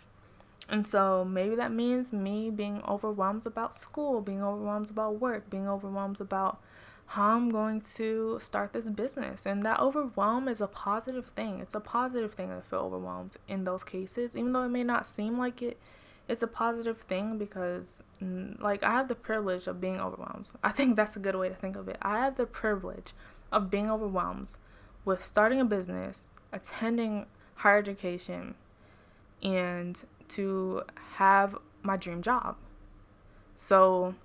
And 0.70 0.86
so 0.86 1.26
maybe 1.26 1.56
that 1.56 1.72
means 1.72 2.14
me 2.14 2.50
being 2.50 2.82
overwhelmed 2.88 3.46
about 3.46 3.74
school, 3.74 4.22
being 4.22 4.44
overwhelmed 4.44 4.90
about 4.90 5.20
work, 5.20 5.50
being 5.50 5.68
overwhelmed 5.68 6.22
about 6.22 6.62
how 7.08 7.36
I'm 7.36 7.50
going 7.50 7.82
to 7.96 8.40
start 8.42 8.72
this 8.72 8.88
business. 8.88 9.46
And 9.46 9.64
that 9.64 9.80
overwhelm 9.80 10.48
is 10.48 10.62
a 10.62 10.68
positive 10.68 11.28
thing. 11.36 11.60
It's 11.60 11.76
a 11.76 11.82
positive 11.82 12.34
thing 12.34 12.50
to 12.50 12.62
feel 12.62 12.80
overwhelmed 12.80 13.36
in 13.50 13.66
those 13.66 13.84
cases, 13.84 14.38
even 14.38 14.54
though 14.54 14.64
it 14.64 14.70
may 14.70 14.84
not 14.84 15.06
seem 15.06 15.38
like 15.38 15.62
it. 15.62 15.78
It's 16.28 16.42
a 16.42 16.48
positive 16.48 17.00
thing 17.00 17.38
because, 17.38 18.04
like, 18.60 18.84
I 18.84 18.92
have 18.92 19.08
the 19.08 19.16
privilege 19.16 19.68
of 19.68 19.82
being 19.82 20.00
overwhelmed. 20.00 20.50
I 20.64 20.72
think 20.72 20.96
that's 20.96 21.16
a 21.16 21.20
good 21.20 21.36
way 21.36 21.50
to 21.50 21.56
think 21.56 21.76
of 21.76 21.88
it. 21.88 21.98
I 22.02 22.20
have 22.20 22.38
the 22.38 22.46
privilege 22.46 23.14
of 23.52 23.70
being 23.70 23.90
overwhelmed 23.90 24.56
with 25.04 25.26
starting 25.26 25.60
a 25.60 25.66
business, 25.66 26.32
attending 26.54 27.26
higher 27.56 27.80
education, 27.80 28.56
and 29.44 30.02
to 30.30 30.84
have 31.16 31.58
my 31.82 31.98
dream 31.98 32.22
job. 32.22 32.56
So 33.56 34.16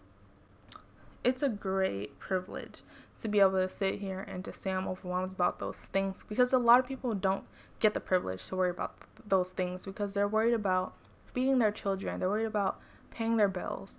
it's 1.25 1.43
a 1.43 1.49
great 1.49 2.19
privilege 2.19 2.83
to 3.19 3.29
be 3.29 3.41
able 3.41 3.53
to 3.53 3.69
sit 3.69 3.97
here 3.97 4.21
and 4.21 4.45
to 4.45 4.53
say 4.53 4.71
I'm 4.71 4.87
overwhelmed 4.87 5.33
about 5.33 5.59
those 5.59 5.79
things 5.87 6.25
because 6.29 6.53
a 6.53 6.59
lot 6.59 6.79
of 6.79 6.87
people 6.87 7.15
don't 7.15 7.45
get 7.81 7.95
the 7.95 8.01
privilege 8.01 8.47
to 8.47 8.57
worry 8.57 8.71
about 8.71 9.01
th- 9.01 9.29
those 9.29 9.53
things 9.53 9.85
because 9.87 10.15
they're 10.15 10.29
worried 10.29 10.55
about 10.55 10.95
feeding 11.37 11.59
their 11.59 11.70
children, 11.70 12.18
they're 12.18 12.30
worried 12.30 12.47
about 12.47 12.80
paying 13.11 13.37
their 13.37 13.47
bills, 13.47 13.99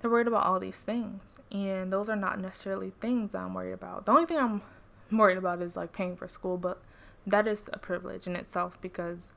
they're 0.00 0.10
worried 0.10 0.26
about 0.26 0.44
all 0.44 0.60
these 0.60 0.82
things. 0.82 1.38
And 1.50 1.90
those 1.90 2.10
are 2.10 2.16
not 2.16 2.38
necessarily 2.38 2.92
things 3.00 3.32
that 3.32 3.38
I'm 3.38 3.54
worried 3.54 3.72
about. 3.72 4.04
The 4.04 4.12
only 4.12 4.26
thing 4.26 4.36
I'm 4.36 4.60
worried 5.10 5.38
about 5.38 5.62
is 5.62 5.78
like 5.78 5.94
paying 5.94 6.14
for 6.14 6.28
school, 6.28 6.58
but 6.58 6.82
that 7.26 7.48
is 7.48 7.70
a 7.72 7.78
privilege 7.78 8.26
in 8.26 8.36
itself 8.36 8.78
because 8.82 9.32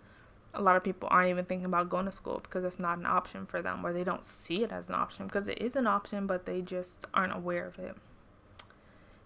a 0.54 0.62
lot 0.62 0.76
of 0.76 0.84
people 0.84 1.08
aren't 1.10 1.30
even 1.30 1.46
thinking 1.46 1.68
about 1.68 1.88
going 1.88 2.04
to 2.04 2.12
school 2.12 2.42
because 2.44 2.66
it's 2.66 2.80
not 2.80 2.98
an 2.98 3.06
option 3.06 3.46
for 3.46 3.62
them 3.62 3.86
or 3.86 3.94
they 3.94 4.04
don't 4.04 4.26
see 4.26 4.62
it 4.64 4.72
as 4.74 4.90
an 4.90 4.96
option 4.96 5.26
because 5.26 5.48
it 5.48 5.62
is 5.62 5.78
an 5.78 5.88
option 5.88 6.28
but 6.28 6.46
they 6.46 6.62
just 6.62 7.06
aren't 7.14 7.34
aware 7.34 7.66
of 7.66 7.78
it 7.80 7.96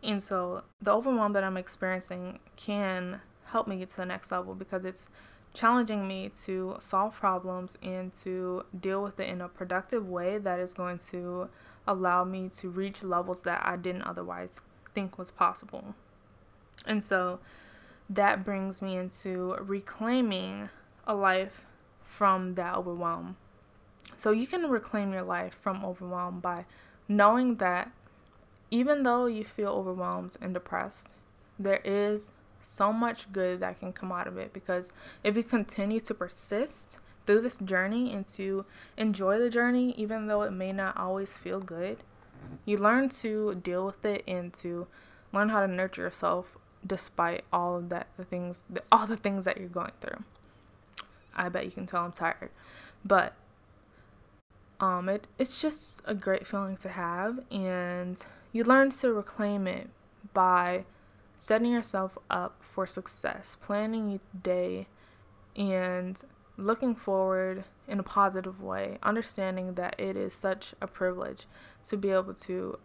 and 0.03 0.21
so 0.21 0.63
the 0.81 0.91
overwhelm 0.91 1.31
that 1.31 1.43
i'm 1.43 1.57
experiencing 1.57 2.39
can 2.57 3.21
help 3.45 3.67
me 3.67 3.77
get 3.77 3.87
to 3.87 3.97
the 3.97 4.05
next 4.05 4.31
level 4.31 4.55
because 4.55 4.83
it's 4.83 5.07
challenging 5.53 6.07
me 6.07 6.31
to 6.43 6.75
solve 6.79 7.13
problems 7.13 7.77
and 7.83 8.13
to 8.13 8.63
deal 8.79 9.03
with 9.03 9.19
it 9.19 9.27
in 9.27 9.41
a 9.41 9.47
productive 9.47 10.07
way 10.07 10.37
that 10.37 10.59
is 10.59 10.73
going 10.73 10.97
to 10.97 11.49
allow 11.87 12.23
me 12.23 12.47
to 12.47 12.69
reach 12.69 13.03
levels 13.03 13.41
that 13.41 13.61
i 13.65 13.75
didn't 13.75 14.03
otherwise 14.03 14.59
think 14.93 15.17
was 15.17 15.31
possible 15.31 15.95
and 16.85 17.05
so 17.05 17.39
that 18.09 18.43
brings 18.43 18.81
me 18.81 18.97
into 18.97 19.55
reclaiming 19.59 20.69
a 21.07 21.15
life 21.15 21.65
from 22.03 22.55
that 22.55 22.75
overwhelm. 22.75 23.37
So 24.17 24.31
you 24.31 24.45
can 24.45 24.69
reclaim 24.69 25.13
your 25.13 25.23
life 25.23 25.57
from 25.59 25.85
overwhelm 25.85 26.39
by 26.39 26.65
knowing 27.07 27.55
that 27.55 27.91
even 28.69 29.03
though 29.03 29.25
you 29.25 29.43
feel 29.43 29.71
overwhelmed 29.71 30.35
and 30.41 30.53
depressed, 30.53 31.09
there 31.57 31.81
is 31.83 32.31
so 32.61 32.91
much 32.93 33.31
good 33.31 33.59
that 33.59 33.79
can 33.79 33.93
come 33.93 34.11
out 34.11 34.27
of 34.27 34.37
it 34.37 34.53
because 34.53 34.93
if 35.23 35.35
you 35.35 35.43
continue 35.43 35.99
to 35.99 36.13
persist 36.13 36.99
through 37.25 37.41
this 37.41 37.59
journey 37.59 38.13
and 38.13 38.25
to 38.27 38.65
enjoy 38.97 39.39
the 39.39 39.49
journey, 39.49 39.93
even 39.97 40.27
though 40.27 40.41
it 40.41 40.51
may 40.51 40.71
not 40.71 40.97
always 40.97 41.37
feel 41.37 41.59
good, 41.59 41.97
you 42.65 42.77
learn 42.77 43.09
to 43.09 43.55
deal 43.55 43.85
with 43.85 44.03
it 44.05 44.23
and 44.27 44.53
to 44.53 44.87
learn 45.31 45.49
how 45.49 45.61
to 45.61 45.67
nurture 45.67 46.01
yourself 46.01 46.57
despite 46.85 47.43
all 47.53 47.77
of 47.77 47.89
that 47.89 48.07
the 48.17 48.25
things 48.25 48.63
all 48.91 49.05
the 49.05 49.17
things 49.17 49.45
that 49.45 49.57
you're 49.57 49.69
going 49.69 49.91
through. 50.01 50.23
I 51.35 51.49
bet 51.49 51.65
you 51.65 51.71
can 51.71 51.85
tell 51.85 52.03
I'm 52.03 52.11
tired. 52.11 52.49
But 53.05 53.33
um 54.79 55.07
it 55.09 55.27
it's 55.37 55.61
just 55.61 56.01
a 56.05 56.15
great 56.15 56.47
feeling 56.47 56.75
to 56.77 56.89
have 56.89 57.39
and 57.51 58.23
you 58.51 58.63
learn 58.63 58.89
to 58.89 59.13
reclaim 59.13 59.67
it 59.67 59.89
by 60.33 60.85
setting 61.41 61.71
yourself 61.71 62.19
up 62.29 62.61
for 62.61 62.85
success, 62.85 63.57
planning 63.63 64.11
your 64.11 64.19
day 64.43 64.85
and 65.55 66.21
looking 66.55 66.93
forward 66.93 67.63
in 67.87 67.99
a 67.99 68.03
positive 68.03 68.61
way, 68.61 68.99
understanding 69.01 69.73
that 69.73 69.95
it 69.97 70.15
is 70.15 70.35
such 70.35 70.75
a 70.79 70.85
privilege 70.85 71.47
to 71.83 71.97
be 71.97 72.11
able 72.11 72.35
to 72.35 72.77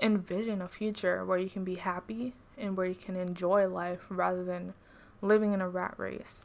envision 0.00 0.62
a 0.62 0.66
future 0.66 1.26
where 1.26 1.36
you 1.36 1.50
can 1.50 1.62
be 1.62 1.74
happy 1.74 2.32
and 2.56 2.74
where 2.74 2.86
you 2.86 2.94
can 2.94 3.16
enjoy 3.16 3.68
life 3.68 4.06
rather 4.08 4.42
than 4.42 4.72
living 5.20 5.52
in 5.52 5.60
a 5.60 5.68
rat 5.68 5.92
race 5.98 6.44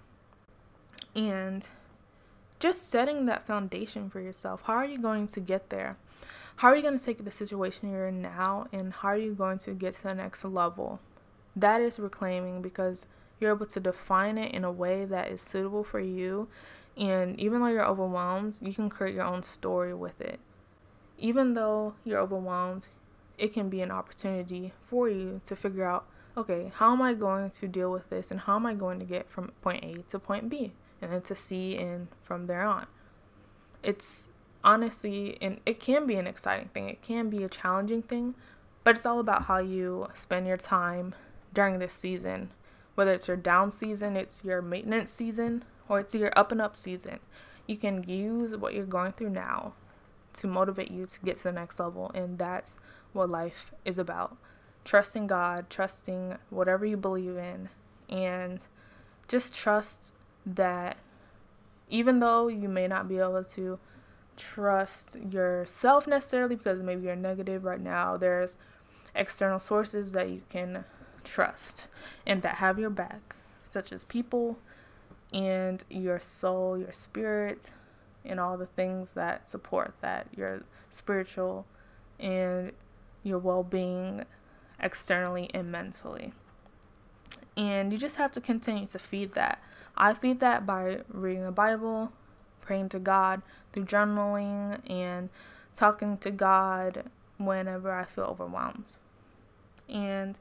and 1.16 1.70
just 2.60 2.90
setting 2.90 3.28
that 3.28 3.48
foundation 3.48 4.10
for 4.10 4.20
yourself. 4.20 4.64
How 4.64 4.74
are 4.74 4.86
you 4.86 4.98
going 4.98 5.28
to 5.28 5.40
get 5.40 5.70
there? 5.70 5.96
How 6.58 6.68
are 6.68 6.76
you 6.76 6.82
going 6.82 6.98
to 6.98 7.04
take 7.04 7.24
the 7.24 7.32
situation 7.32 7.92
you're 7.92 8.10
in 8.10 8.22
now 8.22 8.68
and 8.74 8.92
how 8.92 9.08
are 9.08 9.18
you 9.18 9.34
going 9.34 9.60
to 9.60 9.72
get 9.72 9.94
to 9.94 10.04
the 10.04 10.14
next 10.14 10.44
level? 10.44 11.00
That 11.56 11.82
is 11.82 12.00
reclaiming 12.00 12.62
because 12.62 13.06
you're 13.40 13.56
able 13.56 13.66
to 13.66 13.80
define 13.80 14.38
it 14.38 14.54
in 14.54 14.64
a 14.64 14.72
way 14.72 15.06
that 15.06 15.30
is 15.30 15.42
suitable 15.42 15.84
for 15.84 16.00
you. 16.00 16.48
And 16.98 17.40
even 17.40 17.62
though 17.62 17.70
you're 17.70 17.86
overwhelmed, 17.86 18.58
you 18.62 18.74
can 18.74 18.90
create 18.90 19.16
your 19.16 19.26
own 19.26 19.44
story 19.44 19.94
with 19.94 20.20
it. 20.22 20.40
Even 21.18 21.54
though 21.54 21.96
you're 22.04 22.20
overwhelmed, 22.20 22.88
it 23.38 23.54
can 23.54 23.70
be 23.70 23.82
an 23.82 23.92
opportunity 23.92 24.74
for 24.86 25.10
you 25.10 25.42
to 25.46 25.56
figure 25.56 25.86
out 25.86 26.06
okay, 26.36 26.72
how 26.78 26.92
am 26.92 27.02
I 27.02 27.14
going 27.14 27.52
to 27.52 27.68
deal 27.68 27.92
with 27.92 28.10
this 28.10 28.32
and 28.32 28.40
how 28.40 28.56
am 28.56 28.66
I 28.66 28.74
going 28.74 28.98
to 28.98 29.06
get 29.06 29.30
from 29.30 29.52
point 29.62 29.84
A 29.84 30.02
to 30.10 30.18
point 30.18 30.50
B? 30.50 30.72
and 31.04 31.12
then 31.12 31.22
to 31.22 31.36
C 31.36 31.78
and 31.78 32.08
from 32.24 32.48
there 32.48 32.64
on. 32.64 32.88
It's 33.84 34.30
honestly, 34.64 35.38
and 35.42 35.60
it 35.66 35.80
can 35.82 36.08
be 36.08 36.16
an 36.16 36.26
exciting 36.26 36.70
thing, 36.70 36.88
it 36.90 37.02
can 37.02 37.30
be 37.30 37.44
a 37.44 37.50
challenging 37.50 38.02
thing, 38.02 38.36
but 38.86 38.96
it's 38.96 39.06
all 39.06 39.20
about 39.20 39.44
how 39.44 39.60
you 39.60 40.08
spend 40.14 40.48
your 40.48 40.58
time 40.58 41.14
during 41.54 41.80
this 41.80 41.94
season. 41.94 42.52
Whether 42.96 43.14
it's 43.14 43.28
your 43.28 43.38
down 43.38 43.72
season, 43.72 44.16
it's 44.16 44.44
your 44.44 44.62
maintenance 44.62 45.12
season, 45.12 45.64
or 45.88 46.00
it's 46.00 46.14
your 46.14 46.32
up 46.38 46.52
and 46.52 46.62
up 46.62 46.76
season. 46.76 47.20
You 47.68 47.78
can 47.78 48.04
use 48.04 48.56
what 48.56 48.74
you're 48.74 48.86
going 48.86 49.14
through 49.14 49.32
now 49.32 49.74
to 50.34 50.48
motivate 50.48 50.92
you 50.92 51.06
to 51.06 51.20
get 51.22 51.38
to 51.38 51.44
the 51.44 51.52
next 51.52 51.80
level, 51.80 52.12
and 52.14 52.38
that's 52.38 52.78
what 53.14 53.30
life 53.30 53.72
is 53.86 53.98
about. 53.98 54.38
Trusting 54.84 55.28
God, 55.28 55.70
trusting 55.70 56.38
whatever 56.50 56.86
you 56.86 56.98
believe 56.98 57.38
in, 57.38 57.70
and 58.10 58.68
just 59.28 59.56
trust 59.56 60.14
that 60.46 60.98
even 61.90 62.20
though 62.20 62.48
you 62.48 62.68
may 62.68 62.88
not 62.88 63.08
be 63.08 63.20
able 63.20 63.44
to 63.44 63.80
trust 64.36 65.16
yourself 65.32 66.08
necessarily 66.08 66.56
because 66.56 66.82
maybe 66.82 67.06
you're 67.06 67.16
negative 67.16 67.64
right 67.64 67.80
now, 67.80 68.18
there's 68.18 68.58
external 69.16 69.60
sources 69.60 70.12
that 70.14 70.30
you 70.30 70.42
can 70.50 70.84
trust 71.24 71.88
and 72.26 72.42
that 72.42 72.56
have 72.56 72.80
your 72.80 72.90
back, 72.90 73.36
such 73.70 73.92
as 73.92 74.04
people 74.04 74.58
and 75.34 75.84
your 75.90 76.20
soul, 76.20 76.78
your 76.78 76.92
spirit, 76.92 77.72
and 78.26 78.40
all 78.40 78.58
the 78.58 78.66
things 78.66 79.14
that 79.16 79.48
support 79.48 79.94
that 80.02 80.28
your 80.36 80.64
spiritual 80.92 81.66
and 82.20 82.72
your 83.24 83.40
well 83.40 83.64
being 83.64 84.24
externally 84.80 85.50
and 85.54 85.72
mentally. 85.72 86.34
And 87.56 87.92
you 87.92 88.00
just 88.00 88.16
have 88.16 88.32
to 88.34 88.42
continue 88.42 88.88
to 88.88 89.00
feed 89.00 89.34
that. 89.34 89.62
I 89.96 90.14
feed 90.14 90.40
that 90.40 90.66
by 90.66 91.02
reading 91.08 91.46
the 91.46 91.52
Bible, 91.52 92.12
praying 92.62 92.90
to 92.90 93.00
God 93.00 93.42
through 93.72 93.86
journaling, 93.86 94.80
and 94.90 95.30
talking 95.76 96.18
to 96.20 96.32
God 96.32 97.06
whenever 97.38 97.92
I 97.92 98.06
feel 98.06 98.26
overwhelmed. 98.26 98.94
And 99.88 100.38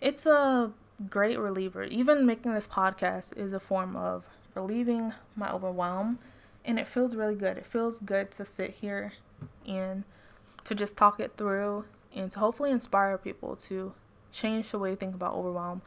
it's 0.00 0.26
a 0.26 0.72
great 1.08 1.38
reliever. 1.38 1.84
Even 1.84 2.26
making 2.26 2.54
this 2.54 2.66
podcast 2.66 3.36
is 3.36 3.52
a 3.52 3.60
form 3.60 3.96
of 3.96 4.24
relieving 4.54 5.12
my 5.36 5.50
overwhelm, 5.52 6.18
and 6.64 6.78
it 6.78 6.88
feels 6.88 7.14
really 7.14 7.34
good. 7.34 7.56
It 7.56 7.66
feels 7.66 8.00
good 8.00 8.30
to 8.32 8.44
sit 8.44 8.70
here 8.70 9.12
and 9.66 10.04
to 10.64 10.74
just 10.74 10.96
talk 10.96 11.20
it 11.20 11.32
through 11.36 11.84
and 12.14 12.30
to 12.30 12.38
hopefully 12.38 12.70
inspire 12.70 13.16
people 13.16 13.56
to 13.56 13.92
change 14.32 14.70
the 14.70 14.78
way 14.78 14.90
they 14.90 14.96
think 14.96 15.14
about 15.14 15.34
overwhelm 15.34 15.82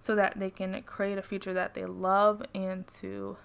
so 0.00 0.14
that 0.14 0.38
they 0.38 0.50
can 0.50 0.82
create 0.82 1.18
a 1.18 1.22
future 1.22 1.54
that 1.54 1.74
they 1.74 1.84
love 1.84 2.42
and 2.54 2.86
to 2.86 3.36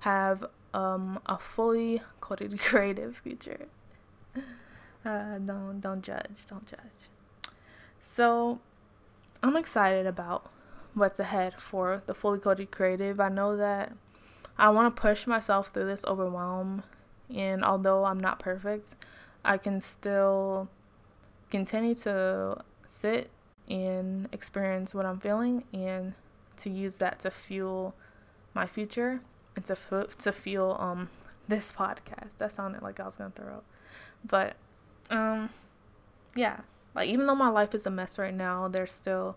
have 0.00 0.44
um, 0.72 1.20
a 1.26 1.38
fully 1.38 2.02
coded 2.20 2.58
creative 2.60 3.16
future. 3.16 3.66
Uh, 5.06 5.36
don't 5.36 5.82
don't 5.82 6.00
judge, 6.00 6.46
don't 6.48 6.66
judge. 6.66 7.10
So 8.00 8.58
I'm 9.44 9.56
excited 9.56 10.06
about 10.06 10.50
what's 10.94 11.20
ahead 11.20 11.52
for 11.60 12.02
the 12.06 12.14
fully 12.14 12.38
coded 12.38 12.70
creative. 12.70 13.20
I 13.20 13.28
know 13.28 13.58
that 13.58 13.92
I 14.56 14.70
want 14.70 14.96
to 14.96 15.02
push 15.02 15.26
myself 15.26 15.68
through 15.68 15.86
this 15.86 16.02
overwhelm, 16.06 16.82
and 17.28 17.62
although 17.62 18.06
I'm 18.06 18.18
not 18.18 18.38
perfect, 18.38 18.94
I 19.44 19.58
can 19.58 19.82
still 19.82 20.70
continue 21.50 21.94
to 21.96 22.62
sit 22.86 23.28
and 23.68 24.30
experience 24.32 24.94
what 24.94 25.04
I'm 25.04 25.20
feeling 25.20 25.64
and 25.74 26.14
to 26.56 26.70
use 26.70 26.96
that 26.96 27.18
to 27.20 27.30
fuel 27.30 27.94
my 28.54 28.66
future 28.66 29.20
and 29.56 29.64
to 29.66 29.74
f- 29.74 30.16
to 30.16 30.32
feel 30.32 30.74
um 30.80 31.10
this 31.48 31.70
podcast. 31.70 32.38
That 32.38 32.50
sounded 32.50 32.80
like 32.80 32.98
I 32.98 33.04
was 33.04 33.16
gonna 33.16 33.30
throw 33.36 33.56
up, 33.56 33.64
but 34.24 34.54
um 35.10 35.50
yeah, 36.34 36.60
like 36.94 37.08
even 37.08 37.26
though 37.26 37.34
my 37.34 37.48
life 37.48 37.74
is 37.74 37.86
a 37.86 37.90
mess 37.90 38.18
right 38.18 38.34
now, 38.34 38.68
there's 38.68 38.92
still 38.92 39.36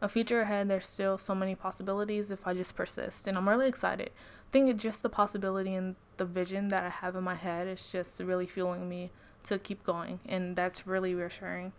a 0.00 0.08
future 0.08 0.42
ahead. 0.42 0.68
There's 0.68 0.86
still 0.86 1.18
so 1.18 1.34
many 1.34 1.54
possibilities 1.54 2.30
if 2.30 2.46
I 2.46 2.54
just 2.54 2.76
persist, 2.76 3.26
and 3.26 3.36
I'm 3.36 3.48
really 3.48 3.68
excited. 3.68 4.10
I 4.10 4.50
think 4.50 4.70
it's 4.70 4.82
just 4.82 5.02
the 5.02 5.08
possibility 5.08 5.74
and 5.74 5.96
the 6.16 6.24
vision 6.24 6.68
that 6.68 6.84
I 6.84 6.88
have 6.88 7.16
in 7.16 7.24
my 7.24 7.34
head 7.34 7.66
is 7.66 7.90
just 7.90 8.20
really 8.20 8.46
fueling 8.46 8.88
me 8.88 9.10
to 9.44 9.58
keep 9.58 9.82
going, 9.84 10.20
and 10.26 10.56
that's 10.56 10.86
really 10.86 11.14
reassuring. 11.14 11.72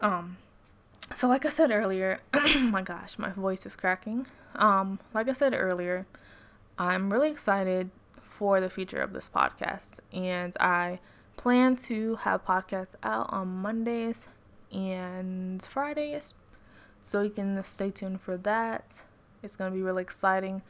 Um, 0.00 0.36
so 1.14 1.28
like 1.28 1.46
I 1.46 1.50
said 1.50 1.70
earlier, 1.70 2.20
my 2.60 2.82
gosh, 2.82 3.18
my 3.18 3.30
voice 3.30 3.64
is 3.66 3.76
cracking. 3.76 4.26
Um, 4.54 4.98
like 5.14 5.28
I 5.28 5.32
said 5.32 5.54
earlier, 5.54 6.06
I'm 6.78 7.12
really 7.12 7.30
excited 7.30 7.90
for 8.20 8.60
the 8.60 8.70
future 8.70 9.00
of 9.00 9.12
this 9.12 9.28
podcast, 9.34 10.00
and 10.12 10.56
I 10.60 11.00
plan 11.38 11.76
to 11.76 12.16
have 12.16 12.44
podcasts 12.44 12.94
out 13.02 13.32
on 13.32 13.48
Mondays 13.48 14.26
and 14.70 15.62
Fridays, 15.62 16.34
so 17.00 17.22
you 17.22 17.30
can 17.30 17.62
stay 17.64 17.90
tuned 17.90 18.20
for 18.20 18.36
that. 18.36 19.02
It's 19.42 19.56
gonna 19.56 19.70
be 19.70 19.80
really 19.80 20.02
exciting, 20.02 20.60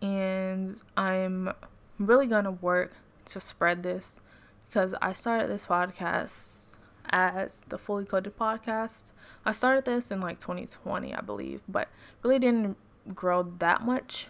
and 0.00 0.80
I'm 0.96 1.52
really 1.98 2.28
gonna 2.28 2.52
work 2.52 2.92
to 3.24 3.40
spread 3.40 3.82
this 3.82 4.20
because 4.68 4.94
I 5.02 5.12
started 5.12 5.48
this 5.48 5.66
podcast 5.66 6.76
as 7.10 7.62
the 7.68 7.78
Fully 7.78 8.04
Coded 8.04 8.36
Podcast. 8.36 9.12
I 9.44 9.52
started 9.52 9.84
this 9.84 10.10
in 10.10 10.20
like 10.20 10.38
2020, 10.38 11.14
I 11.14 11.20
believe, 11.20 11.62
but 11.68 11.88
really 12.22 12.38
didn't 12.38 12.76
grow 13.14 13.42
that 13.58 13.82
much 13.82 14.28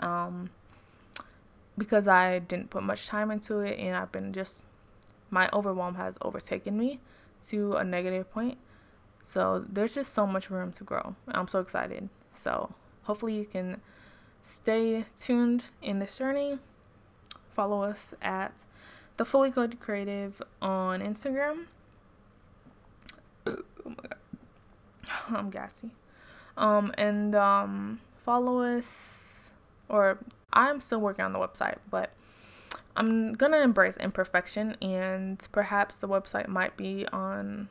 um, 0.00 0.50
because 1.76 2.08
I 2.08 2.38
didn't 2.38 2.70
put 2.70 2.82
much 2.82 3.06
time 3.06 3.30
into 3.30 3.60
it 3.60 3.78
and 3.78 3.96
I've 3.96 4.12
been 4.12 4.32
just, 4.32 4.66
my 5.34 5.50
overwhelm 5.52 5.96
has 5.96 6.16
overtaken 6.22 6.78
me 6.78 7.00
to 7.48 7.72
a 7.74 7.82
negative 7.82 8.30
point. 8.30 8.56
So 9.24 9.64
there's 9.68 9.96
just 9.96 10.14
so 10.14 10.28
much 10.28 10.48
room 10.48 10.70
to 10.72 10.84
grow. 10.84 11.16
I'm 11.26 11.48
so 11.48 11.58
excited. 11.58 12.08
So 12.32 12.72
hopefully 13.02 13.34
you 13.34 13.44
can 13.44 13.80
stay 14.42 15.06
tuned 15.16 15.70
in 15.82 15.98
this 15.98 16.16
journey. 16.18 16.60
Follow 17.52 17.82
us 17.82 18.14
at 18.22 18.62
the 19.16 19.24
Fully 19.24 19.50
Coded 19.50 19.80
Creative 19.80 20.40
on 20.62 21.00
Instagram. 21.00 21.64
oh 23.48 23.56
my 23.84 23.94
god. 23.94 24.16
I'm 25.36 25.50
gassy. 25.50 25.90
Um 26.56 26.94
and 26.96 27.34
um 27.34 28.00
follow 28.24 28.60
us 28.60 29.50
or 29.88 30.18
I'm 30.52 30.80
still 30.80 31.00
working 31.00 31.24
on 31.24 31.32
the 31.32 31.40
website, 31.40 31.78
but 31.90 32.12
I'm 32.96 33.34
gonna 33.34 33.58
embrace 33.58 33.96
imperfection 33.96 34.76
and 34.80 35.46
perhaps 35.52 35.98
the 35.98 36.08
website 36.08 36.48
might 36.48 36.76
be 36.76 37.06
on 37.08 37.68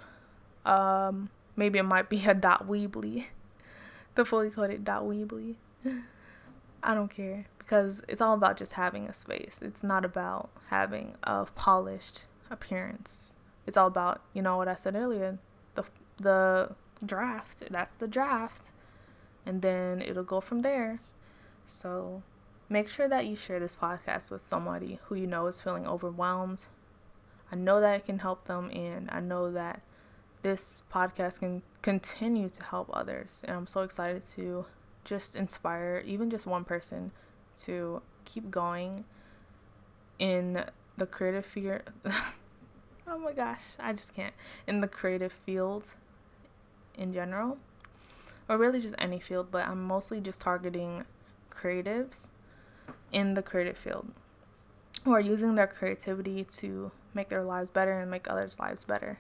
um 0.66 1.30
maybe 1.56 1.80
it 1.80 1.84
might 1.84 2.10
be 2.10 2.26
a 2.26 2.34
dot 2.34 2.68
weebly. 2.68 3.28
the 4.16 4.26
fully 4.26 4.50
coded 4.50 4.84
dot 4.84 5.04
weebly. 5.04 5.56
I 6.84 6.94
don't 6.94 7.10
care 7.10 7.46
because 7.60 8.02
it's 8.08 8.22
all 8.22 8.34
about 8.34 8.58
just 8.58 8.74
having 8.74 9.08
a 9.08 9.14
space. 9.14 9.60
It's 9.62 9.84
not 9.84 10.04
about 10.04 10.50
having 10.70 11.16
a 11.24 11.46
polished 11.46 12.26
appearance. 12.50 13.38
It's 13.66 13.78
all 13.78 13.88
about, 13.88 14.22
you 14.34 14.42
know 14.42 14.58
what 14.58 14.68
I 14.68 14.76
said 14.76 14.96
earlier, 14.96 15.40
the 15.76 15.86
the 16.18 16.76
draft. 17.06 17.64
That's 17.70 17.94
the 17.94 18.08
draft. 18.08 18.72
And 19.46 19.62
then 19.62 20.02
it'll 20.02 20.24
go 20.24 20.42
from 20.42 20.62
there. 20.62 21.02
So, 21.66 22.24
make 22.74 22.90
sure 22.90 23.08
that 23.08 23.28
you 23.28 23.36
share 23.36 23.60
this 23.60 23.76
podcast 23.76 24.32
with 24.32 24.42
somebody 24.42 24.98
who 25.04 25.14
you 25.14 25.28
know 25.28 25.46
is 25.46 25.62
feeling 25.62 25.86
overwhelmed. 25.86 26.60
I 27.52 27.56
know 27.56 27.80
that 27.80 27.98
it 27.98 28.06
can 28.06 28.18
help 28.18 28.46
them 28.46 28.72
and 28.72 29.10
I 29.12 29.20
know 29.20 29.52
that 29.52 29.84
this 30.42 30.82
podcast 30.92 31.40
can 31.40 31.62
continue 31.84 32.50
to 32.50 32.64
help 32.64 32.90
others. 32.92 33.44
And 33.48 33.56
I'm 33.56 33.68
so 33.68 33.82
excited 33.82 34.26
to 34.30 34.66
just 35.06 35.36
inspire 35.36 36.04
even 36.04 36.32
just 36.32 36.48
one 36.48 36.64
person 36.64 37.12
to 37.62 38.02
keep 38.26 38.50
going 38.50 39.06
in 40.18 40.66
the 40.98 41.06
creative 41.06 41.46
field. 41.46 41.82
oh 43.08 43.20
my 43.20 43.34
gosh, 43.34 43.62
I 43.80 43.94
just 43.94 44.16
can't. 44.16 44.34
In 44.66 44.82
the 44.82 44.88
creative 44.88 45.32
field 45.32 45.94
in 46.98 47.14
general, 47.14 47.60
or 48.50 48.58
really 48.58 48.82
just 48.82 48.96
any 48.98 49.20
field, 49.20 49.50
but 49.52 49.68
I'm 49.68 49.84
mostly 49.84 50.20
just 50.20 50.42
targeting 50.42 51.06
creatives 51.52 52.30
in 53.14 53.36
the 53.36 53.42
creative 53.42 53.78
field 53.78 54.08
who 55.06 55.14
are 55.14 55.20
using 55.20 55.56
their 55.56 55.68
creativity 55.68 56.44
to 56.44 56.92
make 57.14 57.30
their 57.30 57.44
lives 57.44 57.70
better 57.70 58.00
and 58.00 58.10
make 58.10 58.30
others' 58.30 58.60
lives 58.60 58.84
better. 58.84 59.20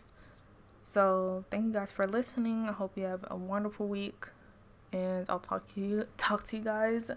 So, 0.83 1.45
thank 1.49 1.65
you 1.65 1.71
guys 1.71 1.91
for 1.91 2.07
listening. 2.07 2.67
I 2.67 2.73
hope 2.73 2.97
you 2.97 3.05
have 3.05 3.25
a 3.29 3.37
wonderful 3.37 3.87
week 3.87 4.27
and 4.91 5.25
I'll 5.29 5.39
talk 5.39 5.73
to 5.73 5.81
you 5.81 6.05
talk 6.17 6.45
to 6.47 6.57
you 6.57 6.63
guys 6.63 7.09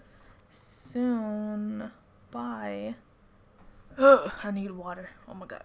soon. 0.53 1.91
Bye. 2.31 2.95
Ugh, 3.97 4.31
I 4.43 4.51
need 4.51 4.71
water. 4.71 5.09
Oh 5.27 5.33
my 5.33 5.45
god. 5.45 5.63